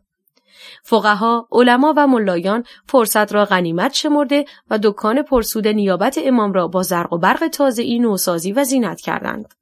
فقها، 0.84 1.48
علما 1.52 1.94
و 1.98 2.08
ملایان 2.08 2.64
فرصت 2.88 3.34
را 3.34 3.46
غنیمت 3.46 3.94
شمرده 3.94 4.46
و 4.70 4.80
دکان 4.84 5.22
پرسود 5.22 5.68
نیابت 5.68 6.20
امام 6.24 6.54
را 6.54 6.68
با 6.68 6.84
زرق 6.84 7.14
و 7.14 7.18
برق 7.18 7.48
تازه‌ای 7.48 8.00
نوسازی 8.00 8.52
و 8.52 8.64
زینت 8.64 9.02
کردند. 9.02 9.54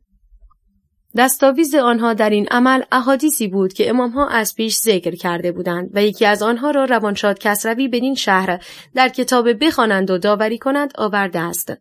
دستاویز 1.18 1.76
آنها 1.76 2.14
در 2.14 2.30
این 2.30 2.48
عمل 2.52 2.82
احادیثی 2.92 3.48
بود 3.48 3.74
که 3.74 3.90
امامها 3.90 4.28
از 4.28 4.56
پیش 4.56 4.78
ذکر 4.78 5.16
کرده 5.16 5.52
بودند 5.52 5.90
و 5.94 6.04
یکی 6.04 6.26
از 6.26 6.44
آنها 6.44 6.72
را 6.72 6.86
روانشاد 6.86 7.40
کسروی 7.40 7.88
بدین 7.88 8.16
شهر 8.16 8.64
در 8.96 9.10
کتاب 9.10 9.66
بخوانند 9.66 10.12
و 10.12 10.18
داوری 10.18 10.58
کنند 10.58 10.92
آورده 10.98 11.40
است. 11.40 11.74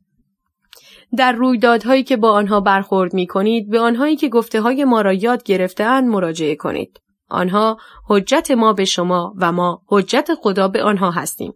در 1.17 1.33
رویدادهایی 1.33 2.03
که 2.03 2.17
با 2.17 2.33
آنها 2.33 2.61
برخورد 2.61 3.15
می 3.15 3.27
کنید 3.27 3.71
به 3.71 3.81
آنهایی 3.81 4.17
که 4.17 4.29
گفته 4.29 4.61
های 4.61 4.85
ما 4.85 5.01
را 5.01 5.13
یاد 5.13 5.43
گرفتهاند 5.43 6.09
مراجعه 6.09 6.57
کنید. 6.57 7.01
آنها 7.29 7.77
حجت 8.09 8.51
ما 8.51 8.73
به 8.73 8.85
شما 8.85 9.35
و 9.39 9.53
ما 9.53 9.83
حجت 9.89 10.35
خدا 10.35 10.69
به 10.69 10.83
آنها 10.83 11.11
هستیم. 11.11 11.53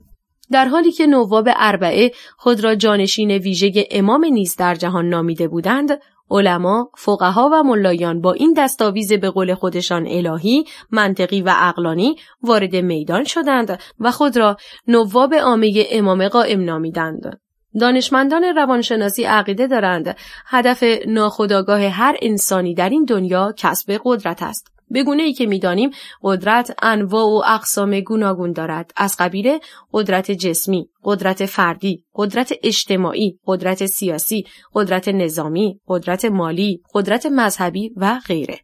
در 0.50 0.64
حالی 0.64 0.92
که 0.92 1.06
نواب 1.06 1.48
اربعه 1.56 2.12
خود 2.36 2.64
را 2.64 2.74
جانشین 2.74 3.30
ویژه 3.30 3.88
امام 3.90 4.24
نیز 4.24 4.56
در 4.56 4.74
جهان 4.74 5.08
نامیده 5.08 5.48
بودند، 5.48 6.00
علما، 6.30 6.90
فقها 6.96 7.50
و 7.52 7.62
ملایان 7.62 8.20
با 8.20 8.32
این 8.32 8.54
دستاویز 8.56 9.12
به 9.12 9.30
قول 9.30 9.54
خودشان 9.54 10.06
الهی، 10.06 10.64
منطقی 10.90 11.42
و 11.42 11.54
اقلانی 11.56 12.16
وارد 12.42 12.76
میدان 12.76 13.24
شدند 13.24 13.80
و 14.00 14.10
خود 14.10 14.36
را 14.36 14.56
نواب 14.86 15.34
عامه 15.34 15.86
امام 15.90 16.28
قائم 16.28 16.64
نامیدند. 16.64 17.40
دانشمندان 17.80 18.44
روانشناسی 18.44 19.24
عقیده 19.24 19.66
دارند 19.66 20.16
هدف 20.46 20.84
ناخودآگاه 21.06 21.80
هر 21.80 22.16
انسانی 22.22 22.74
در 22.74 22.88
این 22.88 23.04
دنیا 23.04 23.54
کسب 23.56 24.00
قدرت 24.04 24.42
است. 24.42 24.79
به 24.90 25.02
گونه 25.02 25.22
ای 25.22 25.32
که 25.32 25.46
می‌دانیم 25.46 25.90
قدرت 26.22 26.76
انواع 26.82 27.24
و 27.24 27.42
اقسام 27.46 28.00
گوناگون 28.00 28.52
دارد 28.52 28.90
از 28.96 29.16
قبیل 29.18 29.58
قدرت 29.92 30.30
جسمی، 30.30 30.88
قدرت 31.04 31.46
فردی، 31.46 32.04
قدرت 32.14 32.52
اجتماعی، 32.62 33.38
قدرت 33.46 33.86
سیاسی، 33.86 34.44
قدرت 34.74 35.08
نظامی، 35.08 35.80
قدرت 35.88 36.24
مالی، 36.24 36.82
قدرت 36.94 37.26
مذهبی 37.26 37.92
و 37.96 38.20
غیره. 38.26 38.60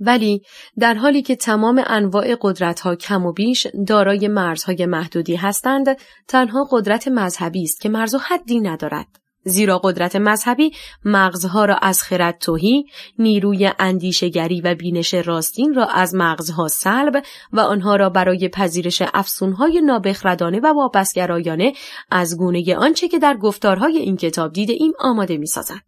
ولی 0.00 0.42
در 0.78 0.94
حالی 0.94 1.22
که 1.22 1.36
تمام 1.36 1.82
انواع 1.86 2.36
قدرت 2.40 2.80
ها 2.80 2.94
کم 2.94 3.26
و 3.26 3.32
بیش 3.32 3.66
دارای 3.86 4.28
مرزهای 4.28 4.86
محدودی 4.86 5.36
هستند 5.36 5.86
تنها 6.28 6.68
قدرت 6.70 7.08
مذهبی 7.08 7.62
است 7.62 7.80
که 7.80 7.88
مرز 7.88 8.14
و 8.14 8.18
حدی 8.18 8.60
ندارد 8.60 9.21
زیرا 9.44 9.78
قدرت 9.78 10.16
مذهبی 10.16 10.72
مغزها 11.04 11.64
را 11.64 11.74
از 11.74 12.02
خرد 12.02 12.38
توهی، 12.38 12.84
نیروی 13.18 13.70
اندیشگری 13.78 14.60
و 14.60 14.74
بینش 14.74 15.14
راستین 15.14 15.74
را 15.74 15.86
از 15.86 16.14
مغزها 16.14 16.68
سلب 16.68 17.22
و 17.52 17.60
آنها 17.60 17.96
را 17.96 18.10
برای 18.10 18.48
پذیرش 18.48 19.02
افسونهای 19.14 19.80
نابخردانه 19.80 20.60
و 20.60 20.66
واپسگرایانه 20.66 21.72
از 22.10 22.38
گونه 22.38 22.76
آنچه 22.76 23.08
که 23.08 23.18
در 23.18 23.36
گفتارهای 23.36 23.98
این 23.98 24.16
کتاب 24.16 24.52
دیده 24.52 24.72
ایم 24.72 24.92
آماده 24.98 25.36
می 25.36 25.46
سازد. 25.46 25.80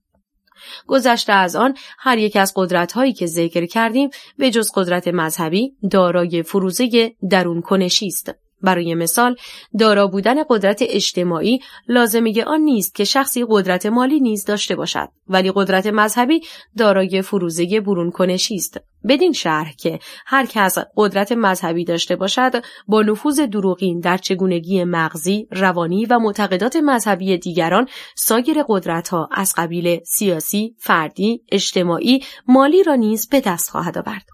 گذشته 0.87 1.33
از 1.33 1.57
آن 1.57 1.75
هر 1.99 2.19
یک 2.19 2.37
از 2.37 2.53
قدرت 2.57 2.93
هایی 2.93 3.13
که 3.13 3.27
ذکر 3.27 3.67
کردیم 3.67 4.11
به 4.39 4.51
جز 4.51 4.71
قدرت 4.75 5.09
مذهبی 5.09 5.77
دارای 5.91 6.43
فروزه 6.43 7.15
درون 7.31 7.61
کنشی 7.61 8.07
است 8.07 8.44
برای 8.63 8.95
مثال 8.95 9.37
دارا 9.79 10.07
بودن 10.07 10.37
قدرت 10.49 10.79
اجتماعی 10.83 11.61
لازمه 11.89 12.45
آن 12.45 12.61
نیست 12.61 12.95
که 12.95 13.05
شخصی 13.05 13.45
قدرت 13.49 13.87
مالی 13.87 14.21
نیز 14.21 14.45
داشته 14.45 14.77
باشد 14.77 15.09
ولی 15.29 15.53
قدرت 15.55 15.87
مذهبی 15.87 16.41
دارای 16.77 17.23
فروزه 17.23 17.81
برون 17.81 18.11
کنشی 18.11 18.55
است. 18.55 18.81
بدین 19.09 19.33
شرح 19.33 19.73
که 19.73 19.99
هر 20.27 20.47
کس 20.47 20.79
قدرت 20.97 21.33
مذهبی 21.33 21.85
داشته 21.85 22.17
باشد 22.17 22.53
با 22.89 23.03
نفوذ 23.03 23.41
دروغین 23.41 24.01
در 24.01 24.17
چگونگی 24.17 24.85
مغزی 24.85 25.49
روانی 25.51 26.07
و 26.07 26.19
معتقدات 26.19 26.77
مذهبی 26.77 27.39
دیگران 27.39 27.89
سایر 28.15 28.65
قدرت 28.69 29.09
ها 29.09 29.29
از 29.33 29.55
قبیل 29.57 30.01
سیاسی 30.05 30.75
فردی 30.79 31.43
اجتماعی 31.53 32.21
مالی 32.49 32.83
را 32.83 32.95
نیز 32.95 33.29
به 33.29 33.41
دست 33.41 33.71
خواهد 33.71 33.99
آورد. 33.99 34.34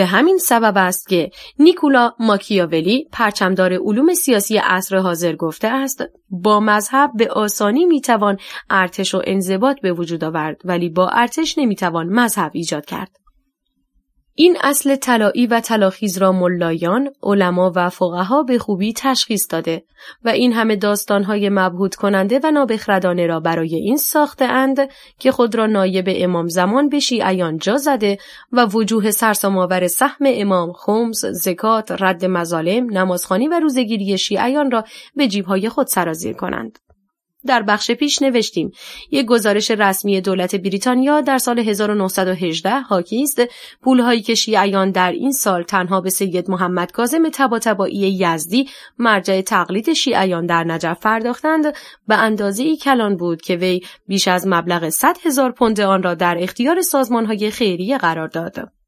به 0.00 0.06
همین 0.06 0.38
سبب 0.38 0.72
است 0.76 1.08
که 1.08 1.30
نیکولا 1.58 2.12
ماکیاولی 2.18 3.08
پرچمدار 3.12 3.72
علوم 3.72 4.14
سیاسی 4.14 4.56
عصر 4.56 4.96
حاضر 4.96 5.36
گفته 5.36 5.68
است 5.68 6.04
با 6.30 6.60
مذهب 6.60 7.10
به 7.14 7.28
آسانی 7.28 7.84
می‌توان 7.84 8.38
ارتش 8.70 9.14
و 9.14 9.22
انضباط 9.24 9.80
به 9.80 9.92
وجود 9.92 10.24
آورد 10.24 10.60
ولی 10.64 10.88
با 10.88 11.08
ارتش 11.08 11.58
نمی‌توان 11.58 12.06
مذهب 12.06 12.50
ایجاد 12.54 12.84
کرد. 12.84 13.16
این 14.42 14.56
اصل 14.62 14.96
طلایی 14.96 15.46
و 15.46 15.60
طلاخیز 15.60 16.18
را 16.18 16.32
ملایان، 16.32 17.10
علما 17.22 17.72
و 17.76 17.88
فقها 17.88 18.42
به 18.42 18.58
خوبی 18.58 18.92
تشخیص 18.92 19.46
داده 19.50 19.84
و 20.24 20.28
این 20.28 20.52
همه 20.52 20.76
داستانهای 20.76 21.48
مبهود 21.48 21.94
کننده 21.94 22.40
و 22.44 22.50
نابخردانه 22.50 23.26
را 23.26 23.40
برای 23.40 23.74
این 23.74 23.96
ساخته 23.96 24.44
اند 24.44 24.78
که 25.18 25.32
خود 25.32 25.54
را 25.54 25.66
نایب 25.66 26.04
امام 26.08 26.48
زمان 26.48 26.88
به 26.88 26.98
شیعیان 26.98 27.58
جا 27.58 27.76
زده 27.76 28.18
و 28.52 28.66
وجوه 28.66 29.10
سرسامآور 29.10 29.86
سهم 29.86 30.24
امام 30.26 30.72
خمس، 30.72 31.24
زکات، 31.24 32.02
رد 32.02 32.24
مظالم، 32.24 32.98
نمازخانی 32.98 33.48
و 33.48 33.60
روزگیری 33.60 34.18
شیعیان 34.18 34.70
را 34.70 34.84
به 35.16 35.28
جیبهای 35.28 35.68
خود 35.68 35.86
سرازیر 35.86 36.32
کنند. 36.32 36.78
در 37.46 37.62
بخش 37.62 37.90
پیش 37.90 38.22
نوشتیم 38.22 38.72
یک 39.10 39.26
گزارش 39.26 39.70
رسمی 39.70 40.20
دولت 40.20 40.54
بریتانیا 40.54 41.20
در 41.20 41.38
سال 41.38 41.58
1918 41.58 42.70
حاکی 42.70 43.22
است 43.22 43.42
پولهایی 43.82 44.22
که 44.22 44.34
شیعیان 44.34 44.90
در 44.90 45.12
این 45.12 45.32
سال 45.32 45.62
تنها 45.62 46.00
به 46.00 46.10
سید 46.10 46.50
محمد 46.50 46.92
کاظم 46.92 47.28
تباتبایی 47.28 48.18
یزدی 48.20 48.68
مرجع 48.98 49.40
تقلید 49.40 49.92
شیعیان 49.92 50.46
در 50.46 50.64
نجف 50.64 51.00
پرداختند 51.00 51.74
به 52.08 52.16
اندازه 52.16 52.62
ای 52.62 52.76
کلان 52.76 53.16
بود 53.16 53.42
که 53.42 53.56
وی 53.56 53.80
بیش 54.06 54.28
از 54.28 54.46
مبلغ 54.46 54.88
100 54.88 55.16
هزار 55.24 55.52
پوند 55.52 55.80
آن 55.80 56.02
را 56.02 56.14
در 56.14 56.36
اختیار 56.40 56.82
سازمانهای 56.82 57.50
خیریه 57.50 57.98
قرار 57.98 58.28
داد. 58.28 58.79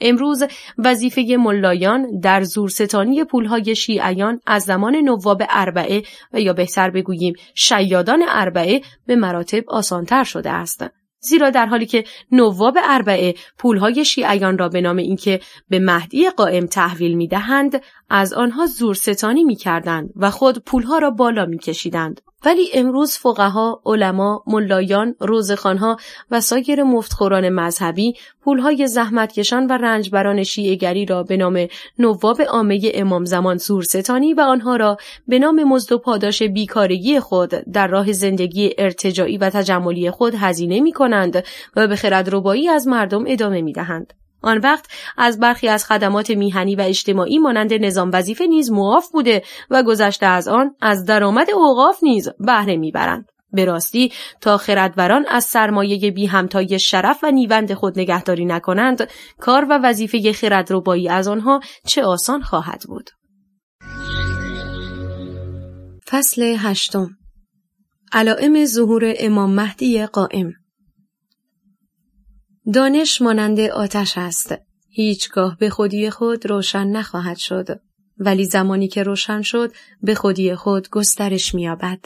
امروز 0.00 0.42
وظیفه 0.78 1.36
ملایان 1.38 2.20
در 2.20 2.42
زورستانی 2.42 3.24
پولهای 3.24 3.76
شیعیان 3.76 4.40
از 4.46 4.62
زمان 4.62 4.96
نواب 4.96 5.42
اربعه 5.50 6.02
و 6.32 6.40
یا 6.40 6.52
بهتر 6.52 6.90
بگوییم 6.90 7.34
شیادان 7.54 8.24
اربعه 8.28 8.80
به 9.06 9.16
مراتب 9.16 9.64
آسانتر 9.68 10.24
شده 10.24 10.50
است. 10.50 10.84
زیرا 11.24 11.50
در 11.50 11.66
حالی 11.66 11.86
که 11.86 12.04
نواب 12.32 12.78
اربعه 12.82 13.34
پولهای 13.58 14.04
شیعیان 14.04 14.58
را 14.58 14.68
به 14.68 14.80
نام 14.80 14.96
اینکه 14.96 15.40
به 15.68 15.78
مهدی 15.78 16.30
قائم 16.30 16.66
تحویل 16.66 17.14
می 17.14 17.28
دهند 17.28 17.82
از 18.10 18.32
آنها 18.32 18.66
زورستانی 18.66 19.44
می 19.44 19.56
کردند 19.56 20.10
و 20.16 20.30
خود 20.30 20.64
پولها 20.64 20.98
را 20.98 21.10
بالا 21.10 21.46
می 21.46 21.58
کشیدند. 21.58 22.20
ولی 22.44 22.70
امروز 22.74 23.16
فقها، 23.16 23.82
علما، 23.86 24.44
ملایان، 24.46 25.14
روزخانها 25.20 25.96
و 26.30 26.40
سایر 26.40 26.82
مفتخوران 26.82 27.48
مذهبی 27.48 28.14
پولهای 28.44 28.86
زحمتکشان 28.86 29.66
و 29.66 29.72
رنجبران 29.72 30.42
شیعگری 30.42 31.06
را 31.06 31.22
به 31.22 31.36
نام 31.36 31.66
نواب 31.98 32.42
عامه 32.42 32.90
امام 32.94 33.24
زمان 33.24 33.56
زورستانی 33.56 34.34
و 34.34 34.40
آنها 34.40 34.76
را 34.76 34.96
به 35.28 35.38
نام 35.38 35.64
مزد 35.64 35.92
و 35.92 35.98
پاداش 35.98 36.42
بیکارگی 36.42 37.20
خود 37.20 37.50
در 37.50 37.86
راه 37.86 38.12
زندگی 38.12 38.74
ارتجاعی 38.78 39.38
و 39.38 39.50
تجملی 39.50 40.10
خود 40.10 40.34
هزینه 40.34 40.80
می 40.80 40.92
کنند 40.92 41.44
و 41.76 41.86
به 41.86 41.96
خردربایی 41.96 42.68
از 42.68 42.86
مردم 42.86 43.24
ادامه 43.26 43.62
می 43.62 43.72
دهند. 43.72 44.23
آن 44.44 44.58
وقت 44.58 44.86
از 45.16 45.40
برخی 45.40 45.68
از 45.68 45.84
خدمات 45.84 46.30
میهنی 46.30 46.76
و 46.76 46.80
اجتماعی 46.80 47.38
مانند 47.38 47.74
نظام 47.74 48.10
وظیفه 48.12 48.46
نیز 48.46 48.70
معاف 48.70 49.10
بوده 49.10 49.42
و 49.70 49.82
گذشته 49.82 50.26
از 50.26 50.48
آن 50.48 50.74
از 50.80 51.04
درآمد 51.04 51.50
اوقاف 51.50 51.98
نیز 52.02 52.28
بهره 52.38 52.76
می‌برند. 52.76 53.28
به 53.52 53.64
راستی 53.64 54.12
تا 54.40 54.56
خردوران 54.56 55.26
از 55.28 55.44
سرمایه 55.44 56.10
بی 56.10 56.26
همتای 56.26 56.78
شرف 56.78 57.18
و 57.24 57.30
نیوند 57.30 57.74
خود 57.74 57.98
نگهداری 57.98 58.44
نکنند 58.44 59.08
کار 59.40 59.66
و 59.70 59.80
وظیفه 59.82 60.32
خردربایی 60.32 61.08
از 61.08 61.28
آنها 61.28 61.60
چه 61.86 62.02
آسان 62.02 62.42
خواهد 62.42 62.82
بود؟ 62.88 63.10
فصل 66.08 66.56
هشتم. 66.58 67.08
علائم 68.12 68.64
ظهور 68.64 69.14
امام 69.18 69.54
مهدی 69.54 70.06
قائم. 70.06 70.52
دانش 72.72 73.22
مانند 73.22 73.60
آتش 73.60 74.18
است. 74.18 74.54
هیچگاه 74.88 75.56
به 75.56 75.70
خودی 75.70 76.10
خود 76.10 76.46
روشن 76.46 76.86
نخواهد 76.86 77.36
شد. 77.36 77.80
ولی 78.18 78.44
زمانی 78.44 78.88
که 78.88 79.02
روشن 79.02 79.42
شد 79.42 79.72
به 80.02 80.14
خودی 80.14 80.54
خود 80.54 80.90
گسترش 80.90 81.54
می‌یابد. 81.54 82.04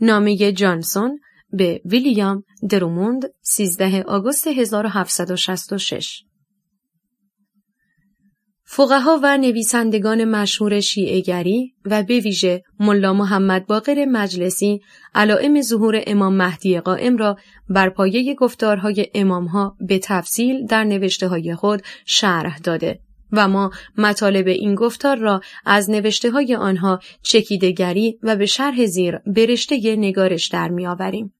نامه 0.00 0.52
جانسون 0.52 1.20
به 1.52 1.80
ویلیام 1.84 2.42
دروموند 2.68 3.24
13 3.42 4.02
آگوست 4.02 4.46
1766 4.46 6.22
فقها 8.76 9.20
و 9.22 9.38
نویسندگان 9.38 10.24
مشهور 10.24 10.80
شیعهگری 10.80 11.74
و 11.84 12.02
به 12.02 12.20
ویژه 12.20 12.62
ملا 12.80 13.12
محمد 13.12 13.66
باقر 13.66 14.04
مجلسی 14.04 14.80
علائم 15.14 15.62
ظهور 15.62 16.02
امام 16.06 16.34
مهدی 16.34 16.80
قائم 16.80 17.16
را 17.16 17.36
بر 17.68 17.88
پایه 17.88 18.34
گفتارهای 18.34 19.06
امامها 19.14 19.76
به 19.80 19.98
تفصیل 19.98 20.66
در 20.66 20.84
نوشته 20.84 21.28
های 21.28 21.54
خود 21.54 21.82
شرح 22.06 22.58
داده 22.58 23.00
و 23.32 23.48
ما 23.48 23.70
مطالب 23.98 24.46
این 24.46 24.74
گفتار 24.74 25.16
را 25.16 25.40
از 25.66 25.90
نوشته 25.90 26.30
های 26.30 26.56
آنها 26.56 27.00
چکیدگری 27.22 28.18
و 28.22 28.36
به 28.36 28.46
شرح 28.46 28.86
زیر 28.86 29.18
برشته 29.26 29.96
نگارش 29.96 30.48
در 30.48 30.68
میآوریم. 30.68 31.34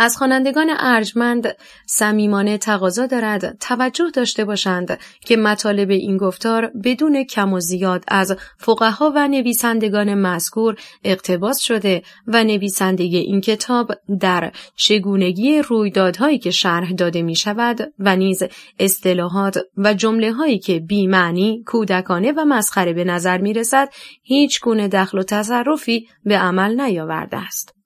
از 0.00 0.16
خوانندگان 0.16 0.70
ارجمند 0.78 1.56
صمیمانه 1.86 2.58
تقاضا 2.58 3.06
دارد 3.06 3.58
توجه 3.60 4.10
داشته 4.14 4.44
باشند 4.44 4.98
که 5.20 5.36
مطالب 5.36 5.90
این 5.90 6.16
گفتار 6.16 6.70
بدون 6.84 7.24
کم 7.24 7.52
و 7.52 7.60
زیاد 7.60 8.04
از 8.08 8.36
فقها 8.58 9.12
و 9.14 9.28
نویسندگان 9.28 10.14
مذکور 10.14 10.76
اقتباس 11.04 11.60
شده 11.60 12.02
و 12.26 12.44
نویسنده 12.44 13.04
این 13.04 13.40
کتاب 13.40 13.92
در 14.20 14.52
چگونگی 14.76 15.62
رویدادهایی 15.62 16.38
که 16.38 16.50
شرح 16.50 16.92
داده 16.92 17.22
می 17.22 17.36
شود 17.36 17.92
و 17.98 18.16
نیز 18.16 18.42
اصطلاحات 18.78 19.58
و 19.76 19.94
جمله 19.94 20.32
هایی 20.32 20.58
که 20.58 20.80
بیمعنی، 20.80 21.62
کودکانه 21.66 22.32
و 22.32 22.44
مسخره 22.44 22.92
به 22.92 23.04
نظر 23.04 23.38
می 23.38 23.52
رسد 23.52 23.88
هیچ 24.22 24.60
گونه 24.60 24.88
دخل 24.88 25.18
و 25.18 25.22
تصرفی 25.22 26.08
به 26.24 26.38
عمل 26.38 26.80
نیاورده 26.80 27.36
است. 27.36 27.77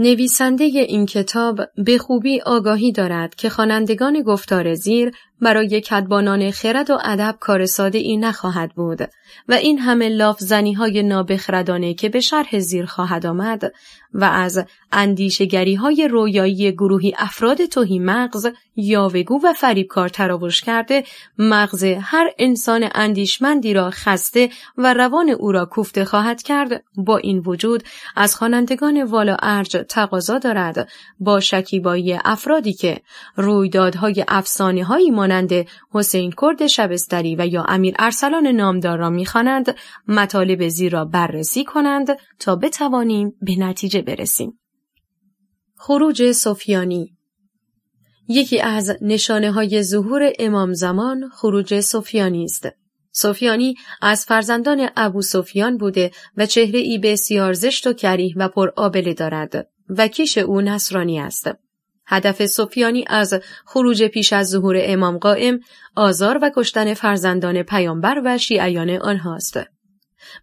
نویسنده 0.00 0.64
این 0.64 1.06
کتاب 1.06 1.60
به 1.76 1.98
خوبی 1.98 2.40
آگاهی 2.40 2.92
دارد 2.92 3.34
که 3.34 3.50
خوانندگان 3.50 4.22
گفتار 4.22 4.74
زیر 4.74 5.12
برای 5.40 5.80
کدبانان 5.80 6.50
خرد 6.50 6.90
و 6.90 6.98
ادب 7.04 7.36
کار 7.40 7.66
ساده 7.66 7.98
ای 7.98 8.16
نخواهد 8.16 8.74
بود 8.74 9.00
و 9.48 9.52
این 9.52 9.78
همه 9.78 10.08
لافزنی 10.08 10.72
های 10.72 11.02
نابخردانه 11.02 11.94
که 11.94 12.08
به 12.08 12.20
شرح 12.20 12.58
زیر 12.58 12.86
خواهد 12.86 13.26
آمد 13.26 13.72
و 14.14 14.24
از 14.24 14.64
اندیشگری 14.92 15.74
های 15.74 16.08
رویایی 16.08 16.72
گروهی 16.72 17.14
افراد 17.18 17.64
توهی 17.64 17.98
مغز 17.98 18.46
یاوگو 18.76 19.40
و 19.44 19.52
فریبکار 19.52 20.08
تراوش 20.08 20.60
کرده 20.60 21.04
مغز 21.38 21.84
هر 21.84 22.30
انسان 22.38 22.88
اندیشمندی 22.94 23.74
را 23.74 23.90
خسته 23.90 24.48
و 24.78 24.94
روان 24.94 25.30
او 25.30 25.52
را 25.52 25.64
کوفته 25.64 26.04
خواهد 26.04 26.42
کرد. 26.42 26.84
با 26.96 27.16
این 27.16 27.38
وجود 27.38 27.82
از 28.16 28.36
خوانندگان 28.36 29.02
والا 29.02 29.36
ارج 29.42 29.76
تقاضا 29.88 30.38
دارد 30.38 30.88
با 31.20 31.40
شکیبایی 31.40 32.18
افرادی 32.24 32.72
که 32.72 33.00
رویدادهای 33.36 34.24
افسانه 34.28 34.84
هایی 34.84 35.10
مانند 35.28 35.66
حسین 35.90 36.32
کرد 36.42 36.66
شبستری 36.66 37.36
و 37.36 37.46
یا 37.46 37.64
امیر 37.68 37.94
ارسلان 37.98 38.46
نامدار 38.46 38.98
را 38.98 39.10
می‌خوانند 39.10 39.76
مطالب 40.08 40.68
زیر 40.68 40.92
را 40.92 41.04
بررسی 41.04 41.64
کنند 41.64 42.08
تا 42.38 42.56
بتوانیم 42.56 43.32
به 43.42 43.56
نتیجه 43.56 44.02
برسیم. 44.02 44.60
خروج 45.76 46.32
سفیانی 46.32 47.16
یکی 48.28 48.60
از 48.60 48.96
نشانه 49.02 49.52
های 49.52 49.82
ظهور 49.82 50.32
امام 50.38 50.72
زمان 50.72 51.28
خروج 51.28 51.80
سفیانی 51.80 52.44
است. 52.44 52.68
سفیانی 53.12 53.74
از 54.02 54.24
فرزندان 54.24 54.88
ابو 54.96 55.22
سفیان 55.22 55.76
بوده 55.76 56.10
و 56.36 56.46
چهره 56.46 56.78
ای 56.78 56.98
بسیار 56.98 57.52
زشت 57.52 57.86
و 57.86 57.92
کریه 57.92 58.34
و 58.36 58.48
پر 58.48 58.70
آبله 58.76 59.14
دارد 59.14 59.68
و 59.88 60.08
کیش 60.08 60.38
او 60.38 60.60
نصرانی 60.60 61.20
است. 61.20 61.67
هدف 62.08 62.46
سفیانی 62.46 63.04
از 63.06 63.40
خروج 63.66 64.04
پیش 64.04 64.32
از 64.32 64.48
ظهور 64.48 64.76
امام 64.80 65.18
قائم 65.18 65.60
آزار 65.96 66.38
و 66.42 66.50
کشتن 66.56 66.94
فرزندان 66.94 67.62
پیامبر 67.62 68.22
و 68.24 68.38
شیعیان 68.38 68.90
آنهاست. 68.90 69.58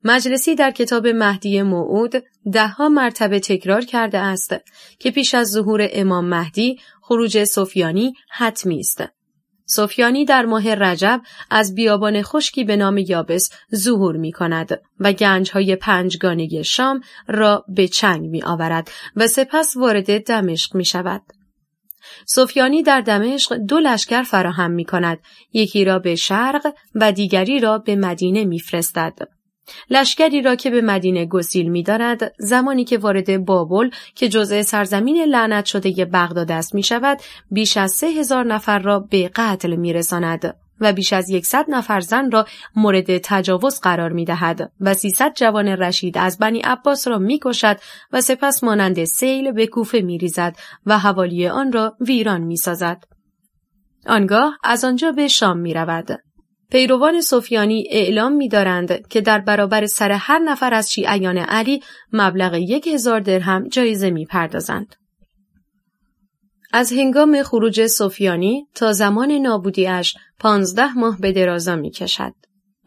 مجلسی 0.03 0.55
در 0.55 0.71
کتاب 0.71 1.07
مهدی 1.07 1.61
موعود 1.61 2.23
دهها 2.53 2.89
مرتبه 2.89 3.39
تکرار 3.39 3.81
کرده 3.81 4.19
است 4.19 4.55
که 4.99 5.11
پیش 5.11 5.35
از 5.35 5.47
ظهور 5.47 5.89
امام 5.91 6.25
مهدی 6.25 6.79
خروج 7.01 7.43
سفیانی 7.43 8.13
حتمی 8.29 8.79
است. 8.79 9.03
سفیانی 9.65 10.25
در 10.25 10.45
ماه 10.45 10.75
رجب 10.75 11.21
از 11.49 11.75
بیابان 11.75 12.21
خشکی 12.21 12.63
به 12.63 12.75
نام 12.75 12.97
یابس 12.97 13.49
ظهور 13.75 14.17
می 14.17 14.31
کند 14.31 14.81
و 14.99 15.13
گنج 15.13 15.51
های 15.51 15.75
پنجگانه 15.75 16.63
شام 16.63 17.01
را 17.27 17.65
به 17.67 17.87
چنگ 17.87 18.29
می 18.29 18.43
آورد 18.43 18.91
و 19.15 19.27
سپس 19.27 19.77
وارد 19.77 20.23
دمشق 20.23 20.75
می 20.75 20.85
شود. 20.85 21.21
سفیانی 22.25 22.83
در 22.83 23.01
دمشق 23.01 23.55
دو 23.55 23.79
لشکر 23.79 24.23
فراهم 24.23 24.71
می 24.71 24.85
کند. 24.85 25.19
یکی 25.53 25.85
را 25.85 25.99
به 25.99 26.15
شرق 26.15 26.73
و 26.95 27.11
دیگری 27.11 27.59
را 27.59 27.77
به 27.77 27.95
مدینه 27.95 28.45
میفرستد. 28.45 29.13
لشکری 29.89 30.41
را 30.41 30.55
که 30.55 30.69
به 30.69 30.81
مدینه 30.81 31.25
گسیل 31.25 31.69
می 31.69 31.83
دارد 31.83 32.33
زمانی 32.39 32.83
که 32.83 32.97
وارد 32.97 33.45
بابل 33.45 33.89
که 34.15 34.29
جزء 34.29 34.61
سرزمین 34.61 35.23
لعنت 35.23 35.65
شده 35.65 36.05
بغداد 36.05 36.51
است 36.51 36.75
می 36.75 36.83
شود 36.83 37.19
بیش 37.51 37.77
از 37.77 37.91
سه 37.91 38.07
هزار 38.07 38.45
نفر 38.45 38.79
را 38.79 38.99
به 38.99 39.31
قتل 39.35 39.75
می 39.75 39.93
رساند. 39.93 40.64
و 40.79 40.93
بیش 40.93 41.13
از 41.13 41.29
یکصد 41.29 41.65
نفر 41.67 41.99
زن 41.99 42.31
را 42.31 42.45
مورد 42.75 43.17
تجاوز 43.17 43.79
قرار 43.79 44.11
می 44.11 44.25
دهد 44.25 44.71
و 44.79 44.93
سیصد 44.93 45.33
جوان 45.35 45.67
رشید 45.67 46.17
از 46.17 46.37
بنی 46.37 46.59
عباس 46.59 47.07
را 47.07 47.17
می 47.17 47.39
کشد 47.43 47.77
و 48.11 48.21
سپس 48.21 48.63
مانند 48.63 49.03
سیل 49.03 49.51
به 49.51 49.67
کوفه 49.67 50.01
می 50.01 50.17
ریزد 50.17 50.55
و 50.85 50.99
حوالی 50.99 51.47
آن 51.47 51.71
را 51.71 51.95
ویران 51.99 52.41
می 52.41 52.57
سازد. 52.57 53.03
آنگاه 54.07 54.57
از 54.63 54.83
آنجا 54.83 55.11
به 55.11 55.27
شام 55.27 55.57
می 55.57 55.73
رود. 55.73 56.19
پیروان 56.71 57.21
سفیانی 57.21 57.87
اعلام 57.91 58.33
می 58.33 58.49
دارند 58.49 59.07
که 59.07 59.21
در 59.21 59.39
برابر 59.39 59.85
سر 59.85 60.11
هر 60.11 60.39
نفر 60.39 60.73
از 60.73 60.91
شیعیان 60.91 61.37
علی 61.37 61.83
مبلغ 62.13 62.53
یک 62.53 62.87
هزار 62.87 63.19
درهم 63.19 63.67
جایزه 63.67 64.09
می 64.09 64.25
پردازند. 64.25 64.95
از 66.77 66.91
هنگام 66.93 67.43
خروج 67.43 67.85
سفیانی 67.85 68.67
تا 68.75 68.91
زمان 68.91 69.31
نابودیش 69.31 70.15
پانزده 70.39 70.93
ماه 70.93 71.17
به 71.19 71.31
درازا 71.31 71.75
می 71.75 71.91
کشد. 71.91 72.33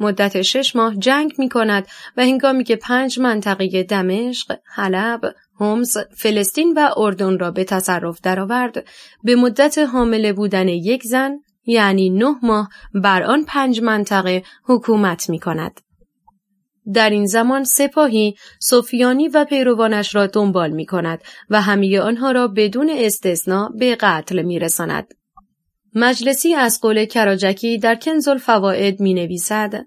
مدت 0.01 0.43
شش 0.43 0.77
ماه 0.77 0.97
جنگ 0.97 1.33
می 1.39 1.49
کند 1.49 1.87
و 2.17 2.23
هنگامی 2.23 2.65
که 2.65 2.77
پنج 2.77 3.19
منطقه 3.19 3.83
دمشق، 3.83 4.57
حلب، 4.75 5.21
هومز، 5.61 5.99
فلسطین 6.17 6.75
و 6.77 6.91
اردن 6.97 7.39
را 7.39 7.51
به 7.51 7.65
تصرف 7.65 8.21
درآورد، 8.21 8.87
به 9.25 9.35
مدت 9.35 9.79
حامله 9.79 10.33
بودن 10.33 10.69
یک 10.69 11.03
زن 11.03 11.39
یعنی 11.67 12.11
نه 12.11 12.37
ماه 12.43 12.69
بر 12.95 13.23
آن 13.23 13.45
پنج 13.45 13.81
منطقه 13.81 14.43
حکومت 14.65 15.31
می 15.31 15.39
کند. 15.39 15.81
در 16.95 17.11
این 17.11 17.27
زمان 17.27 17.65
سپاهی 17.65 18.35
سفیانی 18.61 19.29
و 19.29 19.45
پیروانش 19.45 20.15
را 20.15 20.27
دنبال 20.27 20.71
می 20.71 20.87
کند 20.87 21.23
و 21.51 21.63
همه 21.63 22.01
آنها 22.01 22.31
را 22.31 22.49
بدون 22.49 22.91
استثنا 22.95 23.71
به 23.79 23.97
قتل 24.01 24.43
می 24.43 24.59
رساند. 24.59 25.15
مجلسی 25.95 26.55
از 26.55 26.81
قول 26.81 27.05
کراجکی 27.05 27.79
در 27.79 27.95
کنز 27.95 28.29
الفوائد 28.29 29.01
می 29.01 29.15
نویسد 29.15 29.85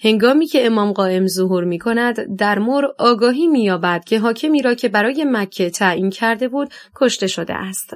هنگامی 0.00 0.46
که 0.46 0.66
امام 0.66 0.92
قائم 0.92 1.26
ظهور 1.26 1.64
می 1.64 1.78
کند 1.78 2.36
در 2.36 2.58
مر 2.58 2.84
آگاهی 2.98 3.46
می 3.46 3.78
که 4.06 4.18
حاکمی 4.18 4.62
را 4.62 4.74
که 4.74 4.88
برای 4.88 5.26
مکه 5.28 5.70
تعیین 5.70 6.10
کرده 6.10 6.48
بود 6.48 6.68
کشته 6.94 7.26
شده 7.26 7.54
است. 7.54 7.94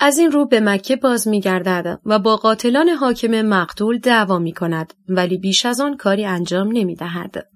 از 0.00 0.18
این 0.18 0.32
رو 0.32 0.46
به 0.46 0.60
مکه 0.60 0.96
باز 0.96 1.28
می 1.28 1.40
گردد 1.40 2.00
و 2.06 2.18
با 2.18 2.36
قاتلان 2.36 2.88
حاکم 2.88 3.42
مقتول 3.42 3.98
دعوا 3.98 4.38
می 4.38 4.52
کند 4.52 4.94
ولی 5.08 5.38
بیش 5.38 5.66
از 5.66 5.80
آن 5.80 5.96
کاری 5.96 6.24
انجام 6.24 6.68
نمی 6.72 6.94
دهد. 6.94 7.48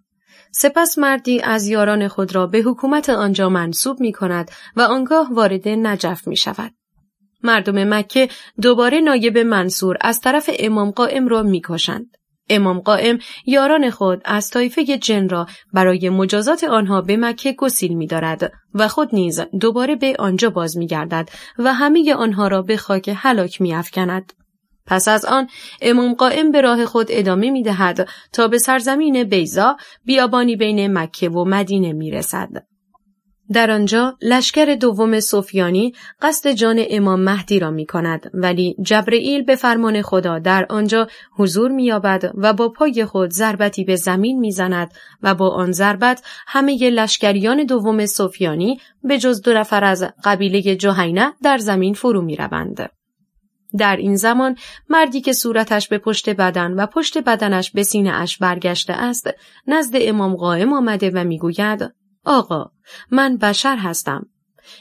سپس 0.53 0.99
مردی 0.99 1.41
از 1.41 1.67
یاران 1.67 2.09
خود 2.09 2.35
را 2.35 2.47
به 2.47 2.59
حکومت 2.59 3.11
آنجا 3.11 3.49
منصوب 3.49 4.01
می 4.01 4.13
کند 4.13 4.51
و 4.77 4.81
آنگاه 4.81 5.35
وارد 5.35 5.69
نجف 5.69 6.29
می 6.29 6.37
شود. 6.37 6.73
مردم 7.43 7.95
مکه 7.95 8.29
دوباره 8.63 9.01
نایب 9.01 9.39
منصور 9.39 9.97
از 10.01 10.21
طرف 10.21 10.51
امام 10.59 10.91
قائم 10.91 11.29
را 11.29 11.43
می 11.43 11.63
کشند. 11.65 12.17
امام 12.51 12.81
قائم 12.81 13.19
یاران 13.47 13.91
خود 13.91 14.23
از 14.25 14.51
طایفه 14.51 14.85
جن 14.85 15.29
را 15.29 15.47
برای 15.73 16.09
مجازات 16.09 16.65
آنها 16.65 17.01
به 17.01 17.17
مکه 17.17 17.53
گسیل 17.53 17.95
می 17.95 18.07
دارد 18.07 18.53
و 18.75 18.89
خود 18.89 19.09
نیز 19.13 19.41
دوباره 19.61 19.97
به 19.97 20.17
آنجا 20.19 20.51
باز 20.51 20.77
می 20.77 20.87
گردد 20.87 21.29
و 21.59 21.75
همه 21.75 22.15
آنها 22.15 22.49
را 22.49 22.63
به 22.63 22.77
خاک 22.77 23.11
هلاک 23.17 23.61
می 23.61 23.75
افکند. 23.75 24.33
پس 24.87 25.09
از 25.09 25.25
آن 25.25 25.49
امام 25.83 26.15
قائم 26.15 26.51
به 26.51 26.61
راه 26.61 26.87
خود 26.87 27.07
ادامه 27.11 27.51
می 27.51 27.63
دهد 27.63 28.09
تا 28.33 28.49
به 28.49 28.59
سرزمین 28.59 29.25
بیزا 29.25 29.77
بیابانی 30.05 30.57
بین 30.57 30.99
مکه 30.99 31.29
و 31.29 31.45
مدینه 31.45 31.93
می 31.93 32.11
رسد. 32.11 32.70
در 33.53 33.71
آنجا 33.71 34.17
لشکر 34.23 34.75
دوم 34.75 35.21
سفیانی 35.21 35.93
قصد 36.23 36.51
جان 36.51 36.85
امام 36.91 37.21
مهدی 37.21 37.59
را 37.59 37.71
می 37.71 37.87
کند 37.87 38.31
ولی 38.35 38.77
جبرئیل 38.83 39.43
به 39.43 39.57
فرمان 39.57 40.03
خدا 40.03 40.39
در 40.39 40.67
آنجا 40.69 41.07
حضور 41.37 41.71
می 41.71 41.85
یابد 41.85 42.33
و 42.35 42.53
با 42.53 42.69
پای 42.69 43.05
خود 43.05 43.31
ضربتی 43.31 43.85
به 43.85 43.97
زمین 43.97 44.39
می 44.39 44.53
زند 44.53 44.93
و 45.23 45.35
با 45.35 45.49
آن 45.49 45.73
ضربت 45.73 46.23
همه 46.47 46.91
لشکریان 46.91 47.65
دوم 47.65 48.07
سفیانی 48.07 48.81
به 49.03 49.19
جز 49.19 49.43
دو 49.43 49.53
نفر 49.55 49.85
از 49.85 50.05
قبیله 50.25 50.77
جهینه 50.77 51.33
در 51.43 51.59
زمین 51.59 51.95
فرو 51.95 52.23
می 52.23 52.37
روند. 52.37 52.91
در 53.79 53.97
این 53.97 54.17
زمان 54.17 54.57
مردی 54.89 55.21
که 55.21 55.33
صورتش 55.33 55.89
به 55.89 55.99
پشت 55.99 56.31
بدن 56.31 56.73
و 56.73 56.87
پشت 56.87 57.19
بدنش 57.19 57.71
به 57.71 57.83
سینه 57.83 58.11
اش 58.11 58.39
برگشته 58.39 58.93
است 58.93 59.31
نزد 59.67 59.95
امام 60.01 60.37
قائم 60.37 60.73
آمده 60.73 61.11
و 61.15 61.25
می‌گوید 61.25 62.00
آقا 62.31 62.71
من 63.11 63.37
بشر 63.37 63.77
هستم. 63.77 64.27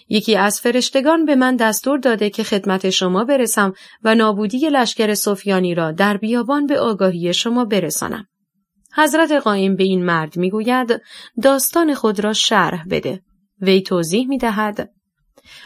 یکی 0.10 0.36
از 0.36 0.62
فرشتگان 0.62 1.26
به 1.26 1.36
من 1.36 1.56
دستور 1.56 2.00
داده 2.00 2.30
که 2.30 2.44
خدمت 2.44 2.90
شما 2.90 3.24
برسم 3.24 3.74
و 4.04 4.16
نابودی 4.16 4.70
لشکر 4.70 5.14
سفیانی 5.14 5.76
را 5.76 5.92
در 5.92 6.18
بیابان 6.18 6.66
به 6.66 6.80
آگاهی 6.80 7.34
شما 7.34 7.66
برسانم. 7.66 8.28
حضرت 8.96 9.32
قائم 9.32 9.76
به 9.76 9.84
این 9.84 10.06
مرد 10.06 10.38
می‌گوید 10.38 11.02
داستان 11.44 11.94
خود 11.94 12.20
را 12.20 12.34
شرح 12.34 12.84
بده. 12.90 13.22
وی 13.62 13.82
توضیح 13.82 14.28
می 14.28 14.38
دهد. 14.38 14.90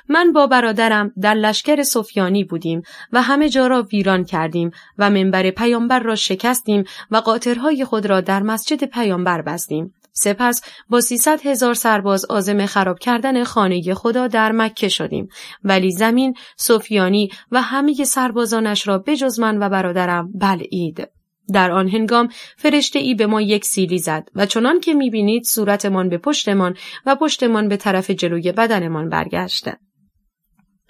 من 0.09 0.31
با 0.34 0.47
برادرم 0.47 1.11
در 1.21 1.34
لشکر 1.34 1.84
سفیانی 1.84 2.43
بودیم 2.43 2.81
و 3.11 3.21
همه 3.21 3.49
جا 3.49 3.67
را 3.67 3.81
ویران 3.81 4.23
کردیم 4.23 4.71
و 4.97 5.09
منبر 5.09 5.49
پیامبر 5.49 5.99
را 5.99 6.15
شکستیم 6.15 6.84
و 7.11 7.17
قاطرهای 7.17 7.86
خود 7.86 8.05
را 8.05 8.21
در 8.21 8.43
مسجد 8.43 8.84
پیامبر 8.84 9.41
بستیم 9.41 9.93
سپس 10.14 10.61
با 10.89 11.01
300 11.01 11.45
هزار 11.45 11.74
سرباز 11.74 12.26
آزم 12.26 12.66
خراب 12.66 12.99
کردن 12.99 13.43
خانه 13.43 13.93
خدا 13.93 14.28
در 14.28 14.51
مکه 14.51 14.89
شدیم 14.89 15.28
ولی 15.64 15.91
زمین 15.91 16.34
سفیانی 16.57 17.30
و 17.51 17.61
همه 17.61 17.93
سربازانش 17.93 18.88
را 18.88 18.97
بجز 18.97 19.39
من 19.39 19.64
و 19.64 19.70
برادرم 19.70 20.32
بلعید. 20.36 21.07
در 21.53 21.72
آن 21.72 21.89
هنگام 21.89 22.30
فرشته 22.57 22.99
ای 22.99 23.16
به 23.16 23.26
ما 23.26 23.41
یک 23.41 23.66
سیلی 23.66 23.97
زد 23.97 24.30
و 24.36 24.45
چنان 24.45 24.80
که 24.80 24.93
می‌بینید 24.93 25.43
صورتمان 25.43 26.09
به 26.09 26.18
پشتمان 26.18 26.78
و 27.05 27.16
پشتمان 27.16 27.68
به 27.68 27.78
طرف 27.78 28.09
جلوی 28.09 28.51
بدنمان 28.51 29.09
برگشته. 29.09 29.78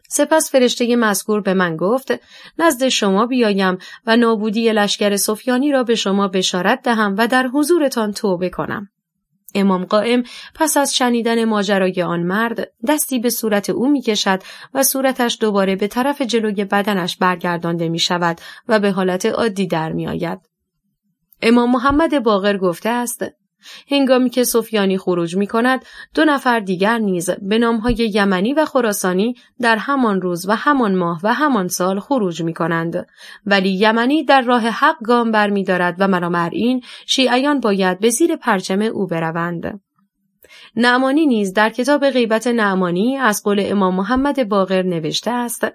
سپس 0.09 0.51
فرشته 0.51 0.95
مذکور 0.95 1.41
به 1.41 1.53
من 1.53 1.77
گفت 1.77 2.11
نزد 2.59 2.87
شما 2.87 3.25
بیایم 3.25 3.77
و 4.05 4.17
نابودی 4.17 4.71
لشکر 4.71 5.15
سفیانی 5.15 5.71
را 5.71 5.83
به 5.83 5.95
شما 5.95 6.27
بشارت 6.27 6.81
دهم 6.83 7.15
و 7.17 7.27
در 7.27 7.47
حضورتان 7.47 8.11
توبه 8.11 8.49
کنم. 8.49 8.89
امام 9.55 9.85
قائم 9.85 10.23
پس 10.55 10.77
از 10.77 10.95
شنیدن 10.95 11.45
ماجرای 11.45 12.01
آن 12.01 12.23
مرد 12.23 12.71
دستی 12.87 13.19
به 13.19 13.29
صورت 13.29 13.69
او 13.69 13.89
می 13.89 14.01
کشد 14.01 14.43
و 14.73 14.83
صورتش 14.83 15.37
دوباره 15.41 15.75
به 15.75 15.87
طرف 15.87 16.21
جلوی 16.21 16.65
بدنش 16.65 17.17
برگردانده 17.17 17.89
می 17.89 17.99
شود 17.99 18.41
و 18.67 18.79
به 18.79 18.91
حالت 18.91 19.25
عادی 19.25 19.67
در 19.67 19.91
می 19.91 20.07
آید. 20.07 20.39
امام 21.41 21.71
محمد 21.71 22.23
باقر 22.23 22.57
گفته 22.57 22.89
است 22.89 23.23
هنگامی 23.91 24.29
که 24.29 24.43
سفیانی 24.43 24.97
خروج 24.97 25.37
می 25.37 25.47
کند 25.47 25.85
دو 26.15 26.25
نفر 26.25 26.59
دیگر 26.59 26.97
نیز 26.97 27.29
به 27.29 27.57
نامهای 27.57 28.11
یمنی 28.13 28.53
و 28.53 28.65
خراسانی 28.65 29.35
در 29.59 29.77
همان 29.77 30.21
روز 30.21 30.49
و 30.49 30.55
همان 30.55 30.95
ماه 30.95 31.19
و 31.23 31.33
همان 31.33 31.67
سال 31.67 31.99
خروج 31.99 32.41
می 32.41 32.53
کنند 32.53 33.07
ولی 33.45 33.69
یمنی 33.69 34.23
در 34.23 34.41
راه 34.41 34.61
حق 34.61 34.95
گام 35.05 35.31
بر 35.31 35.49
می 35.49 35.63
دارد 35.63 35.95
و 36.01 36.49
این 36.51 36.81
شیعیان 37.05 37.59
باید 37.59 37.99
به 37.99 38.09
زیر 38.09 38.35
پرچم 38.35 38.81
او 38.81 39.07
بروند. 39.07 39.81
نعمانی 40.75 41.25
نیز 41.25 41.53
در 41.53 41.69
کتاب 41.69 42.09
غیبت 42.09 42.47
نعمانی 42.47 43.17
از 43.17 43.43
قول 43.43 43.61
امام 43.65 43.95
محمد 43.95 44.49
باقر 44.49 44.81
نوشته 44.81 45.31
است 45.31 45.67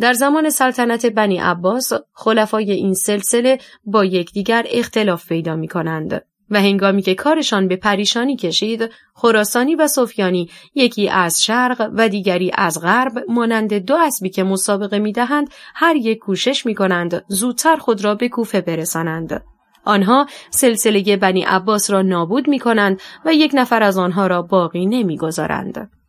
در 0.00 0.12
زمان 0.12 0.50
سلطنت 0.50 1.06
بنی 1.06 1.38
عباس 1.38 1.92
خلفای 2.12 2.72
این 2.72 2.94
سلسله 2.94 3.58
با 3.84 4.04
یکدیگر 4.04 4.66
اختلاف 4.70 5.28
پیدا 5.28 5.56
می 5.56 5.68
کنند. 5.68 6.29
و 6.50 6.60
هنگامی 6.60 7.02
که 7.02 7.14
کارشان 7.14 7.68
به 7.68 7.76
پریشانی 7.76 8.36
کشید 8.36 8.90
خراسانی 9.14 9.74
و 9.74 9.86
سفیانی 9.86 10.50
یکی 10.74 11.08
از 11.08 11.42
شرق 11.42 11.90
و 11.94 12.08
دیگری 12.08 12.50
از 12.54 12.80
غرب 12.80 13.24
مانند 13.28 13.74
دو 13.74 13.96
اسبی 13.96 14.30
که 14.30 14.44
مسابقه 14.44 14.98
می‌دهند 14.98 15.48
هر 15.74 15.96
یک 15.96 16.18
کوشش 16.18 16.66
می 16.66 16.74
کنند 16.74 17.24
زودتر 17.28 17.76
خود 17.76 18.04
را 18.04 18.14
به 18.14 18.28
کوفه 18.28 18.60
برسانند 18.60 19.42
آنها 19.84 20.26
سلسله 20.50 21.16
بنی 21.16 21.42
عباس 21.42 21.90
را 21.90 22.02
نابود 22.02 22.48
می 22.48 22.58
کنند 22.58 23.00
و 23.24 23.34
یک 23.34 23.50
نفر 23.54 23.82
از 23.82 23.98
آنها 23.98 24.26
را 24.26 24.42
باقی 24.42 24.86
نمی‌گذارند. 24.86 25.99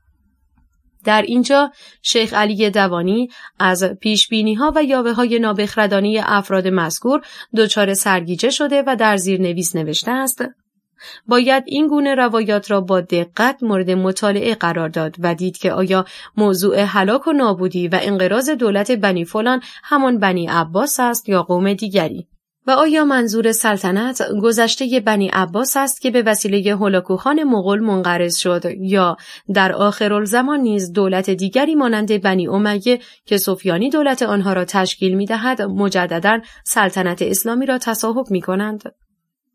در 1.06 1.22
اینجا 1.22 1.72
شیخ 2.02 2.34
علی 2.34 2.70
دوانی 2.70 3.30
از 3.60 3.84
پیشبینی 3.84 4.54
ها 4.54 4.74
و 4.76 4.84
یاوه 4.84 5.12
های 5.12 5.40
نابخردانی 5.40 6.20
افراد 6.20 6.68
مذکور 6.68 7.22
دچار 7.58 7.94
سرگیجه 7.94 8.50
شده 8.50 8.84
و 8.88 8.96
در 8.96 9.18
زیر 9.18 9.42
نویس 9.42 9.76
نوشته 9.76 10.12
است 10.12 10.46
باید 11.28 11.64
این 11.68 11.88
گونه 11.88 12.16
روایات 12.16 12.72
را 12.72 12.82
با 12.82 13.02
دقت 13.02 13.64
مورد 13.64 13.92
مطالعه 13.92 14.56
قرار 14.56 14.90
داد 14.90 15.16
و 15.20 15.36
دید 15.36 15.58
که 15.58 15.72
آیا 15.72 16.06
موضوع 16.38 16.80
هلاک 16.80 17.28
و 17.28 17.32
نابودی 17.32 17.88
و 17.88 18.00
انقراض 18.02 18.50
دولت 18.50 18.92
بنی 18.92 19.26
فلان 19.26 19.62
همان 19.84 20.20
بنی 20.20 20.48
عباس 20.48 21.00
است 21.00 21.30
یا 21.30 21.44
قوم 21.44 21.74
دیگری. 21.74 22.28
و 22.68 22.72
آیا 22.72 23.06
منظور 23.06 23.52
سلطنت 23.52 24.22
گذشته 24.42 25.00
بنی 25.00 25.28
عباس 25.28 25.78
است 25.78 26.02
که 26.02 26.12
به 26.12 26.22
وسیله 26.22 26.76
هلاکوخان 26.76 27.44
مغول 27.44 27.80
منقرض 27.80 28.38
شد 28.38 28.64
یا 28.80 29.18
در 29.54 29.72
آخرالزمان 29.74 30.60
نیز 30.60 30.92
دولت 30.92 31.30
دیگری 31.30 31.76
مانند 31.76 32.22
بنی 32.22 32.48
امیه 32.48 33.00
که 33.26 33.38
سفیانی 33.38 33.90
دولت 33.90 34.22
آنها 34.22 34.54
را 34.54 34.66
تشکیل 34.66 35.14
می 35.14 35.26
دهد 35.26 35.62
مجددا 35.62 36.40
سلطنت 36.66 37.22
اسلامی 37.22 37.66
را 37.66 37.78
تصاحب 37.78 38.32
می 38.32 38.42
کنند؟ 38.42 38.84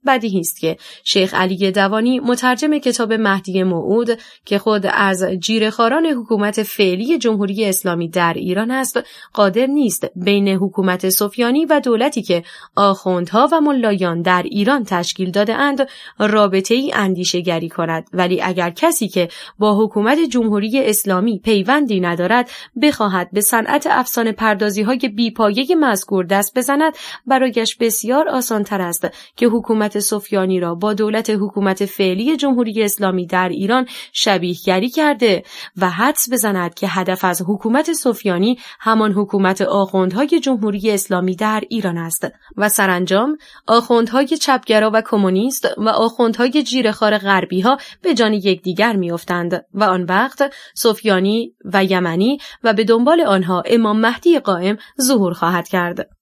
بدیهی 0.06 0.40
است 0.40 0.60
که 0.60 0.76
شیخ 1.04 1.34
علی 1.34 1.70
دوانی 1.70 2.20
مترجم 2.20 2.78
کتاب 2.78 3.12
مهدی 3.12 3.62
موعود 3.62 4.18
که 4.44 4.58
خود 4.58 4.86
از 4.86 5.24
جیرخاران 5.24 6.06
حکومت 6.06 6.62
فعلی 6.62 7.18
جمهوری 7.18 7.64
اسلامی 7.64 8.08
در 8.08 8.34
ایران 8.34 8.70
است 8.70 9.00
قادر 9.32 9.66
نیست 9.66 10.06
بین 10.16 10.48
حکومت 10.48 11.08
سفیانی 11.08 11.64
و 11.64 11.80
دولتی 11.80 12.22
که 12.22 12.42
آخوندها 12.76 13.48
و 13.52 13.60
ملایان 13.60 14.22
در 14.22 14.42
ایران 14.42 14.84
تشکیل 14.84 15.30
داده 15.30 15.54
اند 15.54 15.88
رابطه 16.18 16.74
ای 16.74 16.92
اندیشگری 16.94 17.68
کند. 17.68 18.08
ولی 18.12 18.42
اگر 18.42 18.70
کسی 18.70 19.08
که 19.08 19.28
با 19.58 19.84
حکومت 19.84 20.18
جمهوری 20.30 20.84
اسلامی 20.84 21.38
پیوندی 21.38 22.00
ندارد 22.00 22.50
بخواهد 22.82 23.28
به 23.32 23.40
صنعت 23.40 23.86
افسانه 23.90 24.32
پردازی 24.32 24.82
های 24.82 24.98
بیپایه 24.98 25.76
مذکور 25.76 26.24
دست 26.24 26.58
بزند 26.58 26.92
برایش 27.26 27.76
بسیار 27.76 28.28
آسانتر 28.28 28.80
است 28.80 29.08
که 29.36 29.46
حکومت 29.46 29.95
سفیانی 30.00 30.60
را 30.60 30.74
با 30.74 30.94
دولت 30.94 31.30
حکومت 31.30 31.84
فعلی 31.84 32.36
جمهوری 32.36 32.82
اسلامی 32.82 33.26
در 33.26 33.48
ایران 33.48 33.86
شبیهگری 34.12 34.90
کرده 34.90 35.42
و 35.76 35.90
حدس 35.90 36.32
بزند 36.32 36.74
که 36.74 36.88
هدف 36.88 37.24
از 37.24 37.42
حکومت 37.46 37.92
سفیانی 37.92 38.58
همان 38.80 39.12
حکومت 39.12 39.62
آخوندهای 39.62 40.40
جمهوری 40.40 40.90
اسلامی 40.90 41.36
در 41.36 41.62
ایران 41.68 41.98
است 41.98 42.26
و 42.56 42.68
سرانجام 42.68 43.36
آخوندهای 43.66 44.26
چپگرا 44.26 44.90
و 44.94 45.02
کمونیست 45.06 45.68
و 45.78 45.88
آخوندهای 45.88 46.62
جیرخوار 46.62 47.18
غربی 47.18 47.60
ها 47.60 47.78
به 48.02 48.14
جان 48.14 48.32
یکدیگر 48.32 48.96
میافتند 48.96 49.64
و 49.74 49.84
آن 49.84 50.02
وقت 50.02 50.54
سفیانی 50.74 51.54
و 51.64 51.84
یمنی 51.84 52.38
و 52.64 52.72
به 52.72 52.84
دنبال 52.84 53.20
آنها 53.20 53.62
امام 53.66 54.00
مهدی 54.00 54.38
قائم 54.38 54.76
ظهور 55.00 55.32
خواهد 55.32 55.68
کرد. 55.68 56.15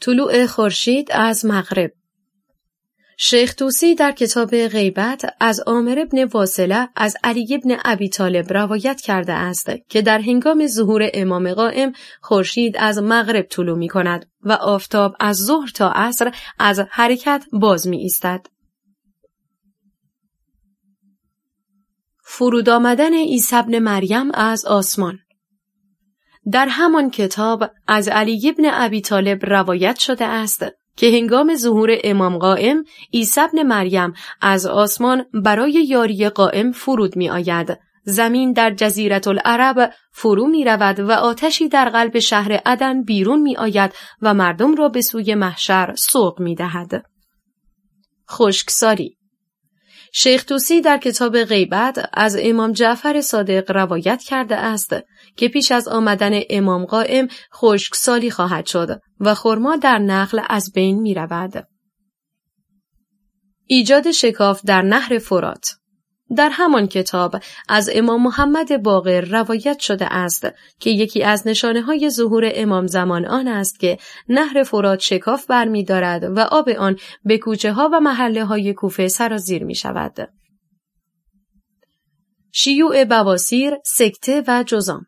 طلوع 0.00 0.46
خورشید 0.46 1.08
از 1.12 1.44
مغرب 1.44 1.92
شیخ 3.22 3.54
توسی 3.54 3.94
در 3.94 4.12
کتاب 4.12 4.66
غیبت 4.66 5.34
از 5.40 5.60
عامر 5.60 5.98
ابن 5.98 6.24
واصله 6.24 6.88
از 6.96 7.16
علی 7.24 7.54
ابن 7.54 7.76
ابی 7.84 8.08
طالب 8.08 8.52
روایت 8.52 9.00
کرده 9.00 9.32
است 9.32 9.70
که 9.88 10.02
در 10.02 10.18
هنگام 10.18 10.66
ظهور 10.66 11.10
امام 11.14 11.54
قائم 11.54 11.92
خورشید 12.20 12.76
از 12.78 12.98
مغرب 12.98 13.46
طلوع 13.46 13.78
می 13.78 13.88
کند 13.88 14.30
و 14.42 14.52
آفتاب 14.52 15.16
از 15.20 15.36
ظهر 15.36 15.70
تا 15.74 15.90
عصر 15.90 16.32
از 16.58 16.80
حرکت 16.90 17.44
باز 17.52 17.88
می 17.88 17.98
ایستد. 17.98 18.46
فرود 22.24 22.68
آمدن 22.68 23.14
عیسی 23.14 23.78
مریم 23.78 24.30
از 24.34 24.64
آسمان 24.64 25.18
در 26.52 26.66
همان 26.70 27.10
کتاب 27.10 27.64
از 27.88 28.08
علی 28.08 28.48
ابن 28.48 28.64
ابی 28.72 29.00
طالب 29.00 29.46
روایت 29.46 29.98
شده 29.98 30.24
است 30.24 30.64
که 30.96 31.06
هنگام 31.06 31.54
ظهور 31.54 31.98
امام 32.04 32.38
قائم 32.38 32.84
عیسی 33.14 33.40
ابن 33.40 33.62
مریم 33.62 34.12
از 34.40 34.66
آسمان 34.66 35.24
برای 35.44 35.72
یاری 35.72 36.28
قائم 36.28 36.72
فرود 36.72 37.16
می 37.16 37.30
آید. 37.30 37.78
زمین 38.04 38.52
در 38.52 38.70
جزیرت 38.70 39.28
العرب 39.28 39.92
فرو 40.12 40.46
می 40.46 40.64
رود 40.64 41.00
و 41.00 41.12
آتشی 41.12 41.68
در 41.68 41.88
قلب 41.88 42.18
شهر 42.18 42.52
عدن 42.66 43.02
بیرون 43.02 43.42
می 43.42 43.56
آید 43.56 43.92
و 44.22 44.34
مردم 44.34 44.74
را 44.74 44.88
به 44.88 45.02
سوی 45.02 45.34
محشر 45.34 45.94
سوق 45.96 46.40
می 46.40 46.54
دهد. 46.54 47.04
خشکساری 48.30 49.16
شیخ 50.12 50.44
توسی 50.44 50.80
در 50.80 50.98
کتاب 50.98 51.44
غیبت 51.44 52.10
از 52.12 52.36
امام 52.40 52.72
جعفر 52.72 53.20
صادق 53.20 53.70
روایت 53.70 54.22
کرده 54.22 54.56
است 54.56 54.96
که 55.36 55.48
پیش 55.48 55.72
از 55.72 55.88
آمدن 55.88 56.40
امام 56.50 56.84
قائم 56.84 57.28
خشکسالی 57.54 58.30
خواهد 58.30 58.66
شد 58.66 59.00
و 59.20 59.34
خرما 59.34 59.76
در 59.76 59.98
نخل 59.98 60.40
از 60.48 60.72
بین 60.74 61.00
می 61.00 61.14
رود. 61.14 61.66
ایجاد 63.66 64.10
شکاف 64.10 64.60
در 64.64 64.82
نهر 64.82 65.18
فرات 65.18 65.79
در 66.36 66.48
همان 66.52 66.86
کتاب 66.86 67.36
از 67.68 67.90
امام 67.92 68.22
محمد 68.22 68.82
باقر 68.82 69.20
روایت 69.20 69.78
شده 69.78 70.14
است 70.14 70.48
که 70.80 70.90
یکی 70.90 71.22
از 71.22 71.46
نشانه 71.46 71.82
های 71.82 72.10
ظهور 72.10 72.50
امام 72.54 72.86
زمان 72.86 73.26
آن 73.26 73.48
است 73.48 73.80
که 73.80 73.98
نهر 74.28 74.62
فرات 74.62 75.00
شکاف 75.00 75.46
برمی 75.46 75.84
دارد 75.84 76.24
و 76.24 76.40
آب 76.40 76.68
آن 76.68 76.96
به 77.24 77.38
کوچه 77.38 77.72
ها 77.72 77.90
و 77.92 78.00
محله 78.00 78.44
های 78.44 78.74
کوفه 78.74 79.08
سرازیر 79.08 79.64
می 79.64 79.74
شود. 79.74 80.28
شیوع 82.52 83.04
بواسیر، 83.04 83.76
سکته 83.84 84.42
و 84.48 84.64
جزام 84.66 85.06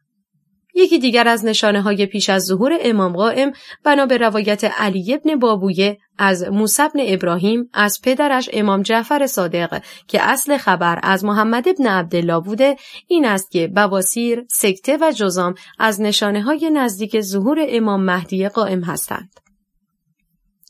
یکی 0.75 0.99
دیگر 0.99 1.29
از 1.29 1.45
نشانه 1.45 1.83
های 1.83 2.07
پیش 2.07 2.31
از 2.31 2.43
ظهور 2.43 2.79
امام 2.81 3.13
قائم 3.13 3.53
بنا 3.85 4.07
به 4.07 4.17
روایت 4.19 4.65
علی 4.65 5.15
ابن 5.15 5.39
بابویه 5.39 5.99
از 6.19 6.43
موسی 6.43 6.83
ابراهیم 6.97 7.71
از 7.73 8.01
پدرش 8.03 8.51
امام 8.53 8.83
جعفر 8.83 9.27
صادق 9.27 9.83
که 10.09 10.23
اصل 10.23 10.57
خبر 10.57 10.99
از 11.03 11.25
محمد 11.25 11.69
ابن 11.69 11.87
عبدالله 11.87 12.41
بوده 12.41 12.77
این 13.09 13.25
است 13.25 13.51
که 13.51 13.69
بواسیر، 13.69 14.45
سکته 14.51 14.99
و 15.01 15.13
جزام 15.13 15.55
از 15.79 16.01
نشانه 16.01 16.43
های 16.43 16.71
نزدیک 16.71 17.21
ظهور 17.21 17.67
امام 17.69 18.05
مهدی 18.05 18.49
قائم 18.49 18.81
هستند. 18.81 19.31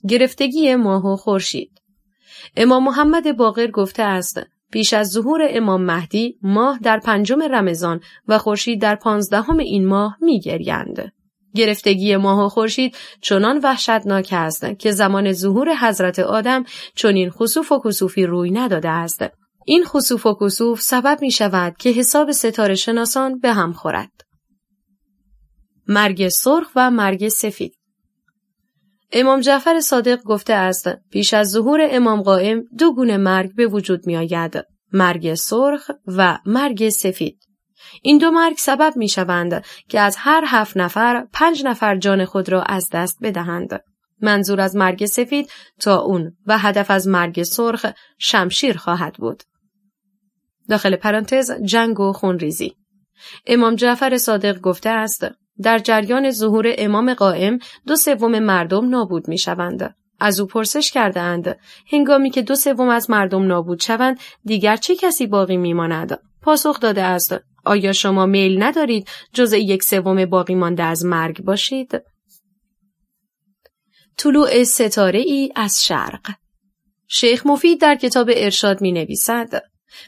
گرفتگی 0.08 0.74
ماه 0.74 1.12
و 1.12 1.16
خورشید 1.16 1.82
امام 2.56 2.84
محمد 2.84 3.36
باقر 3.36 3.66
گفته 3.66 4.02
است 4.02 4.40
پیش 4.72 4.92
از 4.92 5.08
ظهور 5.08 5.46
امام 5.50 5.82
مهدی 5.82 6.38
ماه 6.42 6.78
در 6.82 7.00
پنجم 7.00 7.42
رمضان 7.42 8.00
و 8.28 8.38
خورشید 8.38 8.80
در 8.80 8.94
پانزدهم 8.94 9.58
این 9.58 9.86
ماه 9.86 10.16
میگریند. 10.20 11.12
گرفتگی 11.54 12.16
ماه 12.16 12.44
و 12.44 12.48
خورشید 12.48 12.96
چنان 13.20 13.60
وحشتناک 13.62 14.28
است 14.32 14.78
که 14.78 14.90
زمان 14.90 15.32
ظهور 15.32 15.76
حضرت 15.76 16.18
آدم 16.18 16.64
چنین 16.94 17.30
خصوف 17.30 17.72
و 17.72 17.80
کسوفی 17.84 18.26
روی 18.26 18.50
نداده 18.50 18.88
است. 18.88 19.24
این 19.66 19.84
خصوف 19.84 20.26
و 20.26 20.36
کسوف 20.40 20.80
سبب 20.80 21.18
می 21.20 21.30
شود 21.30 21.76
که 21.78 21.90
حساب 21.90 22.32
ستاره 22.32 22.74
شناسان 22.74 23.38
به 23.38 23.52
هم 23.52 23.72
خورد. 23.72 24.12
مرگ 25.88 26.28
سرخ 26.28 26.68
و 26.76 26.90
مرگ 26.90 27.28
سفید 27.28 27.81
امام 29.12 29.40
جعفر 29.40 29.80
صادق 29.80 30.22
گفته 30.22 30.54
است 30.54 30.88
پیش 31.10 31.34
از 31.34 31.50
ظهور 31.50 31.88
امام 31.90 32.22
قائم 32.22 32.62
دو 32.78 32.94
گونه 32.94 33.16
مرگ 33.16 33.54
به 33.54 33.66
وجود 33.66 34.06
می 34.06 34.16
آید. 34.16 34.64
مرگ 34.92 35.34
سرخ 35.34 35.90
و 36.06 36.38
مرگ 36.46 36.88
سفید. 36.88 37.38
این 38.02 38.18
دو 38.18 38.30
مرگ 38.30 38.56
سبب 38.58 38.92
می 38.96 39.08
شوند 39.08 39.64
که 39.88 40.00
از 40.00 40.16
هر 40.18 40.44
هفت 40.46 40.76
نفر 40.76 41.26
پنج 41.32 41.64
نفر 41.64 41.98
جان 41.98 42.24
خود 42.24 42.48
را 42.48 42.62
از 42.62 42.88
دست 42.92 43.18
بدهند. 43.22 43.80
منظور 44.20 44.60
از 44.60 44.76
مرگ 44.76 45.06
سفید 45.06 45.50
تا 45.80 46.00
اون 46.00 46.36
و 46.46 46.58
هدف 46.58 46.90
از 46.90 47.08
مرگ 47.08 47.42
سرخ 47.42 47.86
شمشیر 48.18 48.76
خواهد 48.76 49.14
بود. 49.14 49.42
داخل 50.68 50.96
پرانتز 50.96 51.50
جنگ 51.50 52.00
و 52.00 52.12
خونریزی 52.12 52.76
امام 53.46 53.74
جعفر 53.74 54.18
صادق 54.18 54.60
گفته 54.60 54.90
است 54.90 55.26
در 55.62 55.78
جریان 55.78 56.30
ظهور 56.30 56.74
امام 56.78 57.14
قائم 57.14 57.58
دو 57.86 57.96
سوم 57.96 58.38
مردم 58.38 58.88
نابود 58.88 59.28
می 59.28 59.38
شوند. 59.38 59.94
از 60.20 60.40
او 60.40 60.46
پرسش 60.46 60.90
کرده 60.90 61.20
اند. 61.20 61.58
هنگامی 61.92 62.30
که 62.30 62.42
دو 62.42 62.54
سوم 62.54 62.88
از 62.88 63.10
مردم 63.10 63.46
نابود 63.46 63.80
شوند 63.80 64.20
دیگر 64.44 64.76
چه 64.76 64.96
کسی 64.96 65.26
باقی 65.26 65.56
میماند 65.56 66.18
پاسخ 66.42 66.80
داده 66.80 67.02
است 67.02 67.34
آیا 67.64 67.92
شما 67.92 68.26
میل 68.26 68.62
ندارید 68.62 69.08
جز 69.32 69.52
یک 69.52 69.82
سوم 69.82 70.26
باقی 70.26 70.54
مانده 70.54 70.82
از 70.82 71.04
مرگ 71.04 71.42
باشید 71.42 72.02
طلوع 74.16 74.64
ستاره 74.64 75.18
ای 75.18 75.52
از 75.56 75.84
شرق 75.84 76.30
شیخ 77.08 77.46
مفید 77.46 77.80
در 77.80 77.94
کتاب 77.94 78.30
ارشاد 78.34 78.80
می 78.80 78.92
نویسد 78.92 79.62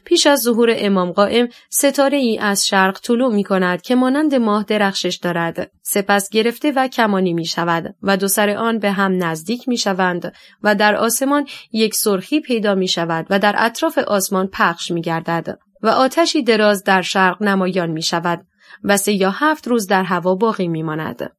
پیش 0.04 0.26
از 0.26 0.40
ظهور 0.40 0.74
امام 0.76 1.12
قائم 1.12 1.48
ستاره 1.70 2.18
ای 2.18 2.38
از 2.38 2.66
شرق 2.66 3.00
طلوع 3.00 3.34
می 3.34 3.44
کند 3.44 3.82
که 3.82 3.94
مانند 3.94 4.34
ماه 4.34 4.64
درخشش 4.64 5.18
دارد 5.22 5.70
سپس 5.82 6.28
گرفته 6.30 6.72
و 6.76 6.88
کمانی 6.88 7.32
می 7.32 7.46
شود 7.46 7.94
و 8.02 8.16
دو 8.16 8.28
سر 8.28 8.50
آن 8.50 8.78
به 8.78 8.90
هم 8.90 9.24
نزدیک 9.24 9.68
می 9.68 9.76
شوند 9.76 10.32
و 10.62 10.74
در 10.74 10.96
آسمان 10.96 11.46
یک 11.72 11.94
سرخی 11.94 12.40
پیدا 12.40 12.74
می 12.74 12.88
شود 12.88 13.26
و 13.30 13.38
در 13.38 13.54
اطراف 13.58 13.98
آسمان 13.98 14.46
پخش 14.52 14.90
می 14.90 15.00
گردد 15.00 15.58
و 15.82 15.88
آتشی 15.88 16.42
دراز 16.42 16.84
در 16.84 17.02
شرق 17.02 17.42
نمایان 17.42 17.90
می 17.90 18.02
شود 18.02 18.46
و 18.84 18.96
سه 18.96 19.12
یا 19.12 19.30
هفت 19.30 19.68
روز 19.68 19.86
در 19.86 20.02
هوا 20.02 20.34
باقی 20.34 20.68
می 20.68 20.82
ماند. 20.82 21.30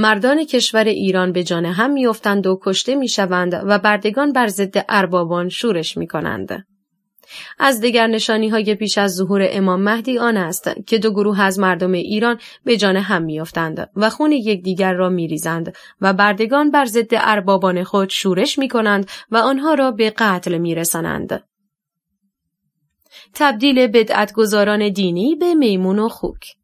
مردان 0.00 0.44
کشور 0.44 0.84
ایران 0.84 1.32
به 1.32 1.44
جان 1.44 1.64
هم 1.64 1.90
میافتند 1.90 2.46
و 2.46 2.58
کشته 2.62 2.94
می‌شوند 2.94 3.62
و 3.66 3.78
بردگان 3.78 4.32
بر 4.32 4.46
ضد 4.46 4.84
اربابان 4.88 5.48
شورش 5.48 5.96
می 5.96 6.06
کنند. 6.06 6.66
از 7.58 7.80
دیگر 7.80 8.06
نشانی 8.06 8.48
های 8.48 8.74
پیش 8.74 8.98
از 8.98 9.14
ظهور 9.14 9.46
امام 9.50 9.82
مهدی 9.82 10.18
آن 10.18 10.36
است 10.36 10.70
که 10.86 10.98
دو 10.98 11.10
گروه 11.10 11.40
از 11.40 11.58
مردم 11.58 11.92
ایران 11.92 12.38
به 12.64 12.76
جان 12.76 12.96
هم 12.96 13.22
میافتند 13.22 13.90
و 13.96 14.10
خون 14.10 14.32
یکدیگر 14.32 14.92
را 14.92 15.08
میریزند 15.08 15.76
و 16.00 16.12
بردگان 16.12 16.70
بر 16.70 16.84
ضد 16.84 17.10
اربابان 17.12 17.84
خود 17.84 18.08
شورش 18.10 18.58
می 18.58 18.68
کنند 18.68 19.10
و 19.30 19.36
آنها 19.36 19.74
را 19.74 19.90
به 19.90 20.10
قتل 20.10 20.58
میرسانند. 20.58 21.44
تبدیل 23.34 23.86
بدعتگزاران 23.86 24.88
دینی 24.88 25.36
به 25.36 25.54
میمون 25.54 25.98
و 25.98 26.08
خوک 26.08 26.58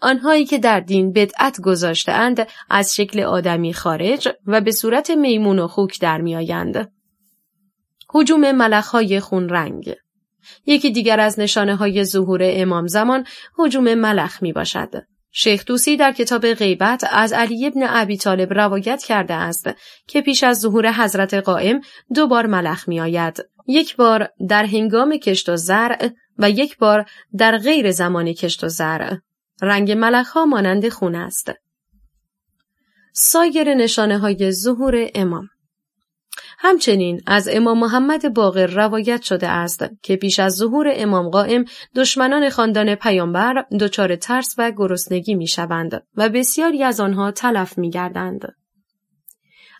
آنهایی 0.00 0.44
که 0.44 0.58
در 0.58 0.80
دین 0.80 1.12
بدعت 1.12 1.60
گذاشتهاند 1.60 2.48
از 2.70 2.94
شکل 2.94 3.20
آدمی 3.20 3.74
خارج 3.74 4.28
و 4.46 4.60
به 4.60 4.72
صورت 4.72 5.10
میمون 5.10 5.58
و 5.58 5.66
خوک 5.66 6.00
در 6.00 6.20
میآیند. 6.20 6.92
حجوم 8.10 8.52
ملخهای 8.52 9.20
خون 9.20 9.48
رنگ 9.48 9.94
یکی 10.66 10.90
دیگر 10.90 11.20
از 11.20 11.40
نشانه 11.40 11.76
های 11.76 12.04
ظهور 12.04 12.40
امام 12.42 12.86
زمان 12.86 13.24
حجوم 13.56 13.94
ملخ 13.94 14.42
می 14.42 14.52
باشد. 14.52 14.90
شیخ 15.32 15.64
دوسی 15.64 15.96
در 15.96 16.12
کتاب 16.12 16.52
غیبت 16.54 17.04
از 17.12 17.32
علی 17.32 17.66
ابن 17.66 17.80
ابی 17.82 18.16
طالب 18.16 18.54
روایت 18.54 19.02
کرده 19.02 19.34
است 19.34 19.70
که 20.06 20.20
پیش 20.20 20.44
از 20.44 20.60
ظهور 20.60 20.92
حضرت 20.92 21.34
قائم 21.34 21.80
دو 22.14 22.26
بار 22.26 22.46
ملخ 22.46 22.88
می 22.88 23.00
آید. 23.00 23.44
یک 23.66 23.96
بار 23.96 24.28
در 24.48 24.64
هنگام 24.64 25.16
کشت 25.16 25.48
و 25.48 25.56
زرع 25.56 26.10
و 26.38 26.50
یک 26.50 26.78
بار 26.78 27.04
در 27.38 27.58
غیر 27.58 27.90
زمان 27.90 28.32
کشت 28.32 28.64
و 28.64 28.68
زرع. 28.68 29.16
رنگ 29.62 29.92
ملخ 29.92 30.30
ها 30.30 30.46
مانند 30.46 30.88
خون 30.88 31.14
است. 31.14 31.52
سایر 33.12 33.74
نشانه 33.74 34.18
های 34.18 34.52
ظهور 34.52 35.10
امام 35.14 35.48
همچنین 36.58 37.20
از 37.26 37.48
امام 37.52 37.78
محمد 37.78 38.34
باقر 38.34 38.66
روایت 38.66 39.22
شده 39.22 39.48
است 39.48 39.84
که 40.02 40.16
پیش 40.16 40.40
از 40.40 40.52
ظهور 40.52 40.92
امام 40.94 41.28
قائم 41.28 41.64
دشمنان 41.96 42.50
خاندان 42.50 42.94
پیامبر 42.94 43.64
دچار 43.80 44.16
ترس 44.16 44.54
و 44.58 44.70
گرسنگی 44.76 45.34
می 45.34 45.46
شوند 45.46 46.06
و 46.16 46.28
بسیاری 46.28 46.82
از 46.82 47.00
آنها 47.00 47.30
تلف 47.30 47.78
می 47.78 47.90
گردند. 47.90 48.59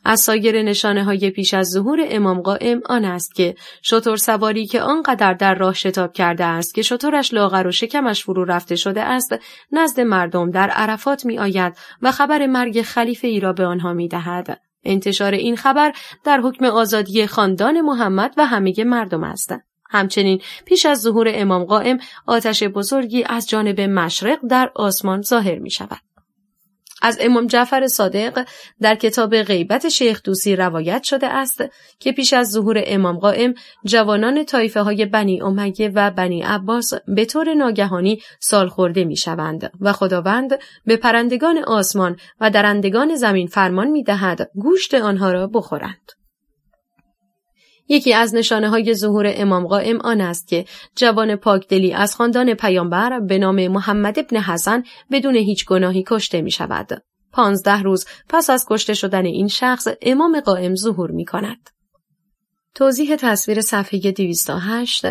از 0.05 0.21
سایر 0.21 0.63
نشانه 0.63 1.05
های 1.05 1.31
پیش 1.31 1.55
از 1.55 1.69
ظهور 1.69 2.01
امام 2.09 2.41
قائم 2.41 2.81
آن 2.87 3.05
است 3.05 3.35
که 3.35 3.55
شطور 3.83 4.17
سواری 4.17 4.67
که 4.67 4.81
آنقدر 4.81 5.35
در 5.35 5.55
راه 5.55 5.75
شتاب 5.75 6.13
کرده 6.13 6.45
است 6.45 6.75
که 6.75 6.83
شطورش 6.83 7.35
لاغر 7.35 7.67
و 7.67 7.73
شکمش 7.73 8.25
فرو 8.25 8.45
رفته 8.45 8.77
شده 8.77 9.03
است 9.03 9.35
نزد 9.73 10.01
مردم 10.01 10.51
در 10.51 10.71
عرفات 10.71 11.27
می 11.27 11.39
آید 11.39 11.77
و 12.03 12.13
خبر 12.13 12.47
مرگ 12.47 12.83
خلیفه 12.83 13.29
ای 13.29 13.41
را 13.41 13.53
به 13.53 13.67
آنها 13.67 13.93
می 13.93 14.09
دهد. 14.09 14.61
انتشار 14.85 15.33
این 15.33 15.57
خبر 15.57 15.93
در 16.25 16.41
حکم 16.41 16.65
آزادی 16.65 17.27
خاندان 17.27 17.81
محمد 17.81 18.35
و 18.37 18.47
همه 18.47 18.85
مردم 18.85 19.25
است. 19.25 19.55
همچنین 19.91 20.41
پیش 20.65 20.87
از 20.87 21.01
ظهور 21.01 21.27
امام 21.31 21.65
قائم 21.65 21.99
آتش 22.27 22.63
بزرگی 22.63 23.25
از 23.25 23.49
جانب 23.49 23.81
مشرق 23.81 24.39
در 24.51 24.71
آسمان 24.75 25.23
ظاهر 25.23 25.59
می 25.59 25.71
شود. 25.71 26.10
از 27.03 27.19
امام 27.21 27.47
جعفر 27.47 27.87
صادق 27.87 28.47
در 28.81 28.95
کتاب 28.95 29.43
غیبت 29.43 29.89
شیخ 29.89 30.23
دوسی 30.23 30.57
روایت 30.57 31.03
شده 31.03 31.27
است 31.27 31.65
که 31.99 32.13
پیش 32.13 32.33
از 32.33 32.51
ظهور 32.51 32.83
امام 32.87 33.19
قائم 33.19 33.55
جوانان 33.85 34.45
طایفه 34.45 34.81
های 34.81 35.07
بنی 35.07 35.43
امیه 35.43 35.89
و 35.95 36.11
بنی 36.11 36.43
عباس 36.43 36.93
به 37.09 37.25
طور 37.25 37.55
ناگهانی 37.55 38.23
سال 38.41 38.69
خورده 38.69 39.05
می 39.05 39.17
شوند 39.17 39.73
و 39.81 39.93
خداوند 39.93 40.59
به 40.85 40.97
پرندگان 40.97 41.59
آسمان 41.59 42.17
و 42.41 42.51
درندگان 42.51 43.15
زمین 43.15 43.47
فرمان 43.47 43.89
می 43.89 44.03
دهد 44.03 44.51
گوشت 44.55 44.95
آنها 44.95 45.33
را 45.33 45.47
بخورند. 45.47 46.20
یکی 47.91 48.15
از 48.15 48.35
نشانه 48.35 48.69
های 48.69 48.95
ظهور 48.95 49.33
امام 49.35 49.67
قائم 49.67 50.01
آن 50.01 50.21
است 50.21 50.49
که 50.49 50.65
جوان 50.97 51.37
پاکدلی 51.37 51.93
از 51.93 52.17
خاندان 52.17 52.55
پیامبر 52.55 53.21
به 53.21 53.39
نام 53.39 53.69
محمد 53.69 54.19
ابن 54.19 54.37
حسن 54.37 54.83
بدون 55.11 55.37
هیچ 55.37 55.67
گناهی 55.67 56.05
کشته 56.07 56.43
می 56.43 56.51
شود. 56.51 57.03
پانزده 57.33 57.83
روز 57.83 58.05
پس 58.29 58.51
از 58.51 58.67
کشته 58.69 58.95
شدن 58.95 59.25
این 59.25 59.49
شخص 59.49 59.89
امام 60.03 60.41
قائم 60.41 60.75
ظهور 60.75 61.11
می 61.11 61.25
کند. 61.25 61.71
توضیح 62.75 63.17
تصویر 63.17 63.61
صفحه 63.61 64.13
208 64.13 65.07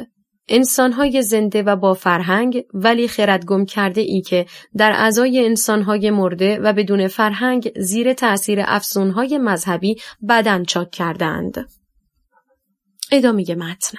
انسانهای 0.48 1.22
زنده 1.22 1.64
و 1.64 1.76
با 1.76 1.94
فرهنگ 1.94 2.64
ولی 2.74 3.08
خردگم 3.08 3.66
کرده 3.66 4.02
ای 4.02 4.22
که 4.22 4.46
در 4.78 4.94
ازای 4.96 5.46
انسانهای 5.46 6.12
مرده 6.12 6.60
و 6.60 6.74
بدون 6.74 7.08
فرهنگ 7.08 7.72
زیر 7.76 8.14
تأثیر 8.14 8.64
افسونهای 8.66 9.38
مذهبی 9.38 9.96
بدن 10.30 10.64
چاک 10.64 10.92
کردند. 10.92 11.79
ادامه 13.12 13.56
متن 13.56 13.98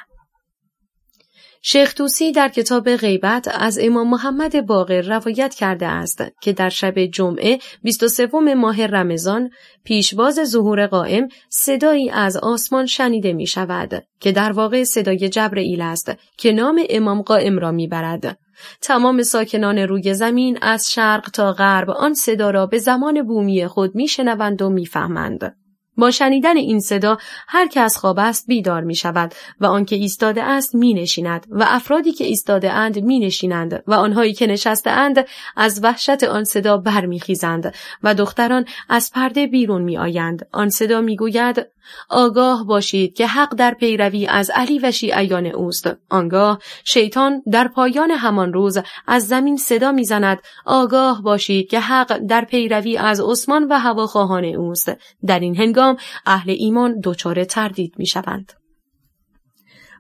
شیخ 1.63 1.95
توسی 1.95 2.33
در 2.33 2.49
کتاب 2.49 2.97
غیبت 2.97 3.49
از 3.55 3.79
امام 3.83 4.11
محمد 4.11 4.67
باقر 4.67 5.01
روایت 5.01 5.55
کرده 5.55 5.87
است 5.87 6.25
که 6.43 6.53
در 6.53 6.69
شب 6.69 6.99
جمعه 6.99 7.59
23 7.83 8.27
ماه 8.57 8.87
رمضان 8.87 9.51
پیشواز 9.85 10.41
ظهور 10.45 10.87
قائم 10.87 11.29
صدایی 11.49 12.11
از 12.11 12.37
آسمان 12.37 12.87
شنیده 12.87 13.33
می 13.33 13.47
شود 13.47 14.05
که 14.21 14.33
در 14.33 14.53
واقع 14.53 14.85
صدای 14.85 15.29
جبرئیل 15.29 15.81
است 15.81 16.13
که 16.39 16.53
نام 16.53 16.83
امام 16.91 17.23
قائم 17.23 17.59
را 17.59 17.73
می 17.73 17.89
برد. 17.89 18.39
تمام 18.83 19.23
ساکنان 19.23 19.79
روی 19.79 20.15
زمین 20.15 20.59
از 20.63 20.91
شرق 20.91 21.31
تا 21.31 21.53
غرب 21.53 21.91
آن 21.91 22.15
صدا 22.15 22.51
را 22.51 22.67
به 22.67 22.79
زمان 22.79 23.23
بومی 23.23 23.67
خود 23.67 23.95
می 23.95 24.09
شنوند 24.09 24.63
و 24.63 24.71
می 24.71 24.87
فهمند. 24.87 25.57
با 25.97 26.11
شنیدن 26.11 26.57
این 26.57 26.81
صدا 26.81 27.19
هر 27.49 27.67
که 27.67 27.81
از 27.81 27.97
خواب 27.97 28.19
است 28.19 28.47
بیدار 28.47 28.85
می 28.85 28.95
شود 28.95 29.35
و 29.61 29.67
آنکه 29.67 29.97
ایستاده 29.97 30.43
است 30.43 30.75
می 30.75 30.95
نشیند 30.95 31.47
و 31.51 31.65
افرادی 31.69 32.13
که 32.13 32.25
ایستاده 32.25 32.73
اند 32.73 32.99
می 32.99 33.19
نشینند 33.19 33.83
و 33.87 33.95
آنهایی 33.95 34.33
که 34.33 34.47
نشسته 34.47 34.91
اند 34.91 35.27
از 35.57 35.81
وحشت 35.85 36.25
آن 36.25 36.45
صدا 36.45 36.77
برمیخیزند 36.77 37.75
و 38.03 38.15
دختران 38.15 38.65
از 38.89 39.11
پرده 39.15 39.47
بیرون 39.47 39.83
می 39.83 39.99
آیند. 39.99 40.49
آن 40.53 40.71
صدا 40.71 41.01
می 41.01 41.17
گوید 41.17 41.67
آگاه 42.09 42.67
باشید 42.67 43.15
که 43.15 43.27
حق 43.27 43.55
در 43.55 43.75
پیروی 43.75 44.27
از 44.27 44.51
علی 44.55 44.79
و 44.79 44.91
شیعیان 44.91 45.47
اوست. 45.47 45.91
آنگاه 46.11 46.59
شیطان 46.85 47.43
در 47.53 47.69
پایان 47.69 48.11
همان 48.11 48.53
روز 48.53 48.79
از 49.07 49.29
زمین 49.29 49.57
صدا 49.57 49.93
می‌زند 49.93 50.39
آگاه 50.67 51.23
باشید 51.23 51.71
که 51.71 51.81
حق 51.81 52.19
در 52.29 52.45
پیروی 52.45 52.97
از 52.97 53.21
عثمان 53.21 53.65
و 53.65 53.79
هواخواهان 53.79 54.45
اوست. 54.45 54.93
در 55.27 55.41
این 55.41 55.57
هنگام 55.57 55.97
اهل 56.27 56.55
ایمان 56.59 57.01
دچار 57.05 57.45
تردید 57.45 57.95
می‌شوند. 57.99 58.53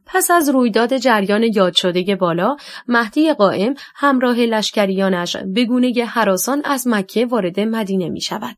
پس 0.07 0.31
از 0.31 0.49
رویداد 0.49 0.97
جریان 0.97 1.43
یاد 1.43 1.74
شده 1.74 2.16
بالا 2.16 2.57
مهدی 2.89 3.33
قائم 3.33 3.74
همراه 3.95 4.37
لشکریانش 4.37 5.37
به 5.37 5.64
گونه 5.64 6.05
حراسان 6.05 6.62
از 6.64 6.89
مکه 6.89 7.26
وارد 7.26 7.61
مدینه 7.61 8.09
می 8.09 8.20
شود. 8.20 8.57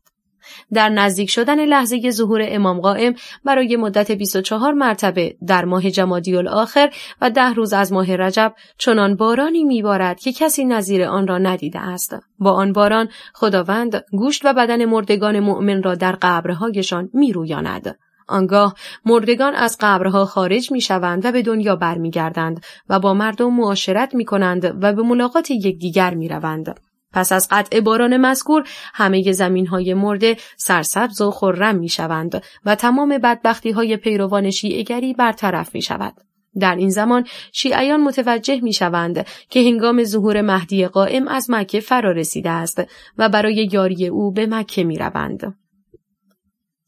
در 0.73 0.89
نزدیک 0.89 1.29
شدن 1.29 1.65
لحظه 1.65 2.11
ظهور 2.11 2.41
امام 2.43 2.81
قائم 2.81 3.13
برای 3.45 3.75
مدت 3.75 4.11
24 4.11 4.73
مرتبه 4.73 5.35
در 5.47 5.65
ماه 5.65 5.91
جمادی 5.91 6.35
الاخر 6.35 6.89
و 7.21 7.29
ده 7.29 7.53
روز 7.53 7.73
از 7.73 7.93
ماه 7.93 8.15
رجب 8.15 8.53
چنان 8.77 9.15
بارانی 9.15 9.63
میبارد 9.63 10.19
که 10.19 10.33
کسی 10.33 10.65
نظیر 10.65 11.03
آن 11.03 11.27
را 11.27 11.37
ندیده 11.37 11.79
است 11.79 12.15
با 12.39 12.51
آن 12.51 12.73
باران 12.73 13.09
خداوند 13.33 14.03
گوشت 14.11 14.45
و 14.45 14.53
بدن 14.53 14.85
مردگان 14.85 15.39
مؤمن 15.39 15.83
را 15.83 15.95
در 15.95 16.17
قبرهایشان 16.21 17.09
میرویاند 17.13 17.95
آنگاه 18.27 18.75
مردگان 19.05 19.55
از 19.55 19.77
قبرها 19.79 20.25
خارج 20.25 20.71
می 20.71 20.81
شوند 20.81 21.25
و 21.25 21.31
به 21.31 21.41
دنیا 21.41 21.75
برمیگردند 21.75 22.65
و 22.89 22.99
با 22.99 23.13
مردم 23.13 23.53
معاشرت 23.53 24.15
می 24.15 24.25
کنند 24.25 24.65
و 24.65 24.93
به 24.93 25.03
ملاقات 25.03 25.51
یکدیگر 25.51 26.13
می 26.13 26.27
روند. 26.27 26.79
پس 27.13 27.31
از 27.31 27.47
قطع 27.51 27.79
باران 27.79 28.17
مذکور 28.17 28.63
همه 28.93 29.31
زمین 29.31 29.67
های 29.67 29.93
مرده 29.93 30.37
سرسبز 30.57 31.21
و 31.21 31.31
خرم 31.31 31.75
می 31.75 31.89
شوند 31.89 32.43
و 32.65 32.75
تمام 32.75 33.17
بدبختی 33.17 33.71
های 33.71 33.97
پیروان 33.97 34.51
شیعگری 34.51 35.13
برطرف 35.13 35.75
می 35.75 35.81
شود. 35.81 36.13
در 36.59 36.75
این 36.75 36.89
زمان 36.89 37.25
شیعیان 37.51 38.01
متوجه 38.03 38.59
می 38.61 38.73
شوند 38.73 39.27
که 39.49 39.59
هنگام 39.59 40.03
ظهور 40.03 40.41
مهدی 40.41 40.87
قائم 40.87 41.27
از 41.27 41.49
مکه 41.49 41.79
فرا 41.79 42.11
رسیده 42.11 42.49
است 42.49 42.81
و 43.17 43.29
برای 43.29 43.69
یاری 43.71 44.07
او 44.07 44.31
به 44.31 44.47
مکه 44.47 44.83
می 44.83 44.97
روند. 44.97 45.62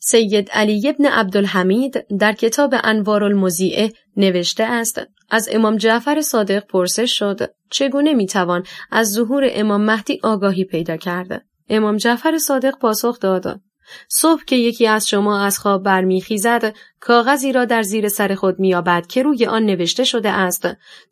سید 0.08 0.50
علی 0.50 0.90
ابن 0.90 1.06
عبدالحمید 1.06 2.06
در 2.20 2.34
کتاب 2.34 2.74
انوار 2.84 3.24
المزیعه 3.24 3.92
نوشته 4.18 4.64
است 4.64 5.02
از 5.30 5.50
امام 5.52 5.78
جعفر 5.78 6.22
صادق 6.22 6.66
پرسش 6.66 7.20
شد 7.20 7.54
چگونه 7.70 8.14
می‌توان 8.14 8.64
از 8.92 9.12
ظهور 9.12 9.48
امام 9.52 9.82
مهدی 9.82 10.20
آگاهی 10.24 10.64
پیدا 10.64 10.98
کرده 10.98 11.42
امام 11.70 11.98
جعفر 11.98 12.38
صادق 12.38 12.78
پاسخ 12.78 13.20
داد 13.20 13.62
صبح 14.10 14.44
که 14.48 14.56
یکی 14.56 14.88
از 14.88 15.08
شما 15.08 15.40
از 15.40 15.60
خواب 15.60 15.84
برمیخیزد 15.84 16.74
کاغذی 17.00 17.52
را 17.52 17.66
در 17.66 17.82
زیر 17.82 18.08
سر 18.08 18.36
خود 18.36 18.60
مییابد 18.60 19.08
که 19.08 19.24
روی 19.24 19.46
آن 19.46 19.66
نوشته 19.66 20.04
شده 20.04 20.30
است 20.30 20.68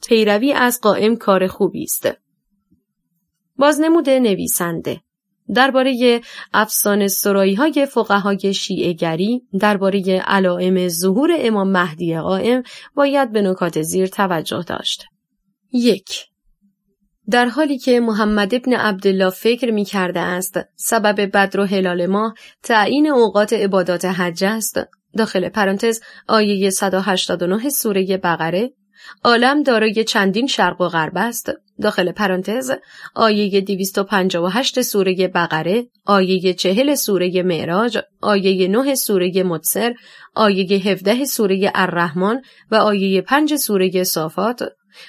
پیروی 0.07 0.53
از 0.53 0.81
قائم 0.81 1.15
کار 1.15 1.47
خوبی 1.47 1.83
است. 1.83 2.09
بازنمود 3.55 4.09
نویسنده 4.09 5.01
درباره 5.55 6.21
افسانه 6.53 7.07
سرایی 7.07 7.55
های 7.55 7.85
فقهای 7.85 8.53
شیعه 8.53 8.93
گری 8.93 9.41
درباره 9.59 10.23
علائم 10.27 10.88
ظهور 10.88 11.31
امام 11.39 11.72
مهدی 11.72 12.19
قائم 12.19 12.63
باید 12.95 13.31
به 13.31 13.41
نکات 13.41 13.81
زیر 13.81 14.07
توجه 14.07 14.63
داشت. 14.68 15.03
یک 15.73 16.26
در 17.30 17.45
حالی 17.45 17.77
که 17.77 17.99
محمد 17.99 18.55
ابن 18.55 18.73
عبدالله 18.73 19.30
فکر 19.30 19.72
می 19.72 19.85
کرده 19.85 20.19
است 20.19 20.59
سبب 20.76 21.22
بدر 21.22 21.59
و 21.59 21.65
هلال 21.65 22.05
ماه 22.05 22.34
تعیین 22.63 23.07
اوقات 23.07 23.53
عبادات 23.53 24.05
حج 24.05 24.43
است 24.43 24.80
داخل 25.18 25.49
پرانتز 25.49 26.01
آیه 26.27 26.69
189 26.69 27.69
سوره 27.69 28.18
بقره 28.18 28.73
عالم 29.23 29.63
دارای 29.63 30.03
چندین 30.03 30.47
شرق 30.47 30.81
و 30.81 30.88
غرب 30.88 31.13
است. 31.15 31.51
داخل 31.81 32.11
پرانتز 32.11 32.71
آیه 33.15 33.61
258 33.61 34.81
سوره 34.81 35.27
بقره 35.27 35.88
آیه 36.05 36.53
40 36.53 36.95
سوره 36.95 37.43
معراج 37.43 37.99
آیه 38.21 38.67
9 38.67 38.95
سوره 38.95 39.43
مدسر 39.43 39.93
آیه 40.35 40.65
17 40.65 41.25
سوره 41.25 41.71
الرحمن 41.75 42.41
و 42.71 42.75
آیه 42.75 43.21
5 43.21 43.55
سوره 43.55 44.03
صافات. 44.03 44.63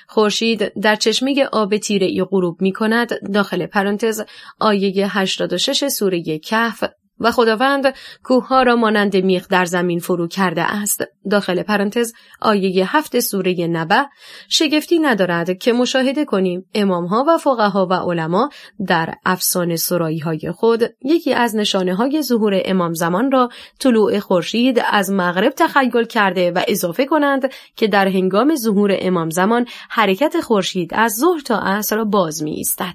خورشید 0.08 0.72
در 0.80 0.96
چشمه 0.96 1.44
آب 1.52 1.76
تیره 1.76 2.06
ای 2.06 2.24
غروب 2.24 2.62
می 2.62 2.72
کند 2.72 3.32
داخل 3.32 3.66
پرانتز 3.66 4.22
آیه 4.60 5.18
86 5.18 5.88
سوره 5.88 6.38
کهف. 6.38 6.84
و 7.20 7.30
خداوند 7.30 7.94
کوهها 8.24 8.62
را 8.62 8.76
مانند 8.76 9.16
میخ 9.16 9.48
در 9.48 9.64
زمین 9.64 9.98
فرو 9.98 10.28
کرده 10.28 10.62
است. 10.62 11.04
داخل 11.30 11.62
پرانتز 11.62 12.12
آیه 12.40 12.96
هفت 12.96 13.20
سوره 13.20 13.66
نبه 13.66 14.06
شگفتی 14.48 14.98
ندارد 14.98 15.58
که 15.58 15.72
مشاهده 15.72 16.24
کنیم 16.24 16.66
امامها 16.74 17.24
و 17.28 17.38
فقها 17.38 17.86
و 17.90 17.94
علما 17.94 18.48
در 18.86 19.14
افسانه 19.24 19.76
سرایی 19.76 20.18
های 20.18 20.52
خود. 20.52 20.82
یکی 21.04 21.34
از 21.34 21.56
نشانه 21.56 21.94
های 21.94 22.22
ظهور 22.22 22.62
امام 22.64 22.92
زمان 22.92 23.30
را 23.30 23.48
طلوع 23.78 24.18
خورشید 24.18 24.82
از 24.90 25.10
مغرب 25.10 25.52
تخیل 25.56 26.04
کرده 26.04 26.50
و 26.50 26.62
اضافه 26.68 27.04
کنند 27.06 27.50
که 27.76 27.88
در 27.88 28.08
هنگام 28.08 28.54
ظهور 28.56 28.96
امام 28.98 29.30
زمان 29.30 29.66
حرکت 29.90 30.40
خورشید 30.40 30.94
از 30.94 31.12
ظهر 31.12 31.40
تا 31.40 31.58
عصر 31.58 32.04
باز 32.04 32.42
می 32.42 32.50
ایستد. 32.50 32.94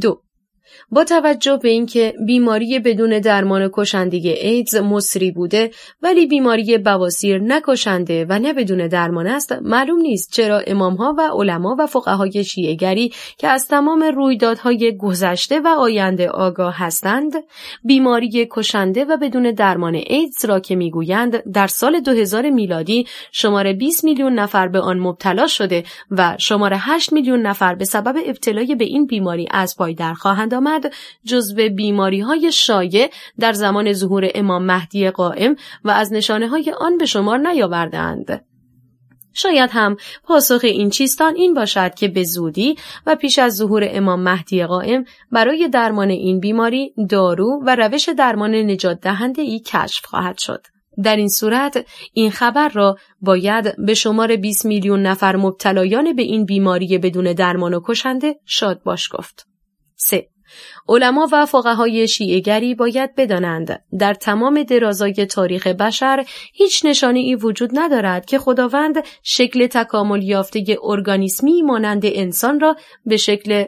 دو 0.00 0.25
با 0.90 1.04
توجه 1.04 1.58
به 1.62 1.68
اینکه 1.68 2.14
بیماری 2.26 2.78
بدون 2.78 3.18
درمان 3.18 3.70
کشنده 3.72 4.16
ایدز 4.16 4.76
مصری 4.76 5.30
بوده 5.30 5.70
ولی 6.02 6.26
بیماری 6.26 6.78
بواسیر 6.78 7.38
نکشنده 7.38 8.26
و 8.28 8.38
نه 8.38 8.52
بدون 8.52 8.88
درمان 8.88 9.26
است 9.26 9.52
معلوم 9.52 10.00
نیست 10.00 10.32
چرا 10.32 10.58
امامها 10.66 11.14
و 11.18 11.20
علما 11.20 11.76
و 11.78 11.86
فقهای 11.86 12.44
شیعهگری 12.44 13.12
که 13.38 13.48
از 13.48 13.68
تمام 13.68 14.02
رویدادهای 14.02 14.96
گذشته 14.96 15.60
و 15.60 15.68
آینده 15.68 16.28
آگاه 16.28 16.74
هستند 16.78 17.32
بیماری 17.84 18.48
کشنده 18.50 19.04
و 19.04 19.16
بدون 19.16 19.50
درمان 19.50 19.94
ایدز 19.94 20.44
را 20.44 20.60
که 20.60 20.76
می‌گویند 20.76 21.52
در 21.52 21.66
سال 21.66 22.00
2000 22.00 22.50
میلادی 22.50 23.06
شماره 23.32 23.72
20 23.72 24.04
میلیون 24.04 24.38
نفر 24.38 24.68
به 24.68 24.80
آن 24.80 24.98
مبتلا 24.98 25.46
شده 25.46 25.84
و 26.10 26.36
شماره 26.38 26.76
8 26.80 27.12
میلیون 27.12 27.40
نفر 27.40 27.74
به 27.74 27.84
سبب 27.84 28.16
ابتلای 28.26 28.74
به 28.74 28.84
این 28.84 29.06
بیماری 29.06 29.48
از 29.50 29.76
پای 29.76 29.94
در 29.94 30.14
خواهند 30.14 30.54
آمد 30.56 30.92
جزو 31.24 31.68
بیماری 31.68 32.20
های 32.20 32.52
شایع 32.52 33.10
در 33.38 33.52
زمان 33.52 33.92
ظهور 33.92 34.30
امام 34.34 34.62
مهدی 34.62 35.10
قائم 35.10 35.56
و 35.84 35.90
از 35.90 36.12
نشانه 36.12 36.48
های 36.48 36.74
آن 36.78 36.98
به 36.98 37.06
شمار 37.06 37.38
نیاوردند. 37.38 38.44
شاید 39.36 39.70
هم 39.72 39.96
پاسخ 40.24 40.60
این 40.64 40.90
چیستان 40.90 41.34
این 41.36 41.54
باشد 41.54 41.94
که 41.94 42.08
به 42.08 42.24
زودی 42.24 42.76
و 43.06 43.16
پیش 43.16 43.38
از 43.38 43.56
ظهور 43.56 43.88
امام 43.90 44.20
مهدی 44.20 44.64
قائم 44.64 45.04
برای 45.32 45.68
درمان 45.68 46.10
این 46.10 46.40
بیماری 46.40 46.94
دارو 47.10 47.62
و 47.66 47.76
روش 47.76 48.08
درمان 48.08 48.54
نجات 48.54 49.00
دهنده 49.00 49.42
ای 49.42 49.60
کشف 49.60 50.04
خواهد 50.04 50.38
شد. 50.38 50.66
در 51.04 51.16
این 51.16 51.28
صورت 51.28 51.86
این 52.12 52.30
خبر 52.30 52.68
را 52.68 52.96
باید 53.20 53.86
به 53.86 53.94
شمار 53.94 54.36
20 54.36 54.66
میلیون 54.66 55.02
نفر 55.02 55.36
مبتلایان 55.36 56.16
به 56.16 56.22
این 56.22 56.44
بیماری 56.44 56.98
بدون 56.98 57.32
درمان 57.32 57.74
و 57.74 57.80
کشنده 57.84 58.36
شاد 58.44 58.82
باش 58.82 59.08
گفت. 59.12 59.46
3. 59.96 60.28
علما 60.88 61.28
و 61.32 61.46
فقهای 61.46 62.08
شیعگری 62.08 62.74
باید 62.74 63.14
بدانند 63.14 63.82
در 63.98 64.14
تمام 64.14 64.62
درازای 64.62 65.26
تاریخ 65.26 65.66
بشر 65.66 66.24
هیچ 66.52 66.84
نشانه 66.84 67.18
ای 67.18 67.34
وجود 67.34 67.70
ندارد 67.74 68.26
که 68.26 68.38
خداوند 68.38 69.04
شکل 69.22 69.66
تکامل 69.66 70.22
یافته 70.22 70.78
ارگانیسمی 70.82 71.62
مانند 71.62 72.02
انسان 72.04 72.60
را 72.60 72.76
به 73.06 73.16
شکل 73.16 73.64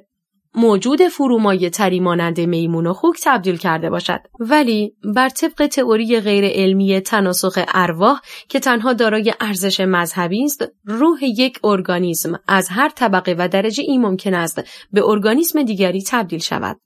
موجود 0.54 1.02
فرومایه 1.02 1.70
تری 1.70 2.00
مانند 2.00 2.40
میمون 2.40 2.86
و 2.86 2.92
خوک 2.92 3.16
تبدیل 3.24 3.56
کرده 3.56 3.90
باشد 3.90 4.20
ولی 4.40 4.94
بر 5.16 5.28
طبق 5.28 5.66
تئوری 5.66 6.20
غیر 6.20 6.44
علمی 6.44 7.00
تناسخ 7.00 7.58
ارواح 7.74 8.20
که 8.48 8.60
تنها 8.60 8.92
دارای 8.92 9.34
ارزش 9.40 9.80
مذهبی 9.80 10.44
است 10.44 10.64
روح 10.84 11.18
یک 11.22 11.60
ارگانیسم 11.64 12.40
از 12.48 12.68
هر 12.68 12.88
طبقه 12.88 13.34
و 13.38 13.48
درجه 13.48 13.84
ای 13.86 13.98
ممکن 13.98 14.34
است 14.34 14.62
به 14.92 15.04
ارگانیسم 15.04 15.62
دیگری 15.62 16.02
تبدیل 16.02 16.40
شود 16.40 16.80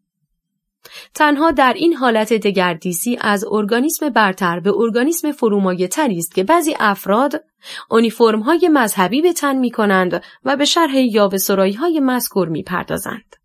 تنها 1.14 1.50
در 1.50 1.72
این 1.72 1.94
حالت 1.94 2.32
دگردیسی 2.32 3.18
از 3.20 3.44
ارگانیسم 3.50 4.08
برتر 4.08 4.60
به 4.60 4.72
ارگانیسم 4.76 5.32
فرومایه 5.32 5.88
تری 5.88 6.18
است 6.18 6.34
که 6.34 6.44
بعضی 6.44 6.76
افراد 6.80 7.44
اونیفرم 7.90 8.40
های 8.40 8.68
مذهبی 8.72 9.22
به 9.22 9.32
تن 9.32 9.56
می 9.56 9.70
کنند 9.70 10.22
و 10.44 10.56
به 10.56 10.64
شرح 10.64 10.96
یا 10.96 11.28
به 11.28 11.38
های 11.80 12.00
مذکور 12.00 12.48
می 12.48 12.62
پردازند. 12.62 13.41